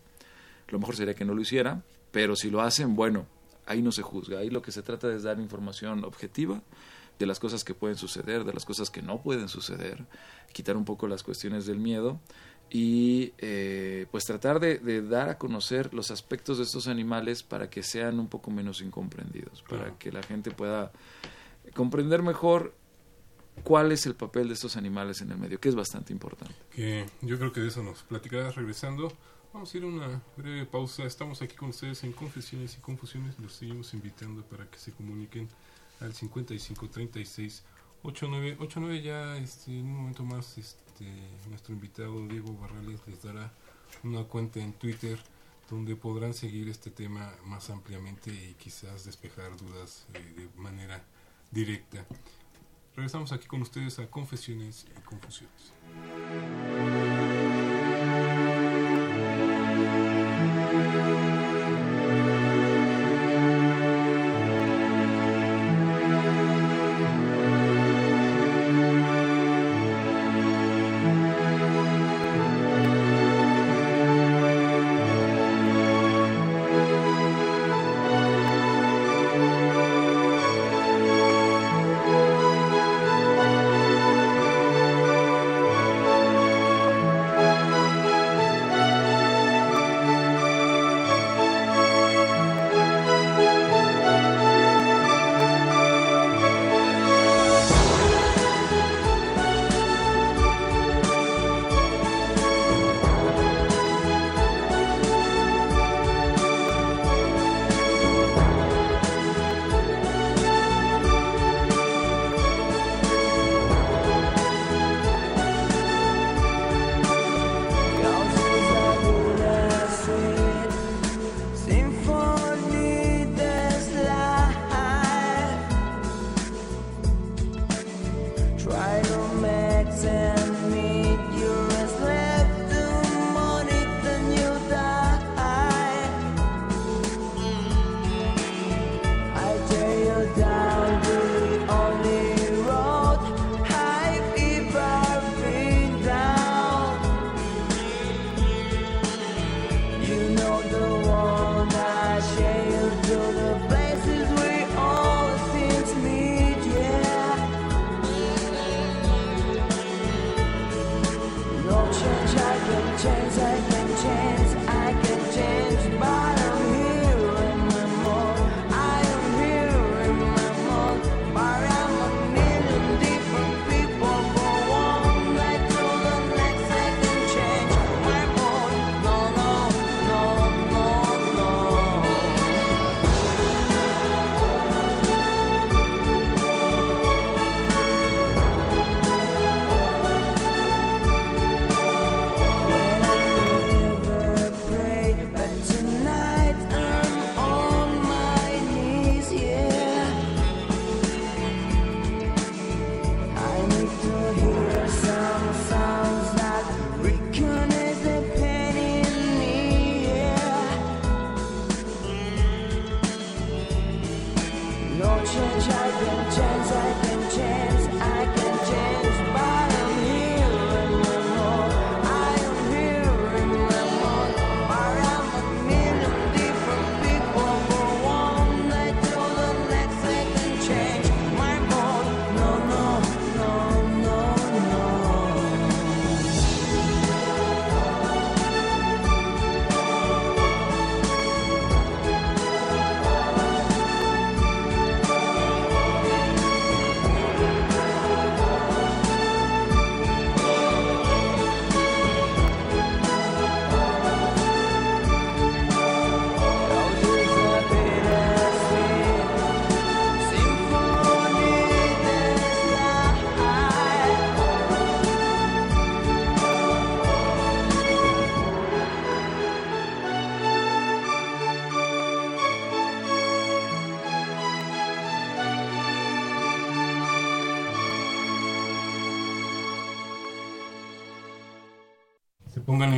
Lo 0.69 0.79
mejor 0.79 0.97
sería 0.97 1.15
que 1.15 1.25
no 1.25 1.35
lo 1.35 1.41
hiciera, 1.41 1.83
pero 2.11 2.37
si 2.37 2.51
lo 2.51 2.61
hacen, 2.61 2.95
bueno, 2.95 3.27
ahí 3.67 3.83
no 3.83 3.93
se 3.93 4.03
juzga, 4.03 4.39
ahí 4.39 4.51
lo 4.51 4.63
que 4.63 4.73
se 4.73 4.83
trata 4.83 5.13
es 5.13 5.23
dar 5.23 5.39
información 5.41 6.05
objetiva 6.05 6.63
de 7.19 7.27
las 7.27 7.41
cosas 7.41 7.65
que 7.65 7.75
pueden 7.75 7.97
suceder, 7.97 8.45
de 8.45 8.53
las 8.53 8.65
cosas 8.65 8.91
que 8.91 9.03
no 9.03 9.23
pueden 9.23 9.49
suceder, 9.49 10.05
quitar 10.53 10.77
un 10.77 10.85
poco 10.85 11.09
las 11.09 11.23
cuestiones 11.23 11.67
del 11.67 11.79
miedo 11.79 12.21
y 12.71 13.33
eh, 13.39 14.07
pues 14.11 14.25
tratar 14.25 14.61
de, 14.61 15.03
dar 15.03 15.29
a 15.29 15.39
conocer 15.39 15.95
los 15.95 16.11
aspectos 16.11 16.59
de 16.59 16.65
estos 16.65 16.89
animales 16.89 17.43
para 17.43 17.71
que 17.71 17.83
sean 17.83 18.19
un 18.19 18.29
poco 18.29 18.51
menos 18.51 18.81
incomprendidos, 18.81 19.63
para 19.63 19.97
que 19.99 20.13
la 20.13 20.23
gente 20.23 20.51
pueda 20.51 20.93
comprender 21.75 22.23
mejor 22.23 22.75
cuál 23.63 23.93
es 23.93 24.05
el 24.07 24.15
papel 24.15 24.49
de 24.49 24.55
estos 24.55 24.77
animales 24.77 25.21
en 25.21 25.31
el 25.31 25.39
medio, 25.39 25.61
que 25.61 25.69
es 25.69 25.75
bastante 25.75 26.13
importante. 26.13 26.55
Que 26.71 27.07
yo 27.23 27.39
creo 27.39 27.53
que 27.53 27.61
de 27.61 27.69
eso 27.69 27.83
nos 27.83 28.03
platicarás 28.03 28.57
regresando. 28.57 29.13
Vamos 29.57 29.75
a 29.75 29.79
ir 29.79 29.85
a 29.85 29.87
una 29.87 30.23
breve 30.37 30.67
pausa. 30.67 31.05
Estamos 31.05 31.41
aquí 31.41 31.57
con 31.57 31.71
ustedes 31.71 32.05
en 32.05 32.13
Confesiones 32.13 32.77
y 32.77 32.81
Confusiones. 32.83 33.39
Los 33.39 33.55
seguimos 33.55 33.95
invitando 33.95 34.43
para 34.43 34.71
que 34.71 34.79
se 34.79 34.93
comuniquen 34.93 35.49
al 36.01 36.13
5536 36.13 37.65
8989 38.03 39.01
ya 39.01 39.39
este, 39.39 39.71
en 39.71 39.87
un 39.87 39.97
momento 39.97 40.25
más 40.25 40.59
este, 40.59 41.07
nuestro 41.49 41.73
invitado 41.73 42.29
Diego 42.29 42.53
Barrales 42.59 43.01
les 43.07 43.23
dará 43.23 43.51
una 44.05 44.25
cuenta 44.25 44.61
en 44.61 44.75
Twitter 44.75 45.19
donde 45.71 45.97
podrán 45.97 46.35
seguir 46.35 46.69
este 46.69 46.91
tema 46.91 47.33
más 47.47 47.71
ampliamente 47.71 48.31
y 48.31 48.57
quizás 48.59 49.07
despejar 49.07 49.57
dudas 49.57 50.07
eh, 50.13 50.35
de 50.37 50.51
manera 50.61 51.03
directa. 51.51 52.05
Regresamos 52.95 53.33
aquí 53.33 53.47
con 53.47 53.63
ustedes 53.63 53.99
a 54.01 54.11
Confesiones 54.11 54.85
y 54.95 55.01
Confusiones. 55.01 55.73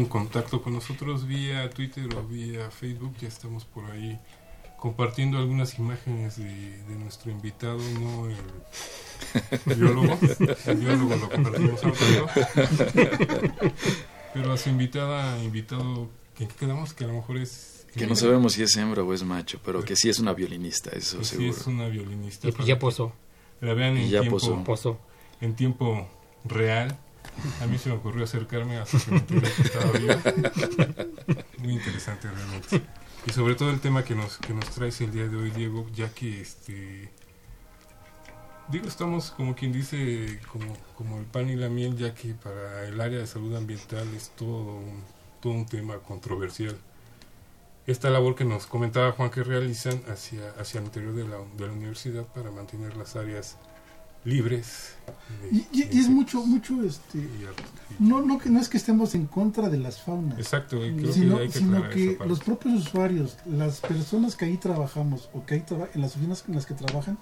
Contacto 0.09 0.63
con 0.63 0.75
nosotros 0.75 1.27
vía 1.27 1.69
Twitter 1.71 2.09
o 2.17 2.23
vía 2.23 2.71
Facebook. 2.71 3.15
Ya 3.21 3.29
estamos 3.29 3.65
por 3.65 3.91
ahí 3.91 4.19
compartiendo 4.79 5.39
algunas 5.39 5.79
imágenes 5.79 6.37
de, 6.37 6.83
de 6.85 6.95
nuestro 6.97 7.31
invitado, 7.31 7.79
no 8.01 8.29
el 8.29 8.37
biólogo. 9.77 10.19
El 10.67 10.77
biólogo 10.77 11.17
lo 11.17 11.29
compartimos 11.29 11.81
Pero 14.35 14.53
a 14.53 14.57
su 14.57 14.69
invitada, 14.69 15.43
invitado, 15.43 16.09
que 16.37 16.47
quedamos 16.47 16.93
que 16.93 17.05
a 17.05 17.07
lo 17.09 17.15
mejor 17.15 17.39
es 17.39 17.79
que 17.97 18.07
no 18.07 18.15
sabemos 18.15 18.53
si 18.53 18.63
es 18.63 18.77
hembra 18.77 19.03
o 19.03 19.13
es 19.13 19.25
macho, 19.25 19.61
pero 19.65 19.83
que 19.83 19.97
sí 19.97 20.09
es 20.09 20.19
una 20.19 20.33
violinista, 20.33 20.91
eso 20.91 21.19
que 21.19 21.25
seguro. 21.25 21.53
Sí 21.53 21.61
es 21.61 21.67
una 21.67 21.89
violinista. 21.89 22.49
Y 22.49 22.65
ya 22.65 22.79
posó. 22.79 23.13
La 23.61 23.75
vean 23.75 23.97
en 23.97 24.09
ya 24.09 24.21
tiempo, 24.21 24.37
posó. 24.37 24.65
Posó. 24.65 25.01
en 25.41 25.57
tiempo 25.57 26.07
real. 26.45 26.97
A 27.61 27.67
mí 27.67 27.79
se 27.79 27.89
me 27.89 27.97
ocurrió 27.97 28.25
acercarme 28.25 28.79
hasta 28.79 28.99
que 28.99 29.35
me 29.35 29.41
que 29.43 29.63
estaba 29.63 29.91
viva. 29.93 30.17
Muy 31.59 31.75
interesante 31.75 32.29
realmente. 32.31 32.83
Y 33.27 33.33
sobre 33.33 33.55
todo 33.55 33.71
el 33.71 33.81
tema 33.81 34.05
que 34.05 34.15
nos, 34.15 34.39
que 34.39 34.55
nos 34.55 34.67
traes 34.71 35.01
el 35.01 35.13
día 35.13 35.29
de 35.29 35.37
hoy, 35.37 35.51
Diego, 35.51 35.87
ya 35.95 36.09
que 36.13 36.41
este... 36.41 37.11
Digo, 38.69 38.87
estamos 38.87 39.31
como 39.31 39.55
quien 39.55 39.73
dice, 39.73 40.41
como, 40.53 40.77
como 40.95 41.19
el 41.19 41.25
pan 41.25 41.49
y 41.49 41.57
la 41.57 41.69
miel, 41.69 41.97
ya 41.97 42.15
que 42.15 42.35
para 42.35 42.85
el 42.85 43.01
área 43.01 43.19
de 43.19 43.27
salud 43.27 43.55
ambiental 43.57 44.07
es 44.15 44.31
todo 44.31 44.77
un, 44.77 45.03
todo 45.41 45.55
un 45.55 45.67
tema 45.67 45.99
controversial. 45.99 46.77
Esta 47.87 48.11
labor 48.11 48.35
que 48.35 48.45
nos 48.45 48.67
comentaba 48.67 49.13
Juan 49.13 49.31
que 49.31 49.43
realizan 49.43 50.03
hacia, 50.09 50.51
hacia 50.59 50.81
el 50.81 50.87
interior 50.87 51.15
de 51.15 51.27
la, 51.27 51.39
de 51.57 51.67
la 51.67 51.73
universidad 51.73 52.27
para 52.27 52.51
mantener 52.51 52.97
las 52.99 53.17
áreas 53.17 53.57
libres. 54.25 54.95
de- 55.43 55.57
Y, 55.57 55.67
y- 55.73 55.83
de 55.85 55.97
y 55.97 55.99
es 56.01 56.09
mucho, 56.09 56.45
mucho, 56.45 56.83
este, 56.83 57.27
no, 57.99 58.21
no, 58.21 58.39
que, 58.39 58.51
no 58.51 58.61
es 58.61 58.69
que 58.69 58.77
estemos 58.77 59.15
en 59.15 59.27
contra 59.27 59.69
de 59.69 59.79
las 59.79 60.01
faunas. 60.03 60.39
Exacto, 60.39 60.85
y 60.87 60.95
creo 60.97 61.13
sino, 61.13 61.37
que 61.37 61.43
hay 61.43 61.49
que 61.49 61.59
sino 61.59 61.89
que 61.91 62.19
los 62.27 62.41
propios 62.41 62.75
usuarios, 62.87 63.37
las 63.47 63.81
personas 63.81 64.37
que 64.37 64.45
ahí 64.45 64.57
trabajamos 64.57 65.29
o 65.33 65.45
que 65.47 65.55
ahí 65.55 65.61
traba- 65.61 65.89
en 65.95 66.01
las 66.03 66.13
oficinas 66.13 66.45
en 66.49 66.55
las 66.55 66.67
que 66.67 66.75
trabajan, 66.75 67.19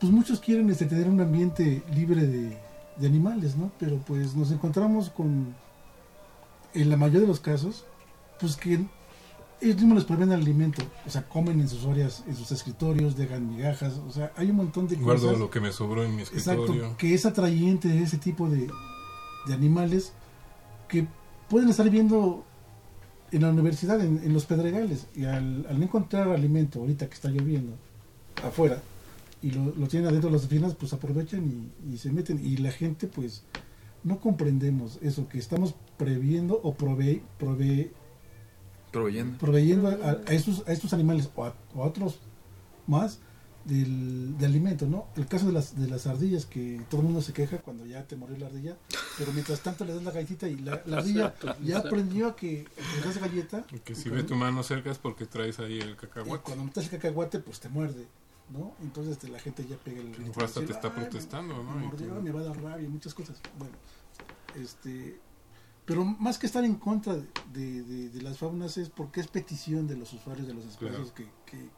pues 0.00 0.12
muchos 0.12 0.40
quieren 0.40 0.68
este, 0.70 0.84
tener 0.86 1.08
un 1.08 1.20
ambiente 1.20 1.82
libre 1.94 2.26
de, 2.26 2.56
de 2.98 3.06
animales, 3.06 3.56
¿no? 3.56 3.70
Pero 3.78 3.96
pues 4.06 4.34
nos 4.34 4.50
encontramos 4.50 5.08
con, 5.10 5.54
en 6.74 6.90
la 6.90 6.96
mayoría 6.98 7.22
de 7.22 7.26
los 7.28 7.40
casos, 7.40 7.84
pues 8.38 8.56
que 8.56 8.80
ellos 9.60 9.76
mismos 9.76 9.96
les 9.96 10.04
proveen 10.04 10.32
alimento, 10.32 10.82
o 11.06 11.10
sea, 11.10 11.28
comen 11.28 11.60
en 11.60 11.68
sus 11.68 11.84
áreas, 11.86 12.24
en 12.26 12.36
sus 12.36 12.52
escritorios, 12.52 13.16
dejan 13.16 13.48
migajas, 13.48 13.94
o 14.06 14.12
sea, 14.12 14.32
hay 14.36 14.50
un 14.50 14.56
montón 14.56 14.86
de 14.86 14.96
Guardo 14.96 15.26
cosas. 15.26 15.38
lo 15.38 15.50
que 15.50 15.60
me 15.60 15.72
sobró 15.72 16.04
en 16.04 16.14
mi 16.14 16.22
escritorio. 16.22 16.64
Exacto, 16.64 16.96
que 16.98 17.14
es 17.14 17.24
atrayente 17.26 17.88
de 17.88 18.02
ese 18.02 18.18
tipo 18.18 18.48
de, 18.48 18.68
de 19.46 19.54
animales 19.54 20.12
que 20.88 21.06
pueden 21.48 21.68
estar 21.68 21.84
viviendo 21.84 22.44
en 23.32 23.42
la 23.42 23.50
universidad, 23.50 24.00
en, 24.00 24.20
en 24.22 24.32
los 24.32 24.44
pedregales, 24.46 25.06
y 25.14 25.24
al, 25.24 25.66
al 25.68 25.78
no 25.78 25.84
encontrar 25.84 26.28
alimento, 26.28 26.80
ahorita 26.80 27.08
que 27.08 27.14
está 27.14 27.28
lloviendo, 27.28 27.72
afuera, 28.44 28.82
y 29.42 29.50
lo, 29.50 29.74
lo 29.76 29.88
tienen 29.88 30.08
adentro 30.08 30.30
de 30.30 30.36
las 30.36 30.44
oficinas, 30.44 30.74
pues 30.74 30.92
aprovechan 30.92 31.72
y, 31.86 31.94
y 31.94 31.98
se 31.98 32.12
meten, 32.12 32.44
y 32.44 32.58
la 32.58 32.70
gente 32.70 33.06
pues 33.06 33.42
no 34.04 34.20
comprendemos 34.20 34.98
eso, 35.02 35.28
que 35.28 35.38
estamos 35.38 35.74
previendo 35.96 36.60
o 36.62 36.74
provee, 36.74 37.22
provee, 37.38 37.90
Proveyendo. 39.00 39.38
proveyendo 39.38 39.88
a, 39.88 40.10
a 40.26 40.32
estos, 40.32 40.62
a 40.66 40.72
estos 40.72 40.92
animales 40.92 41.28
o 41.34 41.44
a, 41.44 41.54
o 41.74 41.82
a 41.82 41.86
otros 41.86 42.18
más 42.86 43.18
del, 43.64 44.38
de 44.38 44.46
alimento, 44.46 44.86
¿no? 44.86 45.06
El 45.16 45.26
caso 45.26 45.46
de 45.46 45.52
las, 45.52 45.76
de 45.78 45.88
las 45.88 46.06
ardillas, 46.06 46.46
que 46.46 46.80
todo 46.88 47.00
el 47.00 47.06
mundo 47.08 47.20
se 47.20 47.32
queja 47.32 47.58
cuando 47.58 47.84
ya 47.84 48.04
te 48.04 48.14
murió 48.14 48.36
la 48.38 48.46
ardilla, 48.46 48.76
pero 49.18 49.32
mientras 49.32 49.60
tanto 49.60 49.84
le 49.84 49.92
das 49.92 50.04
la 50.04 50.12
galletita 50.12 50.48
y 50.48 50.56
la, 50.56 50.82
la 50.86 50.96
ardilla 50.98 51.34
ya 51.64 51.78
aprendió 51.78 52.28
a 52.28 52.36
que 52.36 52.64
le 52.94 53.00
das 53.04 53.18
galleta. 53.18 53.64
Que 53.84 53.92
y 53.92 53.96
si 53.96 54.02
cuando- 54.04 54.22
ve 54.22 54.28
tu 54.28 54.34
mano 54.36 54.62
cerca 54.62 54.90
es 54.92 54.98
porque 54.98 55.26
traes 55.26 55.58
ahí 55.58 55.78
el 55.80 55.90
y 55.90 55.94
cacahuate. 55.96 56.42
cuando 56.44 56.64
metes 56.64 56.84
el 56.84 56.90
cacahuate, 56.90 57.40
pues 57.40 57.58
te 57.58 57.68
muerde, 57.68 58.06
¿no? 58.50 58.72
Entonces 58.82 59.14
este, 59.14 59.28
la 59.28 59.40
gente 59.40 59.66
ya 59.68 59.76
pega 59.76 60.00
el 60.00 60.10
mejor 60.16 60.44
hasta 60.44 60.60
te 60.64 60.70
está 60.72 60.86
"Ay, 60.88 60.94
me- 60.94 61.02
protestando, 61.02 61.54
¿no? 61.64 61.72
me 61.74 61.82
Y 61.82 61.86
mordió, 61.88 62.22
me 62.22 62.30
va 62.30 62.40
a 62.40 62.44
dar 62.44 62.62
rabia, 62.62 62.88
muchas 62.88 63.14
cosas. 63.14 63.36
Bueno, 63.58 63.74
este, 64.54 65.18
pero 65.86 66.04
más 66.04 66.38
que 66.38 66.46
estar 66.46 66.64
en 66.64 66.74
contra 66.74 67.14
de, 67.16 67.24
de- 67.54 67.82
de- 67.82 68.08
de 68.10 68.22
las 68.22 68.36
faunas 68.38 68.76
es 68.76 68.90
porque 68.90 69.20
es 69.20 69.28
petición 69.28 69.86
de 69.86 69.96
los 69.96 70.12
usuarios 70.12 70.46
de 70.46 70.52
los 70.54 70.64
espacios 70.66 71.12
que, 71.12 71.24
que, 71.46 71.68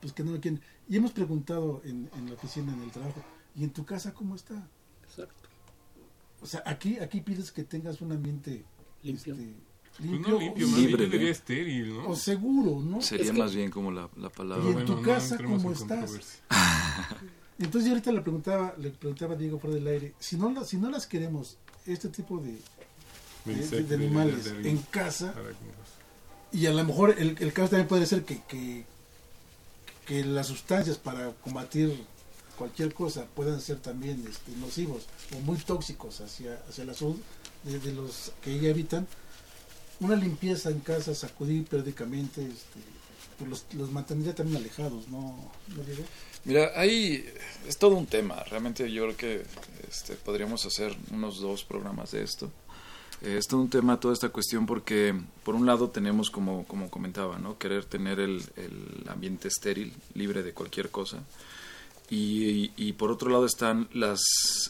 pues 0.00 0.12
que 0.14 0.22
no 0.24 0.32
lo 0.32 0.40
quieren. 0.40 0.60
Y 0.88 0.96
hemos 0.96 1.12
preguntado 1.12 1.82
en, 1.84 2.08
en 2.16 2.26
la 2.28 2.34
oficina, 2.34 2.72
en 2.72 2.82
el 2.82 2.90
trabajo, 2.90 3.22
¿y 3.54 3.64
en 3.64 3.70
tu 3.70 3.84
casa 3.84 4.14
cómo 4.14 4.34
está? 4.36 4.66
Exacto. 5.04 5.48
O 6.40 6.46
sea, 6.46 6.62
aquí, 6.66 6.98
aquí 6.98 7.20
pides 7.20 7.52
que 7.52 7.64
tengas 7.64 8.00
un 8.00 8.12
ambiente 8.12 8.64
Limpio. 9.02 9.34
este, 9.34 9.54
Pues 9.96 10.08
limpio, 10.10 10.32
no 10.34 10.38
limpio, 10.40 10.68
más 10.68 10.78
Libre, 10.80 11.30
estéril, 11.30 11.96
¿no? 11.98 12.08
o 12.08 12.16
seguro, 12.16 12.80
¿no? 12.80 13.00
Sería 13.02 13.26
Es 13.26 13.32
que- 13.32 13.38
más 13.38 13.54
bien 13.54 13.70
como 13.70 13.90
la, 13.90 14.08
la 14.16 14.28
palabra. 14.30 14.64
Y 14.64 14.68
en 14.68 14.72
Bueno, 14.74 14.86
tu 14.94 15.00
no 15.00 15.02
casa, 15.02 15.36
¿cómo 15.36 15.56
en 15.70 15.72
estás? 15.72 16.42
Entonces 17.58 17.84
yo 17.88 17.94
ahorita 17.94 18.10
le 18.12 18.20
preguntaba, 18.22 18.74
le 18.78 18.90
preguntaba 18.90 19.34
a 19.34 19.36
Diego 19.36 19.58
fuera 19.58 19.74
del 19.76 19.86
aire, 19.86 20.14
si 20.18 20.36
no, 20.36 20.50
la- 20.50 20.64
si 20.64 20.76
no 20.78 20.90
las 20.90 21.06
queremos, 21.06 21.58
este 21.86 22.08
tipo 22.08 22.38
de, 22.38 22.58
de- 23.44 23.94
animales 23.94 24.46
en 24.46 24.78
casa, 24.78 25.34
y 26.52 26.66
a 26.66 26.72
lo 26.72 26.84
mejor 26.84 27.14
el, 27.18 27.36
el 27.40 27.52
caso 27.52 27.70
también 27.70 27.88
puede 27.88 28.06
ser 28.06 28.24
que, 28.24 28.42
que, 28.48 28.84
que 30.06 30.24
las 30.24 30.46
sustancias 30.48 30.98
para 30.98 31.30
combatir 31.42 32.04
cualquier 32.56 32.92
cosa 32.92 33.24
puedan 33.34 33.60
ser 33.60 33.78
también 33.78 34.24
este, 34.28 34.52
nocivos 34.58 35.04
o 35.34 35.40
muy 35.40 35.56
tóxicos 35.56 36.20
hacia, 36.20 36.60
hacia 36.68 36.84
la 36.84 36.94
salud 36.94 37.16
de, 37.64 37.78
de 37.78 37.92
los 37.92 38.32
que 38.42 38.52
ella 38.52 38.70
habitan. 38.70 39.06
Una 40.00 40.16
limpieza 40.16 40.68
en 40.70 40.80
casa, 40.80 41.14
sacudir 41.14 41.64
periódicamente, 41.64 42.42
este, 42.44 42.80
pues 43.38 43.48
los, 43.48 43.64
los 43.74 43.90
mantendría 43.92 44.34
también 44.34 44.58
alejados, 44.58 45.08
¿no, 45.08 45.50
¿No? 45.68 45.82
Mira, 46.44 46.72
ahí 46.74 47.24
es 47.68 47.78
todo 47.78 47.94
un 47.94 48.06
tema. 48.06 48.42
Realmente 48.50 48.90
yo 48.90 49.04
creo 49.04 49.16
que 49.16 49.44
este, 49.88 50.14
podríamos 50.16 50.66
hacer 50.66 50.94
unos 51.12 51.38
dos 51.40 51.62
programas 51.64 52.10
de 52.10 52.24
esto. 52.24 52.50
Eh, 53.22 53.36
es 53.38 53.46
todo 53.46 53.60
un 53.60 53.70
tema 53.70 54.00
toda 54.00 54.14
esta 54.14 54.30
cuestión 54.30 54.66
porque 54.66 55.14
por 55.44 55.54
un 55.54 55.64
lado 55.64 55.90
tenemos 55.90 56.30
como, 56.30 56.64
como 56.66 56.90
comentaba, 56.90 57.38
¿no? 57.38 57.56
querer 57.58 57.84
tener 57.84 58.20
el, 58.20 58.42
el 58.56 59.08
ambiente 59.08 59.48
estéril, 59.48 59.92
libre 60.14 60.42
de 60.42 60.52
cualquier 60.52 60.90
cosa. 60.90 61.22
Y, 62.10 62.72
y 62.76 62.92
por 62.92 63.10
otro 63.10 63.30
lado 63.30 63.46
están 63.46 63.88
las 63.92 64.20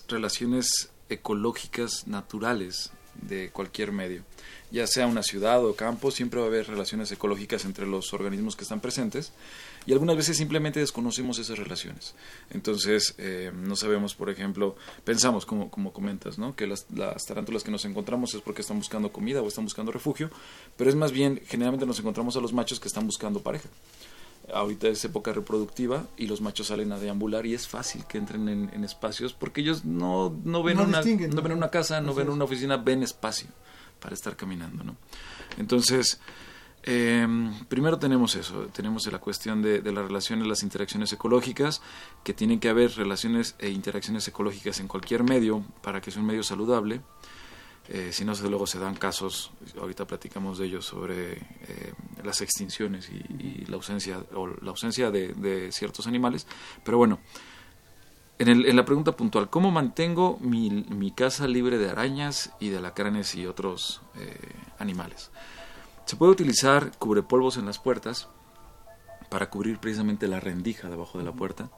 relaciones 0.07 0.91
ecológicas 1.09 2.07
naturales 2.07 2.93
de 3.15 3.51
cualquier 3.51 3.93
medio. 3.93 4.23
Ya 4.71 4.87
sea 4.87 5.07
una 5.07 5.23
ciudad 5.23 5.65
o 5.65 5.77
campo, 5.77 6.11
siempre 6.11 6.41
va 6.41 6.47
a 6.47 6.49
haber 6.49 6.67
relaciones 6.67 7.13
ecológicas 7.13 7.65
entre 7.67 7.87
los 7.87 8.13
organismos 8.15 8.57
que 8.57 8.63
están 8.63 8.81
presentes 8.81 9.33
y 9.85 9.93
algunas 9.93 10.17
veces 10.17 10.37
simplemente 10.37 10.81
desconocemos 10.81 11.39
esas 11.39 11.59
relaciones. 11.59 12.15
Entonces, 12.51 13.15
eh, 13.19 13.53
no 13.55 13.77
sabemos, 13.77 14.15
por 14.15 14.31
ejemplo, 14.31 14.77
pensamos, 15.05 15.45
como, 15.45 15.71
como 15.71 15.93
comentas, 15.93 16.39
¿no? 16.39 16.57
que 16.57 16.67
las, 16.67 16.87
las 16.91 17.25
tarántulas 17.25 17.65
que 17.65 17.71
nos 17.71 17.85
encontramos 17.85 18.35
es 18.35 18.41
porque 18.41 18.63
están 18.63 18.79
buscando 18.79 19.13
comida 19.13 19.43
o 19.43 19.49
están 19.49 19.65
buscando 19.65 19.93
refugio, 19.93 20.31
pero 20.77 20.89
es 20.89 20.97
más 20.97 21.13
bien, 21.13 21.43
generalmente 21.47 21.85
nos 21.85 21.99
encontramos 21.99 22.37
a 22.37 22.41
los 22.41 22.53
machos 22.53 22.81
que 22.81 22.89
están 22.89 23.07
buscando 23.07 23.43
pareja. 23.43 23.69
Ahorita 24.53 24.89
es 24.89 25.05
época 25.05 25.33
reproductiva 25.33 26.07
y 26.17 26.27
los 26.27 26.41
machos 26.41 26.69
salen 26.69 26.93
a 26.93 26.99
deambular 26.99 27.47
y 27.47 27.55
es 27.55 27.67
fácil 27.67 28.05
que 28.07 28.19
entren 28.19 28.49
en, 28.49 28.71
en 28.73 28.85
espacios 28.85 29.33
porque 29.33 29.61
ellos 29.63 29.85
no, 29.85 30.37
no 30.45 30.63
ven 30.63 30.77
No 30.77 30.85
una, 30.85 31.01
no 31.03 31.43
ven 31.43 31.53
una 31.53 31.71
casa, 31.71 32.01
no 32.01 32.15
ven 32.15 32.29
una 32.29 32.45
oficina, 32.45 32.77
ven 32.77 33.03
espacio 33.03 33.49
para 34.01 34.15
estar 34.15 34.37
caminando, 34.37 34.85
¿no? 34.85 34.97
Entonces, 35.59 36.21
eh, 36.85 37.27
primero 37.69 37.99
tenemos 37.99 38.35
eso, 38.35 38.67
tenemos 38.73 39.07
la 39.11 39.21
cuestión 39.21 39.63
de, 39.63 39.81
de 39.81 39.93
las 39.93 40.05
relaciones, 40.05 40.47
las 40.47 40.63
interacciones 40.63 41.13
ecológicas, 41.13 41.81
que 42.25 42.35
tienen 42.35 42.59
que 42.59 42.69
haber 42.69 42.93
relaciones 42.97 43.55
e 43.59 43.71
interacciones 43.71 44.27
ecológicas 44.27 44.81
en 44.81 44.89
cualquier 44.89 45.23
medio 45.23 45.65
para 45.83 46.01
que 46.01 46.11
sea 46.11 46.21
un 46.21 46.27
medio 46.27 46.43
saludable. 46.43 47.01
Eh, 47.89 48.11
si 48.13 48.25
no, 48.25 48.33
luego 48.49 48.67
se 48.67 48.79
dan 48.79 48.95
casos, 48.95 49.51
ahorita 49.79 50.07
platicamos 50.07 50.59
de 50.59 50.67
ellos, 50.67 50.87
sobre 50.87 51.33
eh, 51.33 51.93
las 52.25 52.41
extinciones 52.41 53.11
y, 53.11 53.17
y 53.43 53.67
la 53.67 53.77
ausencia, 53.77 54.23
o 54.35 54.47
la 54.47 54.71
ausencia 54.71 55.11
de, 55.11 55.35
de 55.35 55.73
ciertos 55.73 56.07
animales. 56.07 56.47
Pero 56.85 56.97
bueno, 56.99 57.19
en, 58.39 58.49
el- 58.49 58.67
en 58.67 58.77
la 58.77 58.85
pregunta 58.85 59.13
puntual, 59.17 59.51
¿cómo 59.51 59.71
mantengo 59.71 60.39
mi, 60.41 60.71
mi 60.71 61.11
casa 61.11 61.47
libre 61.49 61.77
de 61.79 61.91
arañas 61.91 62.53
y 62.61 62.69
de 62.69 62.79
alacranes 62.79 63.35
y 63.35 63.47
otros 63.47 64.01
eh, 64.15 64.39
animales? 64.79 65.31
Se 66.07 66.17
puede 66.17 66.33
utilizar 66.33 66.97
cubrepolvos 66.99 67.57
en 67.57 67.67
las 67.67 67.79
puertas 67.79 68.29
para 69.29 69.51
cubrir 69.51 69.79
precisamente 69.79 70.29
la 70.29 70.41
rendija 70.41 70.89
debajo 70.89 71.19
de 71.19 71.25
la 71.25 71.33
puerta. 71.33 71.71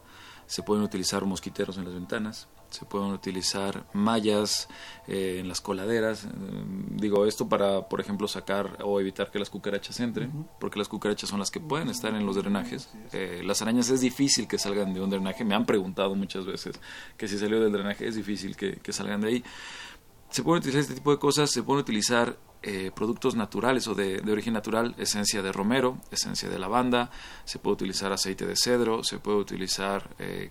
Se 0.46 0.62
pueden 0.62 0.84
utilizar 0.84 1.24
mosquiteros 1.24 1.78
en 1.78 1.84
las 1.84 1.94
ventanas. 1.94 2.48
Se 2.74 2.84
pueden 2.84 3.10
utilizar 3.10 3.86
mallas 3.92 4.68
eh, 5.06 5.38
en 5.40 5.48
las 5.48 5.60
coladeras. 5.60 6.24
Eh, 6.24 6.28
digo 6.90 7.24
esto 7.26 7.48
para, 7.48 7.88
por 7.88 8.00
ejemplo, 8.00 8.28
sacar 8.28 8.78
o 8.82 9.00
evitar 9.00 9.30
que 9.30 9.38
las 9.38 9.48
cucarachas 9.48 10.00
entren, 10.00 10.46
porque 10.58 10.78
las 10.78 10.88
cucarachas 10.88 11.30
son 11.30 11.38
las 11.38 11.50
que 11.50 11.60
pueden 11.60 11.88
estar 11.88 12.14
en 12.14 12.26
los 12.26 12.36
drenajes. 12.36 12.90
Eh, 13.12 13.42
las 13.44 13.62
arañas 13.62 13.88
es 13.90 14.00
difícil 14.00 14.48
que 14.48 14.58
salgan 14.58 14.92
de 14.92 15.00
un 15.00 15.10
drenaje. 15.10 15.44
Me 15.44 15.54
han 15.54 15.66
preguntado 15.66 16.14
muchas 16.14 16.44
veces 16.44 16.80
que 17.16 17.28
si 17.28 17.38
salió 17.38 17.60
del 17.60 17.72
drenaje 17.72 18.08
es 18.08 18.16
difícil 18.16 18.56
que, 18.56 18.76
que 18.76 18.92
salgan 18.92 19.20
de 19.20 19.28
ahí 19.28 19.44
se 20.34 20.42
pueden 20.42 20.58
utilizar 20.58 20.80
este 20.80 20.94
tipo 20.94 21.12
de 21.12 21.18
cosas, 21.20 21.48
se 21.48 21.62
pueden 21.62 21.82
utilizar 21.82 22.36
eh, 22.66 22.90
productos 22.92 23.36
naturales 23.36 23.86
o 23.86 23.94
de, 23.94 24.20
origen 24.32 24.54
natural, 24.54 24.94
esencia 24.98 25.42
de 25.42 25.52
romero, 25.52 25.98
esencia 26.10 26.48
de 26.48 26.58
lavanda, 26.58 27.10
se 27.44 27.58
puede 27.60 27.74
utilizar 27.74 28.10
aceite 28.10 28.46
de 28.46 28.56
cedro, 28.56 29.04
se 29.04 29.18
puede 29.18 29.36
utilizar 29.36 30.10
eh, 30.18 30.50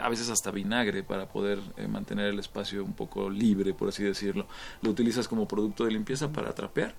a 0.00 0.08
veces 0.08 0.30
hasta 0.30 0.50
vinagre 0.50 1.02
para 1.02 1.28
poder 1.28 1.60
eh, 1.76 1.86
mantener 1.86 2.26
el 2.26 2.38
espacio 2.38 2.84
un 2.84 2.92
poco 2.92 3.30
libre, 3.30 3.74
por 3.74 3.88
así 3.88 4.02
decirlo. 4.02 4.46
Lo 4.82 4.90
utilizas 4.90 5.28
como 5.28 5.46
producto 5.46 5.84
de 5.84 5.92
limpieza 5.92 6.32
para 6.32 6.54
trapear. 6.54 6.94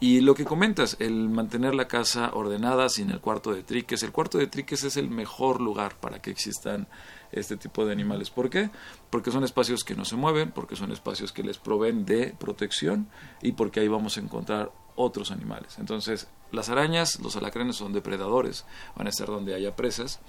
Y 0.00 0.20
lo 0.20 0.34
que 0.34 0.44
comentas, 0.44 0.96
el 0.98 1.30
mantener 1.30 1.74
la 1.74 1.88
casa 1.88 2.30
ordenada 2.34 2.88
sin 2.88 3.10
el 3.10 3.20
cuarto 3.20 3.54
de 3.54 3.62
triques. 3.62 4.02
El 4.02 4.12
cuarto 4.12 4.38
de 4.38 4.48
triques 4.48 4.84
es 4.84 4.96
el 4.96 5.08
mejor 5.08 5.60
lugar 5.60 5.96
para 5.96 6.20
que 6.20 6.30
existan 6.30 6.88
este 7.32 7.56
tipo 7.56 7.86
de 7.86 7.92
animales. 7.92 8.28
¿Por 8.30 8.50
qué? 8.50 8.70
Porque 9.08 9.30
son 9.30 9.44
espacios 9.44 9.84
que 9.84 9.94
no 9.94 10.04
se 10.04 10.16
mueven, 10.16 10.50
porque 10.50 10.76
son 10.76 10.92
espacios 10.92 11.32
que 11.32 11.42
les 11.42 11.58
proveen 11.58 12.04
de 12.04 12.34
protección 12.38 13.08
y 13.40 13.52
porque 13.52 13.80
ahí 13.80 13.88
vamos 13.88 14.16
a 14.16 14.20
encontrar 14.20 14.72
otros 14.96 15.30
animales. 15.30 15.78
Entonces, 15.78 16.28
las 16.52 16.68
arañas, 16.68 17.20
los 17.20 17.36
alacranes 17.36 17.76
son 17.76 17.92
depredadores, 17.92 18.64
van 18.96 19.06
a 19.06 19.10
estar 19.10 19.28
donde 19.28 19.54
haya 19.54 19.74
presas 19.74 20.20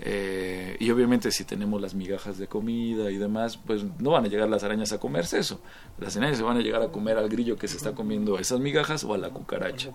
eh, 0.00 0.76
y 0.78 0.90
obviamente 0.90 1.32
si 1.32 1.44
tenemos 1.44 1.80
las 1.80 1.94
migajas 1.94 2.38
de 2.38 2.46
comida 2.46 3.10
y 3.10 3.16
demás, 3.16 3.56
pues 3.56 3.82
no 3.98 4.10
van 4.10 4.24
a 4.24 4.28
llegar 4.28 4.48
las 4.48 4.62
arañas 4.62 4.92
a 4.92 4.98
comerse 4.98 5.38
eso. 5.38 5.60
Las 5.98 6.16
arañas 6.16 6.38
se 6.38 6.44
van 6.44 6.56
a 6.56 6.60
llegar 6.60 6.82
a 6.82 6.88
comer 6.88 7.18
al 7.18 7.28
grillo 7.28 7.56
que 7.56 7.68
se 7.68 7.76
está 7.76 7.94
comiendo 7.94 8.38
esas 8.38 8.60
migajas 8.60 9.02
o 9.04 9.14
a 9.14 9.18
la 9.18 9.30
cucaracha. 9.30 9.90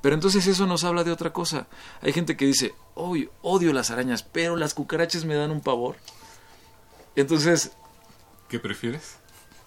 Pero 0.00 0.14
entonces 0.14 0.46
eso 0.46 0.66
nos 0.66 0.84
habla 0.84 1.02
de 1.02 1.10
otra 1.10 1.32
cosa. 1.32 1.66
Hay 2.02 2.12
gente 2.12 2.36
que 2.36 2.46
dice, 2.46 2.74
hoy 2.94 3.28
odio 3.42 3.72
las 3.72 3.90
arañas, 3.90 4.22
pero 4.22 4.56
las 4.56 4.74
cucarachas 4.74 5.24
me 5.24 5.34
dan 5.34 5.50
un 5.50 5.60
pavor. 5.60 5.96
Entonces... 7.16 7.72
¿Qué 8.48 8.60
prefieres? 8.60 9.16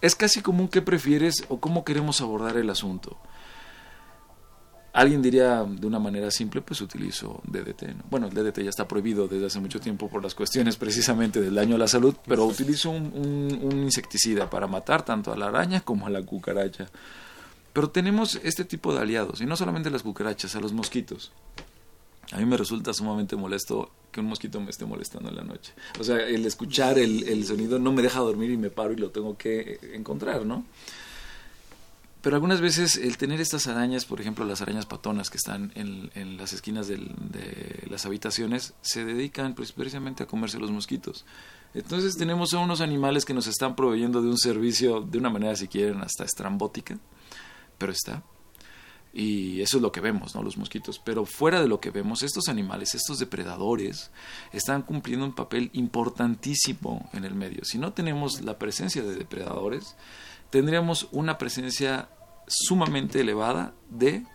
Es 0.01 0.15
casi 0.15 0.41
común 0.41 0.69
que 0.69 0.81
prefieres 0.81 1.43
o 1.49 1.59
cómo 1.59 1.83
queremos 1.83 2.21
abordar 2.21 2.55
el 2.55 2.69
asunto. 2.69 3.17
Alguien 4.91 5.21
diría 5.21 5.63
de 5.63 5.85
una 5.85 5.99
manera 5.99 6.31
simple, 6.31 6.61
pues 6.61 6.81
utilizo 6.81 7.41
DDT. 7.45 8.09
Bueno, 8.09 8.27
el 8.27 8.33
DDT 8.33 8.63
ya 8.63 8.69
está 8.69 8.87
prohibido 8.87 9.27
desde 9.27 9.45
hace 9.45 9.59
mucho 9.59 9.79
tiempo 9.79 10.09
por 10.09 10.23
las 10.23 10.33
cuestiones 10.33 10.77
precisamente 10.77 11.41
del 11.41 11.53
daño 11.53 11.75
a 11.75 11.79
la 11.79 11.87
salud, 11.87 12.15
pero 12.27 12.45
utilizo 12.45 12.89
un, 12.89 13.13
un, 13.61 13.83
insecticida 13.83 14.49
para 14.49 14.65
matar 14.65 15.05
tanto 15.05 15.31
a 15.31 15.37
la 15.37 15.47
araña 15.47 15.81
como 15.81 16.07
a 16.07 16.09
la 16.09 16.23
cucaracha. 16.23 16.89
Pero 17.71 17.91
tenemos 17.91 18.39
este 18.43 18.65
tipo 18.65 18.93
de 18.93 19.01
aliados, 19.01 19.41
y 19.41 19.45
no 19.45 19.55
solamente 19.55 19.91
las 19.91 20.01
cucarachas, 20.01 20.55
a 20.55 20.59
los 20.59 20.73
mosquitos. 20.73 21.31
A 22.31 22.37
mí 22.37 22.45
me 22.45 22.57
resulta 22.57 22.91
sumamente 22.91 23.35
molesto 23.35 23.91
que 24.11 24.21
un 24.21 24.27
mosquito 24.27 24.59
me 24.59 24.71
esté 24.71 24.85
molestando 24.85 25.29
en 25.29 25.35
la 25.35 25.43
noche. 25.43 25.73
O 25.99 26.03
sea, 26.03 26.17
el 26.17 26.45
escuchar 26.47 26.97
el, 26.97 27.27
el 27.27 27.45
sonido 27.45 27.77
no 27.77 27.91
me 27.91 28.01
deja 28.01 28.19
dormir 28.19 28.49
y 28.49 28.57
me 28.57 28.71
paro 28.71 28.93
y 28.93 28.95
lo 28.95 29.11
tengo 29.11 29.37
que 29.37 29.79
encontrar, 29.93 30.45
¿no? 30.45 30.65
Pero 32.21 32.35
algunas 32.35 32.59
veces 32.59 32.97
el 32.97 33.17
tener 33.17 33.39
estas 33.39 33.67
arañas, 33.67 34.03
por 34.03 34.19
ejemplo 34.19 34.43
las 34.43 34.61
arañas 34.61 34.85
patonas 34.85 35.29
que 35.29 35.37
están 35.37 35.71
en, 35.75 36.11
en 36.15 36.35
las 36.37 36.51
esquinas 36.51 36.87
de 36.87 37.87
las 37.89 38.05
habitaciones, 38.05 38.73
se 38.81 39.05
dedican 39.05 39.55
pues, 39.55 39.71
precisamente 39.71 40.23
a 40.23 40.27
comerse 40.27 40.59
los 40.59 40.71
mosquitos. 40.71 41.25
Entonces 41.73 42.17
tenemos 42.17 42.53
a 42.53 42.59
unos 42.59 42.81
animales 42.81 43.25
que 43.25 43.33
nos 43.33 43.47
están 43.47 43.75
proveyendo 43.75 44.21
de 44.21 44.27
un 44.27 44.37
servicio 44.37 45.01
de 45.01 45.17
una 45.17 45.29
manera, 45.29 45.55
si 45.55 45.67
quieren, 45.67 46.01
hasta 46.01 46.25
estrambótica, 46.25 46.97
pero 47.77 47.91
está. 47.91 48.23
Y 49.13 49.61
eso 49.61 49.77
es 49.77 49.81
lo 49.81 49.91
que 49.91 50.01
vemos, 50.01 50.35
¿no? 50.35 50.43
Los 50.43 50.57
mosquitos. 50.57 50.99
Pero 50.99 51.25
fuera 51.25 51.61
de 51.61 51.67
lo 51.67 51.79
que 51.79 51.89
vemos, 51.89 52.21
estos 52.21 52.47
animales, 52.47 52.93
estos 52.93 53.17
depredadores, 53.17 54.11
están 54.51 54.83
cumpliendo 54.83 55.25
un 55.25 55.33
papel 55.33 55.69
importantísimo 55.73 57.09
en 57.13 57.23
el 57.23 57.33
medio. 57.33 57.65
Si 57.65 57.77
no 57.77 57.93
tenemos 57.93 58.41
la 58.41 58.59
presencia 58.59 59.01
de 59.01 59.15
depredadores, 59.15 59.95
tendríamos 60.49 61.07
una 61.11 61.37
presencia 61.37 62.09
sumamente 62.47 63.21
elevada 63.21 63.73
de 63.89 64.25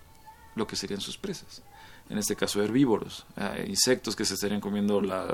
lo 0.54 0.66
que 0.66 0.76
serían 0.76 1.00
sus 1.00 1.18
presas. 1.18 1.62
En 2.10 2.18
este 2.18 2.36
caso, 2.36 2.62
herbívoros, 2.62 3.24
eh, 3.36 3.64
insectos 3.66 4.14
que 4.14 4.26
se 4.26 4.34
estarían 4.34 4.60
comiendo 4.60 5.00
la, 5.00 5.26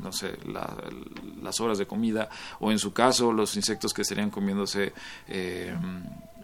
no 0.00 0.12
sé, 0.12 0.38
las 1.42 1.60
horas 1.60 1.78
de 1.78 1.86
comida, 1.86 2.28
o 2.60 2.70
en 2.70 2.78
su 2.78 2.92
caso, 2.92 3.32
los 3.32 3.56
insectos 3.56 3.94
que 3.94 4.02
estarían 4.02 4.30
comiéndose, 4.30 4.92
eh, 5.28 5.74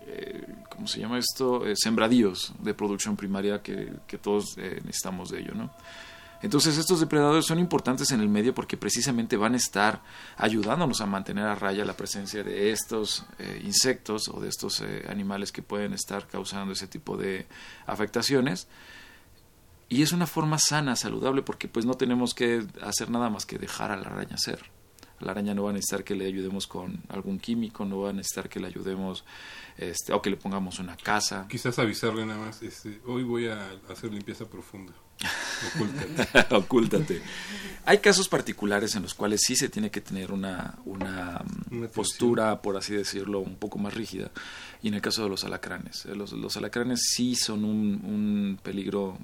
eh, 0.06 0.46
¿cómo 0.70 0.86
se 0.86 1.00
llama 1.00 1.18
esto? 1.18 1.62
sembradíos 1.74 2.54
de 2.60 2.72
producción 2.72 3.16
primaria 3.16 3.62
que, 3.62 3.92
que 4.06 4.16
todos 4.16 4.56
necesitamos 4.56 5.28
de 5.30 5.40
ello, 5.40 5.54
¿no? 5.54 5.70
Entonces 6.46 6.78
estos 6.78 7.00
depredadores 7.00 7.44
son 7.44 7.58
importantes 7.58 8.12
en 8.12 8.20
el 8.20 8.28
medio 8.28 8.54
porque 8.54 8.76
precisamente 8.76 9.36
van 9.36 9.54
a 9.54 9.56
estar 9.56 10.00
ayudándonos 10.36 11.00
a 11.00 11.06
mantener 11.06 11.44
a 11.44 11.56
raya 11.56 11.84
la 11.84 11.96
presencia 11.96 12.44
de 12.44 12.70
estos 12.70 13.26
eh, 13.40 13.60
insectos 13.64 14.28
o 14.28 14.38
de 14.38 14.48
estos 14.48 14.80
eh, 14.80 15.06
animales 15.08 15.50
que 15.50 15.62
pueden 15.62 15.92
estar 15.92 16.28
causando 16.28 16.72
ese 16.72 16.86
tipo 16.86 17.16
de 17.16 17.48
afectaciones. 17.84 18.68
Y 19.88 20.02
es 20.02 20.12
una 20.12 20.28
forma 20.28 20.60
sana, 20.60 20.94
saludable, 20.94 21.42
porque 21.42 21.66
pues 21.66 21.84
no 21.84 21.94
tenemos 21.94 22.32
que 22.32 22.64
hacer 22.80 23.10
nada 23.10 23.28
más 23.28 23.44
que 23.44 23.58
dejar 23.58 23.90
a 23.90 23.96
la 23.96 24.06
araña 24.06 24.38
ser. 24.38 24.70
La 25.18 25.32
araña 25.32 25.52
no 25.52 25.64
va 25.64 25.70
a 25.70 25.72
necesitar 25.72 26.04
que 26.04 26.14
le 26.14 26.26
ayudemos 26.26 26.68
con 26.68 27.02
algún 27.08 27.40
químico, 27.40 27.84
no 27.84 28.02
va 28.02 28.10
a 28.10 28.12
necesitar 28.12 28.48
que 28.48 28.60
le 28.60 28.68
ayudemos 28.68 29.24
este, 29.78 30.12
o 30.12 30.22
que 30.22 30.30
le 30.30 30.36
pongamos 30.36 30.78
una 30.78 30.96
casa. 30.96 31.48
Quizás 31.48 31.80
avisarle 31.80 32.24
nada 32.24 32.38
más, 32.38 32.62
este, 32.62 33.00
hoy 33.04 33.24
voy 33.24 33.48
a 33.48 33.68
hacer 33.90 34.12
limpieza 34.12 34.48
profunda. 34.48 34.92
Ocúltate. 35.74 36.54
Ocúltate. 36.54 37.22
Hay 37.84 37.98
casos 37.98 38.28
particulares 38.28 38.96
en 38.96 39.02
los 39.02 39.14
cuales 39.14 39.42
sí 39.46 39.54
se 39.54 39.68
tiene 39.68 39.90
que 39.90 40.00
tener 40.00 40.32
una, 40.32 40.74
una, 40.84 41.42
postura, 41.94 42.60
por 42.60 42.76
así 42.76 42.94
decirlo, 42.94 43.40
un 43.40 43.56
poco 43.56 43.78
más 43.78 43.94
rígida. 43.94 44.30
Y 44.82 44.88
en 44.88 44.94
el 44.94 45.00
caso 45.00 45.22
de 45.22 45.28
los 45.28 45.44
alacranes. 45.44 46.04
Eh, 46.06 46.16
los, 46.16 46.32
los 46.32 46.56
alacranes 46.56 47.00
sí 47.14 47.36
son 47.36 47.64
un, 47.64 48.00
un 48.04 48.58
peligro, 48.62 49.18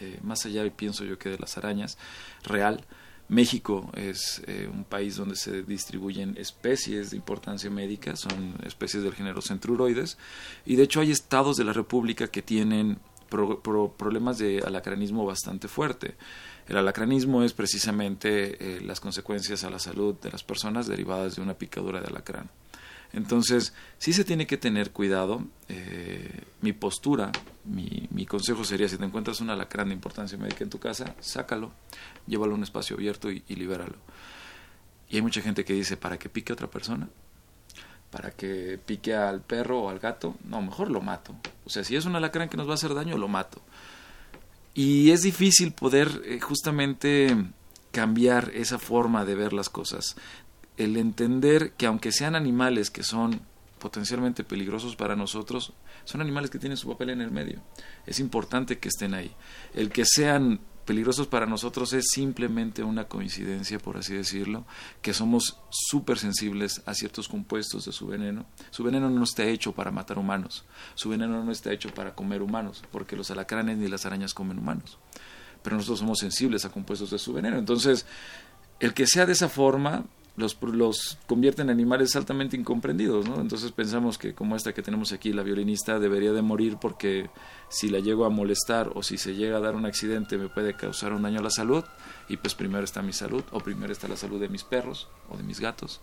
eh, 0.00 0.18
más 0.22 0.46
allá, 0.46 0.68
pienso 0.74 1.04
yo, 1.04 1.18
que 1.18 1.28
de 1.28 1.38
las 1.38 1.58
arañas, 1.58 1.98
real. 2.44 2.84
México 3.28 3.90
es 3.94 4.42
eh, 4.46 4.70
un 4.72 4.84
país 4.84 5.16
donde 5.16 5.36
se 5.36 5.62
distribuyen 5.62 6.34
especies 6.38 7.10
de 7.10 7.16
importancia 7.18 7.68
médica, 7.68 8.16
son 8.16 8.54
especies 8.64 9.02
del 9.02 9.14
género 9.14 9.42
centruroides, 9.42 10.16
y 10.64 10.76
de 10.76 10.84
hecho 10.84 11.00
hay 11.00 11.10
estados 11.10 11.58
de 11.58 11.64
la 11.64 11.74
República 11.74 12.28
que 12.28 12.40
tienen 12.40 12.98
problemas 13.28 14.38
de 14.38 14.60
alacranismo 14.60 15.24
bastante 15.24 15.68
fuerte. 15.68 16.16
El 16.66 16.76
alacranismo 16.76 17.42
es 17.42 17.52
precisamente 17.52 18.76
eh, 18.76 18.80
las 18.80 19.00
consecuencias 19.00 19.64
a 19.64 19.70
la 19.70 19.78
salud 19.78 20.14
de 20.20 20.30
las 20.30 20.42
personas 20.42 20.86
derivadas 20.86 21.36
de 21.36 21.42
una 21.42 21.54
picadura 21.54 22.00
de 22.00 22.08
alacrán. 22.08 22.50
Entonces, 23.12 23.72
sí 23.96 24.12
se 24.12 24.24
tiene 24.24 24.46
que 24.46 24.58
tener 24.58 24.90
cuidado. 24.90 25.42
Eh, 25.68 26.42
mi 26.60 26.74
postura, 26.74 27.32
mi, 27.64 28.06
mi, 28.10 28.26
consejo 28.26 28.64
sería, 28.64 28.88
si 28.88 28.98
te 28.98 29.04
encuentras 29.04 29.40
un 29.40 29.48
alacrán 29.48 29.88
de 29.88 29.94
importancia 29.94 30.36
médica 30.36 30.64
en 30.64 30.70
tu 30.70 30.78
casa, 30.78 31.14
sácalo, 31.20 31.72
llévalo 32.26 32.52
a 32.52 32.56
un 32.56 32.64
espacio 32.64 32.96
abierto 32.96 33.30
y, 33.30 33.42
y 33.48 33.54
libéralo. 33.54 33.96
Y 35.08 35.16
hay 35.16 35.22
mucha 35.22 35.40
gente 35.40 35.64
que 35.64 35.72
dice, 35.72 35.96
¿para 35.96 36.18
que 36.18 36.28
pique 36.28 36.52
a 36.52 36.54
otra 36.54 36.68
persona? 36.68 37.08
Para 38.10 38.30
que 38.30 38.78
pique 38.84 39.14
al 39.14 39.40
perro 39.40 39.82
o 39.82 39.88
al 39.90 39.98
gato, 39.98 40.36
no, 40.44 40.62
mejor 40.62 40.90
lo 40.90 41.00
mato. 41.00 41.34
O 41.64 41.70
sea, 41.70 41.84
si 41.84 41.96
es 41.96 42.04
un 42.06 42.16
alacrán 42.16 42.48
que 42.48 42.56
nos 42.56 42.66
va 42.66 42.72
a 42.72 42.74
hacer 42.74 42.94
daño, 42.94 43.18
lo 43.18 43.28
mato. 43.28 43.60
Y 44.74 45.10
es 45.10 45.22
difícil 45.22 45.72
poder 45.72 46.22
eh, 46.24 46.40
justamente 46.40 47.36
cambiar 47.90 48.50
esa 48.54 48.78
forma 48.78 49.24
de 49.24 49.34
ver 49.34 49.52
las 49.52 49.68
cosas. 49.68 50.16
El 50.76 50.96
entender 50.96 51.72
que 51.72 51.86
aunque 51.86 52.12
sean 52.12 52.34
animales 52.34 52.90
que 52.90 53.02
son 53.02 53.40
potencialmente 53.78 54.44
peligrosos 54.44 54.96
para 54.96 55.16
nosotros, 55.16 55.72
son 56.04 56.20
animales 56.20 56.50
que 56.50 56.58
tienen 56.58 56.76
su 56.76 56.88
papel 56.88 57.10
en 57.10 57.20
el 57.20 57.30
medio. 57.30 57.60
Es 58.06 58.20
importante 58.20 58.78
que 58.78 58.88
estén 58.88 59.14
ahí. 59.14 59.32
El 59.74 59.90
que 59.90 60.04
sean 60.04 60.60
peligrosos 60.88 61.26
para 61.26 61.44
nosotros 61.44 61.92
es 61.92 62.06
simplemente 62.10 62.82
una 62.82 63.04
coincidencia, 63.04 63.78
por 63.78 63.98
así 63.98 64.14
decirlo, 64.14 64.64
que 65.02 65.12
somos 65.12 65.60
súper 65.68 66.18
sensibles 66.18 66.80
a 66.86 66.94
ciertos 66.94 67.28
compuestos 67.28 67.84
de 67.84 67.92
su 67.92 68.06
veneno. 68.06 68.46
Su 68.70 68.84
veneno 68.84 69.10
no 69.10 69.22
está 69.22 69.44
hecho 69.44 69.72
para 69.72 69.90
matar 69.90 70.16
humanos, 70.16 70.64
su 70.94 71.10
veneno 71.10 71.44
no 71.44 71.52
está 71.52 71.72
hecho 71.72 71.92
para 71.92 72.14
comer 72.14 72.40
humanos, 72.40 72.82
porque 72.90 73.16
los 73.16 73.30
alacranes 73.30 73.76
ni 73.76 73.86
las 73.86 74.06
arañas 74.06 74.32
comen 74.32 74.58
humanos. 74.58 74.96
Pero 75.62 75.76
nosotros 75.76 75.98
somos 75.98 76.20
sensibles 76.20 76.64
a 76.64 76.70
compuestos 76.70 77.10
de 77.10 77.18
su 77.18 77.34
veneno. 77.34 77.58
Entonces, 77.58 78.06
el 78.80 78.94
que 78.94 79.06
sea 79.06 79.26
de 79.26 79.32
esa 79.32 79.50
forma, 79.50 80.06
los, 80.38 80.56
los 80.62 81.18
convierte 81.26 81.62
en 81.62 81.70
animales 81.70 82.14
altamente 82.16 82.56
incomprendidos, 82.56 83.28
¿no? 83.28 83.40
Entonces 83.40 83.72
pensamos 83.72 84.18
que 84.18 84.34
como 84.34 84.54
esta 84.56 84.72
que 84.72 84.82
tenemos 84.82 85.12
aquí, 85.12 85.32
la 85.32 85.42
violinista 85.42 85.98
debería 85.98 86.32
de 86.32 86.42
morir 86.42 86.78
porque 86.80 87.28
si 87.68 87.88
la 87.88 87.98
llego 87.98 88.24
a 88.24 88.30
molestar 88.30 88.92
o 88.94 89.02
si 89.02 89.18
se 89.18 89.34
llega 89.34 89.58
a 89.58 89.60
dar 89.60 89.74
un 89.74 89.84
accidente 89.84 90.38
me 90.38 90.48
puede 90.48 90.74
causar 90.74 91.12
un 91.12 91.22
daño 91.22 91.40
a 91.40 91.42
la 91.42 91.50
salud 91.50 91.84
y 92.28 92.36
pues 92.36 92.54
primero 92.54 92.84
está 92.84 93.02
mi 93.02 93.12
salud 93.12 93.42
o 93.50 93.60
primero 93.60 93.92
está 93.92 94.06
la 94.06 94.16
salud 94.16 94.40
de 94.40 94.48
mis 94.48 94.62
perros 94.62 95.08
o 95.28 95.36
de 95.36 95.42
mis 95.42 95.60
gatos. 95.60 96.00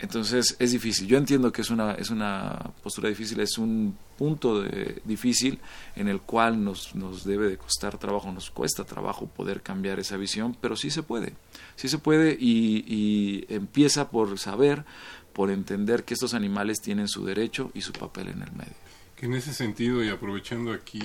Entonces 0.00 0.56
es 0.58 0.72
difícil. 0.72 1.08
Yo 1.08 1.18
entiendo 1.18 1.50
que 1.50 1.62
es 1.62 1.70
una, 1.70 1.94
es 1.94 2.10
una 2.10 2.72
postura 2.82 3.08
difícil, 3.08 3.40
es 3.40 3.58
un 3.58 3.96
punto 4.16 4.62
de, 4.62 5.02
difícil 5.04 5.58
en 5.96 6.08
el 6.08 6.20
cual 6.20 6.62
nos, 6.62 6.94
nos 6.94 7.24
debe 7.24 7.48
de 7.48 7.58
costar 7.58 7.98
trabajo, 7.98 8.30
nos 8.30 8.50
cuesta 8.50 8.84
trabajo 8.84 9.26
poder 9.26 9.60
cambiar 9.62 9.98
esa 9.98 10.16
visión, 10.16 10.56
pero 10.60 10.76
sí 10.76 10.90
se 10.90 11.02
puede. 11.02 11.34
Sí 11.74 11.88
se 11.88 11.98
puede 11.98 12.36
y, 12.38 12.84
y 12.86 13.46
empieza 13.48 14.10
por 14.10 14.38
saber 14.38 14.84
por 15.32 15.50
entender 15.50 16.04
que 16.04 16.14
estos 16.14 16.34
animales 16.34 16.80
tienen 16.80 17.08
su 17.08 17.24
derecho 17.24 17.70
y 17.74 17.80
su 17.80 17.92
papel 17.92 18.28
en 18.28 18.42
el 18.42 18.52
medio. 18.52 18.74
Que 19.14 19.26
en 19.26 19.34
ese 19.34 19.52
sentido, 19.52 20.02
y 20.02 20.08
aprovechando 20.08 20.72
aquí 20.72 21.00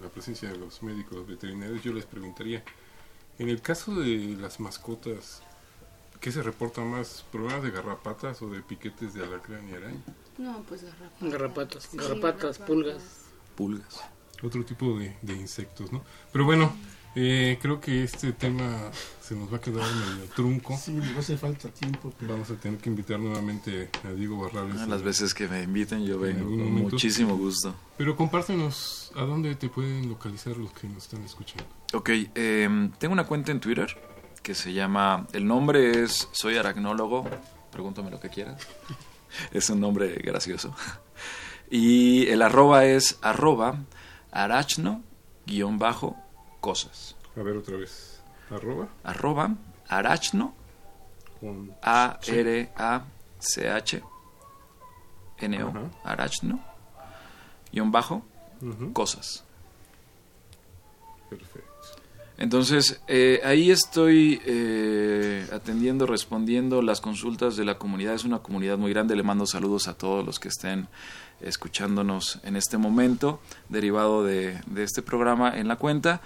la 0.00 0.08
presencia 0.08 0.48
de 0.48 0.56
los 0.56 0.82
médicos 0.82 1.26
veterinarios, 1.26 1.82
yo 1.82 1.92
les 1.92 2.04
preguntaría, 2.04 2.64
en 3.38 3.48
el 3.48 3.60
caso 3.60 3.94
de 3.94 4.36
las 4.40 4.60
mascotas, 4.60 5.42
¿qué 6.26 6.32
se 6.32 6.42
reporta 6.42 6.80
más? 6.80 7.24
¿Problemas 7.30 7.62
de 7.62 7.70
garrapatas 7.70 8.42
o 8.42 8.50
de 8.50 8.60
piquetes 8.60 9.14
de 9.14 9.22
alacrán 9.22 9.68
y 9.68 9.74
araña? 9.74 10.02
No, 10.38 10.60
pues 10.68 10.82
garrapatas. 10.82 11.30
Garrapatas, 11.32 11.82
Sí, 11.84 11.96
garrapatas, 11.96 12.58
pulgas. 12.58 13.02
Pulgas. 13.54 14.00
Otro 14.42 14.64
tipo 14.64 14.98
de, 14.98 15.16
de 15.22 15.34
insectos, 15.34 15.92
¿no? 15.92 16.02
Pero 16.32 16.44
bueno, 16.44 16.74
eh, 17.14 17.60
creo 17.62 17.80
que 17.80 18.02
este 18.02 18.32
tema 18.32 18.90
se 19.22 19.36
nos 19.36 19.52
va 19.52 19.58
a 19.58 19.60
quedar 19.60 19.86
medio 19.94 20.24
trunco. 20.34 20.76
Sí, 20.76 20.94
nos 20.94 21.16
hace 21.16 21.36
falta 21.38 21.68
tiempo. 21.68 22.12
Pero... 22.18 22.32
Vamos 22.32 22.50
a 22.50 22.56
tener 22.56 22.80
que 22.80 22.90
invitar 22.90 23.20
nuevamente 23.20 23.88
a 24.02 24.10
Diego 24.10 24.42
Barrales. 24.42 24.80
Ah, 24.80 24.86
las 24.86 25.02
veces 25.02 25.32
que 25.32 25.46
me 25.46 25.62
inviten 25.62 26.04
yo 26.04 26.16
en 26.16 26.20
vengo 26.22 26.50
con 26.50 26.58
momento. 26.58 26.90
muchísimo 26.90 27.36
gusto. 27.36 27.72
Pero 27.96 28.16
compártenos 28.16 29.12
a 29.14 29.22
dónde 29.22 29.54
te 29.54 29.68
pueden 29.68 30.08
localizar 30.08 30.56
los 30.56 30.72
que 30.72 30.88
nos 30.88 31.04
están 31.04 31.22
escuchando. 31.22 31.64
Ok, 31.94 32.10
eh, 32.34 32.90
tengo 32.98 33.12
una 33.12 33.28
cuenta 33.28 33.52
en 33.52 33.60
Twitter 33.60 33.96
que 34.46 34.54
se 34.54 34.72
llama, 34.72 35.26
el 35.32 35.44
nombre 35.44 36.04
es 36.04 36.28
Soy 36.30 36.56
Aracnólogo, 36.56 37.26
pregúntame 37.72 38.12
lo 38.12 38.20
que 38.20 38.28
quieras. 38.28 38.64
es 39.50 39.68
un 39.70 39.80
nombre 39.80 40.14
gracioso. 40.14 40.72
Y 41.68 42.28
el 42.28 42.42
arroba 42.42 42.84
es 42.84 43.18
arroba 43.22 43.80
arachno 44.30 45.02
guion 45.46 45.80
bajo 45.80 46.16
cosas. 46.60 47.16
A 47.36 47.42
ver 47.42 47.56
otra 47.56 47.76
vez. 47.76 48.22
Arroba. 48.50 48.86
Arroba 49.02 49.50
arachno 49.88 50.54
Con... 51.40 51.74
A-R-A-C-H 51.82 52.72
N-O 55.38 55.68
Ajá. 55.70 55.90
arachno 56.04 56.60
guion 57.72 57.90
bajo 57.90 58.22
cosas. 58.92 59.42
Perfecto. 61.28 61.65
Entonces, 62.38 63.00
eh, 63.08 63.40
ahí 63.44 63.70
estoy 63.70 64.40
eh, 64.44 65.46
atendiendo, 65.52 66.06
respondiendo 66.06 66.82
las 66.82 67.00
consultas 67.00 67.56
de 67.56 67.64
la 67.64 67.78
comunidad. 67.78 68.14
Es 68.14 68.24
una 68.24 68.40
comunidad 68.40 68.76
muy 68.76 68.92
grande. 68.92 69.16
Le 69.16 69.22
mando 69.22 69.46
saludos 69.46 69.88
a 69.88 69.94
todos 69.94 70.24
los 70.24 70.38
que 70.38 70.48
estén 70.48 70.88
escuchándonos 71.40 72.40
en 72.44 72.56
este 72.56 72.78
momento, 72.78 73.40
derivado 73.68 74.24
de, 74.24 74.58
este 74.76 75.02
programa 75.02 75.56
en 75.56 75.68
la 75.68 75.76
cuenta. 75.76 76.20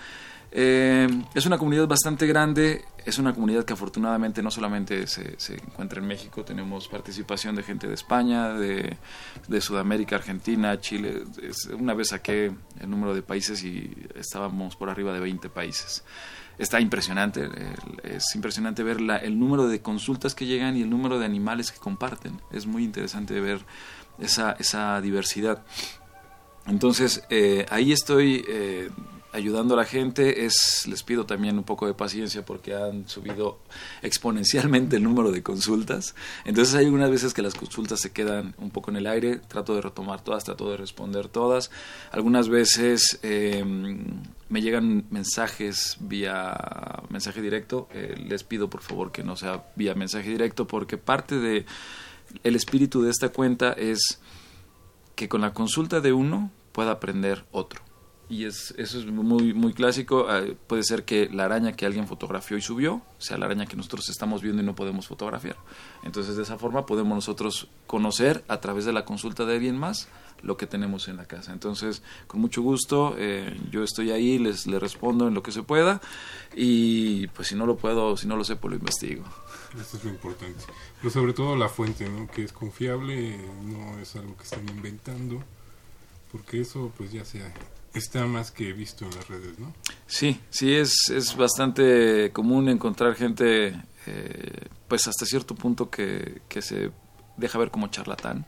Eh, 0.53 1.09
es 1.35 1.47
una 1.47 1.59
comunidad 1.59 1.87
bastante 1.87 2.27
grande, 2.27 2.85
es 3.07 3.19
una 3.19 3.33
comunidad 3.35 3.65
que 3.65 3.73
afortunadamente 3.73 4.43
no 4.43 4.51
solamente 4.51 5.07
se, 5.07 5.39
se 5.39 5.55
encuentra 5.55 6.01
en 6.01 6.07
México, 6.07 6.45
tenemos 6.45 6.89
participación 6.89 7.55
de 7.57 7.63
gente 7.63 7.87
de 7.89 7.95
España, 7.95 8.51
de, 8.55 8.97
de 9.49 9.61
Sudamérica, 9.61 10.17
Argentina, 10.17 10.81
Chile. 10.81 11.25
Una 11.79 11.95
vez 11.95 12.09
saqué 12.09 12.53
el 12.81 12.91
número 12.91 13.15
de 13.15 13.23
países 13.23 13.63
y 13.65 13.91
estábamos 14.15 14.77
por 14.77 14.91
arriba 14.91 15.13
de 15.13 15.21
20 15.21 15.49
países. 15.51 16.05
Está 16.59 16.79
impresionante, 16.81 17.49
es 18.05 18.35
impresionante 18.35 18.83
ver 18.83 19.01
la- 19.01 19.17
el 19.17 19.39
número 19.39 19.67
de 19.69 19.81
consultas 19.81 20.35
que 20.35 20.45
llegan 20.47 20.77
y 20.77 20.83
el 20.83 20.91
número 20.91 21.19
de 21.19 21.25
animales 21.25 21.73
que 21.73 21.79
comparten. 21.79 22.41
Es 22.53 22.67
muy 22.67 22.85
interesante 22.85 23.41
ver 23.41 23.61
esa, 24.19 24.53
esa 24.59 25.01
diversidad. 25.01 25.63
Entonces, 26.67 27.23
eh, 27.31 27.65
ahí 27.71 27.93
estoy 27.93 28.45
eh, 28.47 28.91
ayudando 29.41 29.75
a 29.75 29.77
la 29.79 29.85
gente. 29.85 30.45
Es, 30.45 30.87
les 30.87 31.03
pido 31.03 31.27
también 31.27 31.59
un 31.59 31.65
poco 31.65 31.87
de 31.87 31.95
paciencia 31.95 32.45
porque 32.45 32.75
han 32.75 33.09
subido 33.09 33.59
exponencialmente 34.03 34.97
el 34.97 35.03
número 35.03 35.33
de 35.33 35.43
consultas. 35.43 36.15
Entonces, 36.45 36.75
hay 36.75 36.85
algunas 36.87 37.11
veces 37.11 37.35
que 37.35 37.43
las 37.43 37.55
consultas 37.55 38.01
se 38.01 38.13
quedan 38.13 38.55
un 38.59 38.71
poco 38.71 38.91
en 38.91 38.97
el 38.97 39.07
aire. 39.07 39.37
Trato 39.37 39.75
de 39.75 39.83
retomar 39.83 40.23
todas, 40.23 40.45
trato 40.45 40.71
de 40.71 40.77
responder 40.77 41.29
todas. 41.29 41.71
Algunas 42.13 42.49
veces 42.49 43.19
eh, 43.23 43.65
me 44.49 44.63
llegan 44.63 45.07
mensajes 45.11 45.97
vía 46.01 46.55
mensaje 47.09 47.43
directo. 47.43 47.89
Eh, 47.93 48.15
les 48.29 48.45
pido 48.45 48.71
por 48.71 48.83
favor 48.83 49.13
que 49.13 49.23
no 49.23 49.37
sea 49.37 49.65
vía 49.77 49.95
mensaje 49.95 50.29
directo 50.29 50.67
porque 50.67 50.99
parte 50.99 51.37
de 51.37 51.67
el 52.45 52.57
espíritu 52.57 53.03
de 53.03 53.11
esta 53.11 53.31
cuenta 53.31 53.73
es 53.73 54.21
que 55.15 55.29
con 55.29 55.41
la 55.41 55.53
consulta 55.53 56.01
de 56.01 56.13
uno 56.13 56.51
pueda 56.73 56.93
aprender 56.93 57.45
otro. 57.51 57.90
Y 58.31 58.45
es, 58.45 58.73
eso 58.79 59.01
es 59.01 59.07
muy, 59.07 59.53
muy 59.53 59.73
clásico. 59.73 60.33
Eh, 60.33 60.57
puede 60.69 60.85
ser 60.85 61.05
que 61.05 61.29
la 61.29 61.47
araña 61.47 61.73
que 61.73 61.85
alguien 61.85 62.07
fotografió 62.07 62.57
y 62.57 62.63
subió 62.63 63.03
sea 63.19 63.37
la 63.37 63.47
araña 63.47 63.67
que 63.67 63.75
nosotros 63.77 64.09
estamos 64.09 64.41
viendo 64.41 64.63
y 64.63 64.65
no 64.65 64.77
podemos 64.77 65.09
fotografiar. 65.09 65.57
Entonces, 66.05 66.37
de 66.37 66.45
esa 66.45 66.57
forma 66.57 66.87
podemos 66.87 67.13
nosotros 67.13 67.67
conocer 67.89 68.45
a 68.47 68.61
través 68.61 68.85
de 68.85 68.93
la 68.93 69.05
consulta 69.05 69.45
de 69.45 69.55
alguien 69.55 69.77
más 69.77 70.07
lo 70.43 70.57
que 70.57 70.69
tenemos 70.69 71.09
en 71.09 71.17
la 71.17 71.25
casa. 71.25 71.53
Entonces, 71.53 72.03
con 72.29 72.41
mucho 72.41 72.63
gusto, 72.63 73.17
eh, 73.19 73.59
yo 73.69 73.83
estoy 73.83 74.13
ahí, 74.13 74.39
les, 74.39 74.65
les 74.69 74.81
respondo 74.81 75.27
en 75.27 75.35
lo 75.35 75.43
que 75.43 75.51
se 75.51 75.65
pueda. 75.65 76.01
Y 76.55 77.27
pues 77.29 77.49
si 77.49 77.57
no 77.57 77.67
lo 77.67 77.77
puedo, 77.79 78.17
si 78.17 78.29
no 78.29 78.37
lo 78.37 78.45
sé, 78.45 78.55
pues 78.55 78.71
lo 78.71 78.79
investigo. 78.79 79.25
Eso 79.75 79.97
es 79.97 80.05
lo 80.05 80.11
importante. 80.11 80.65
Pero 81.01 81.11
sobre 81.11 81.33
todo 81.33 81.57
la 81.57 81.69
fuente. 81.69 82.09
Que 82.33 82.45
es 82.45 82.53
confiable, 82.53 83.37
no 83.65 83.99
es 83.99 84.15
algo 84.15 84.37
que 84.37 84.45
están 84.45 84.69
inventando, 84.69 85.43
porque 86.31 86.61
eso 86.61 86.93
pues 86.97 87.11
ya 87.11 87.25
sea 87.25 87.53
está 87.95 88.27
más 88.27 88.51
que 88.51 88.73
visto 88.73 89.05
en 89.05 89.15
las 89.15 89.29
redes, 89.29 89.59
¿no? 89.59 89.73
Sí, 90.07 90.41
sí, 90.51 90.75
es, 90.75 91.11
es 91.11 91.37
bastante 91.37 92.31
común 92.33 92.69
encontrar 92.69 93.15
gente, 93.15 93.81
eh, 94.07 94.67
pues 94.89 95.07
hasta 95.09 95.27
cierto 95.27 95.55
punto 95.55 95.91
que, 95.91 96.43
que 96.49 96.63
se 96.63 96.91
deja 97.37 97.59
ver 97.59 97.71
como 97.71 97.89
charlatán. 97.89 98.47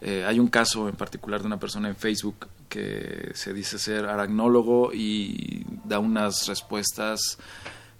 Eh, 0.00 0.24
hay 0.26 0.38
un 0.38 0.48
caso 0.48 0.88
en 0.88 0.96
particular 0.96 1.40
de 1.40 1.46
una 1.46 1.58
persona 1.58 1.88
en 1.88 1.96
Facebook 1.96 2.48
que 2.68 3.30
se 3.34 3.54
dice 3.54 3.78
ser 3.78 4.04
aragnólogo 4.04 4.92
y 4.92 5.64
da 5.84 5.98
unas 5.98 6.46
respuestas 6.46 7.38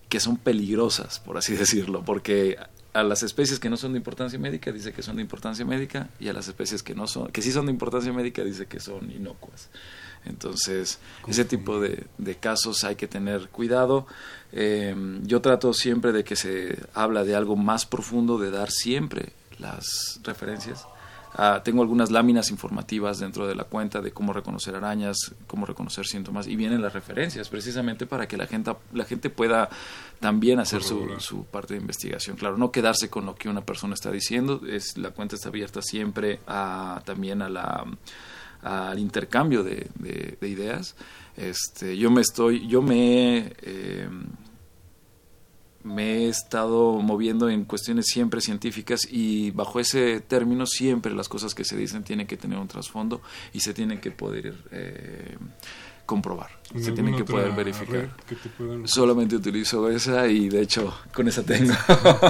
que 0.09 0.21
son 0.21 0.37
peligrosas, 0.37 1.19
por 1.21 1.39
así 1.39 1.55
decirlo, 1.57 2.05
porque 2.05 2.59
a 2.93 3.03
las 3.03 3.23
especies 3.23 3.59
que 3.59 3.71
no 3.71 3.77
son 3.77 3.93
de 3.93 3.99
importancia 3.99 4.39
médica 4.39 4.71
dice 4.71 4.93
que 4.93 5.03
son 5.03 5.17
de 5.17 5.23
importancia 5.23 5.65
médica 5.65 6.11
y 6.21 6.29
a 6.29 6.33
las 6.33 6.47
especies 6.47 6.83
que 6.83 6.95
no 6.95 7.07
son, 7.07 7.29
que 7.29 7.43
sí 7.43 7.51
son 7.51 7.67
de 7.67 7.73
importancia 7.73 8.13
médica 8.13 8.45
dice 8.45 8.67
que 8.67 8.81
son 8.81 9.11
inocuas. 9.11 9.71
Entonces, 10.27 10.99
ese 11.27 11.45
tipo 11.45 11.81
de, 11.81 12.07
de 12.19 12.35
casos 12.37 12.85
hay 12.85 12.97
que 12.97 13.09
tener 13.09 13.49
cuidado. 13.49 14.07
Eh, 14.53 14.95
yo 15.23 15.41
trato 15.41 15.73
siempre 15.73 16.13
de 16.13 16.25
que 16.25 16.37
se 16.37 16.79
habla 16.95 17.25
de 17.25 17.35
algo 17.35 17.57
más 17.57 17.87
profundo, 17.87 18.39
de 18.39 18.51
dar 18.51 18.71
siempre 18.71 19.33
las 19.59 20.21
referencias. 20.23 20.87
Ah, 21.37 21.63
tengo 21.65 21.83
algunas 21.83 22.13
láminas 22.13 22.53
informativas 22.53 23.19
dentro 23.19 23.49
de 23.49 23.57
la 23.57 23.65
cuenta 23.65 24.01
de 24.01 24.13
cómo 24.13 24.33
reconocer 24.33 24.77
arañas, 24.77 25.35
cómo 25.49 25.67
reconocer 25.67 26.07
síntomas 26.07 26.47
y 26.47 26.55
vienen 26.55 26.81
las 26.81 26.93
referencias 26.93 27.49
precisamente 27.49 28.07
para 28.07 28.29
que 28.29 28.37
la 28.37 28.47
gente, 28.47 28.73
la 28.93 29.05
gente 29.05 29.31
pueda 29.31 29.69
también 30.21 30.61
hacer 30.61 30.85
su, 30.85 31.19
su 31.19 31.45
parte 31.45 31.75
de 31.75 31.81
investigación. 31.81 32.37
Claro, 32.37 32.57
no 32.57 32.71
quedarse 32.71 33.11
con 33.11 33.27
lo 33.27 33.35
que 33.35 33.49
una 33.49 33.63
persona 33.63 33.95
está 33.95 34.13
diciendo. 34.13 34.61
Es, 34.65 34.97
la 34.97 35.11
cuenta 35.11 35.35
está 35.35 35.49
abierta 35.49 35.83
siempre 35.83 36.39
a, 36.47 37.03
también 37.05 37.43
a 37.43 37.49
la 37.49 37.85
al 38.65 38.99
intercambio 38.99 39.63
de, 39.63 39.87
de, 39.97 40.37
de, 40.41 40.49
ideas. 40.49 40.97
Este, 41.37 41.97
yo 41.97 42.11
me 42.11 42.23
estoy, 42.23 42.67
yo 42.67 42.83
me 42.83 43.53
eh, 43.63 44.09
he 45.97 46.29
estado 46.29 47.01
moviendo 47.01 47.49
en 47.49 47.65
cuestiones 47.65 48.07
siempre 48.07 48.41
científicas 48.41 49.07
y 49.11 49.51
bajo 49.51 49.81
ese 49.81 50.21
término 50.21 50.67
siempre 50.67 51.15
las 51.15 51.29
cosas 51.29 51.55
que 51.55 51.65
se 51.65 51.77
dicen 51.77 52.03
tienen 52.03 52.27
que 52.27 52.37
tener 52.37 52.59
un 52.59 52.69
trasfondo 52.69 53.21
y 53.53 53.61
se 53.61 53.75
tienen 53.75 54.01
que 54.01 54.11
poder 54.11 54.55
eh, 54.71 55.37
comprobar, 56.07 56.51
se 56.79 56.93
tienen 56.93 57.17
que 57.17 57.25
poder 57.25 57.53
verificar. 57.53 58.11
Que 58.29 58.37
puedan... 58.57 58.87
Solamente 58.87 59.37
utilizo 59.37 59.89
esa 59.91 60.27
y 60.29 60.49
de 60.49 60.63
hecho 60.63 60.95
con 61.15 61.29
esa 61.29 61.43
tengo. 61.43 61.73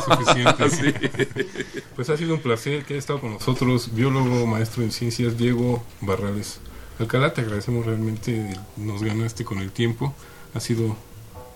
Suficiente. 0.05 0.71
sí. 0.71 1.83
Pues 1.97 2.11
ha 2.11 2.17
sido 2.17 2.35
un 2.35 2.41
placer 2.41 2.85
que 2.85 2.95
haya 2.95 2.99
estado 2.99 3.21
con 3.21 3.33
nosotros, 3.33 3.95
biólogo, 3.95 4.47
maestro 4.47 4.83
en 4.83 4.93
ciencias, 4.93 5.37
Diego 5.37 5.85
Barrales 6.01 6.61
Alcalá. 6.99 7.35
Te 7.35 7.41
agradecemos 7.41 7.87
realmente, 7.87 8.57
nos 8.77 9.03
ganaste 9.03 9.45
con 9.45 9.59
el 9.59 9.71
tiempo. 9.71 10.15
Ha 10.55 10.61
sido 10.61 10.97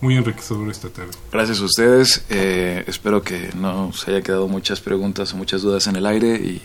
muy 0.01 0.15
enriquecedor 0.15 0.69
esta 0.69 0.89
tarde. 0.89 1.11
Gracias 1.31 1.59
a 1.59 1.65
ustedes. 1.65 2.25
Eh, 2.29 2.83
espero 2.87 3.21
que 3.21 3.51
no 3.55 3.93
se 3.93 4.11
haya 4.11 4.21
quedado 4.21 4.47
muchas 4.47 4.81
preguntas 4.81 5.33
o 5.33 5.37
muchas 5.37 5.61
dudas 5.61 5.87
en 5.87 5.95
el 5.95 6.05
aire 6.05 6.35
y 6.35 6.61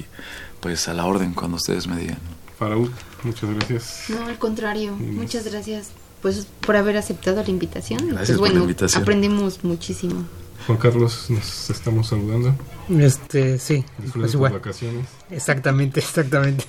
pues 0.61 0.89
a 0.89 0.95
la 0.95 1.05
orden 1.05 1.35
cuando 1.35 1.57
ustedes 1.57 1.87
me 1.87 1.97
digan. 1.97 2.19
Faraúl, 2.59 2.91
muchas 3.23 3.51
gracias. 3.51 4.05
No, 4.09 4.27
al 4.27 4.39
contrario, 4.39 4.97
muchas 4.97 5.45
gracias 5.45 5.91
pues 6.23 6.47
por 6.61 6.77
haber 6.77 6.97
aceptado 6.97 7.43
la 7.43 7.51
invitación. 7.51 8.09
Gracias 8.09 8.29
pues, 8.29 8.39
por 8.39 8.39
bueno, 8.39 8.55
la 8.61 8.63
invitación. 8.63 9.03
aprendimos 9.03 9.63
muchísimo. 9.63 10.25
Juan 10.67 10.79
Carlos, 10.79 11.27
nos 11.29 11.69
estamos 11.69 12.07
saludando. 12.09 12.55
Este, 12.89 13.59
sí, 13.59 13.85
pues 14.15 14.33
igual. 14.33 14.55
vacaciones. 14.55 15.07
Exactamente, 15.31 16.01
exactamente. 16.01 16.65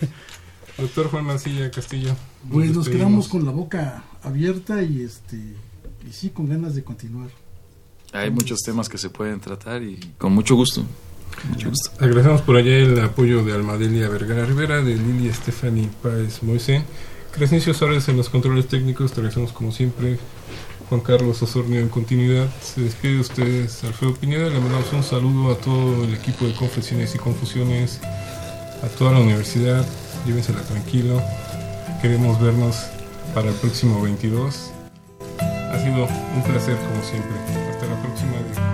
Doctor 0.77 1.09
Juan 1.09 1.25
Mancilla 1.25 1.71
Castillo. 1.71 2.15
Pues 2.51 2.75
nos 2.75 2.89
quedamos 2.89 3.29
con 3.29 3.45
la 3.45 3.51
boca 3.51 4.03
abierta 4.23 4.83
y 4.83 5.03
este 5.03 5.37
y 5.37 6.11
sí 6.11 6.31
con 6.31 6.49
ganas 6.49 6.75
de 6.75 6.83
continuar. 6.83 7.29
Hay 8.11 8.31
muchos 8.31 8.59
temas 8.61 8.89
que 8.89 8.97
se 8.97 9.09
pueden 9.09 9.39
tratar 9.39 9.81
y 9.83 9.99
con 10.17 10.33
mucho 10.33 10.55
gusto. 10.55 10.85
Agradecemos 11.99 12.41
por 12.41 12.57
allá 12.57 12.77
el 12.77 12.99
apoyo 12.99 13.43
de 13.43 13.53
Almadelia 13.53 14.09
Vergara 14.09 14.45
Rivera, 14.45 14.81
de 14.81 14.95
Lili 14.95 15.31
Stephanie 15.31 15.89
Páez 16.01 16.41
Moisés, 16.43 16.83
Crescencio 17.31 17.73
Suárez 17.73 18.07
en 18.09 18.17
los 18.17 18.29
controles 18.29 18.67
técnicos, 18.67 19.11
te 19.11 19.19
agradecemos 19.19 19.51
como 19.51 19.71
siempre, 19.71 20.17
Juan 20.89 21.01
Carlos 21.01 21.41
Osornio 21.41 21.79
en 21.81 21.89
continuidad. 21.89 22.47
Se 22.61 22.81
despide 22.81 23.15
de 23.15 23.19
ustedes 23.19 23.83
Alfredo 23.83 24.13
Pineda, 24.15 24.49
le 24.49 24.59
mandamos 24.59 24.91
un 24.93 25.03
saludo 25.03 25.51
a 25.51 25.57
todo 25.57 26.03
el 26.03 26.13
equipo 26.13 26.45
de 26.45 26.53
Confesiones 26.53 27.13
y 27.15 27.17
Confusiones, 27.17 27.99
a 28.83 28.87
toda 28.97 29.11
la 29.11 29.19
universidad, 29.19 29.85
llévensela 30.25 30.61
tranquilo, 30.61 31.21
queremos 32.01 32.39
vernos 32.41 32.85
para 33.33 33.49
el 33.49 33.55
próximo 33.55 34.01
22. 34.01 34.71
Ha 35.39 35.79
sido 35.79 36.05
un 36.05 36.43
placer 36.43 36.77
como 36.77 37.03
siempre. 37.03 37.35
Hasta 37.69 37.85
la 37.87 38.01
próxima 38.01 38.64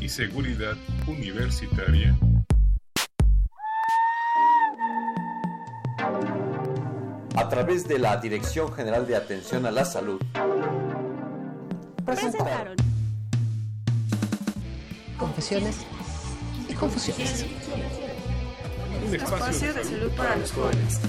y 0.00 0.08
Seguridad 0.08 0.76
Universitaria. 1.06 2.16
A 7.36 7.48
través 7.48 7.86
de 7.86 7.98
la 7.98 8.16
Dirección 8.16 8.72
General 8.72 9.06
de 9.06 9.16
Atención 9.16 9.66
a 9.66 9.70
la 9.70 9.84
Salud. 9.84 10.20
Presentaron. 12.04 12.76
Confesiones 15.18 15.76
y 16.68 16.74
confusiones. 16.74 17.46
Un 19.06 19.14
espacio 19.14 19.74
de 19.74 19.84
salud 19.84 20.10
para 20.16 20.36
los 20.36 20.52
jóvenes. 20.52 21.00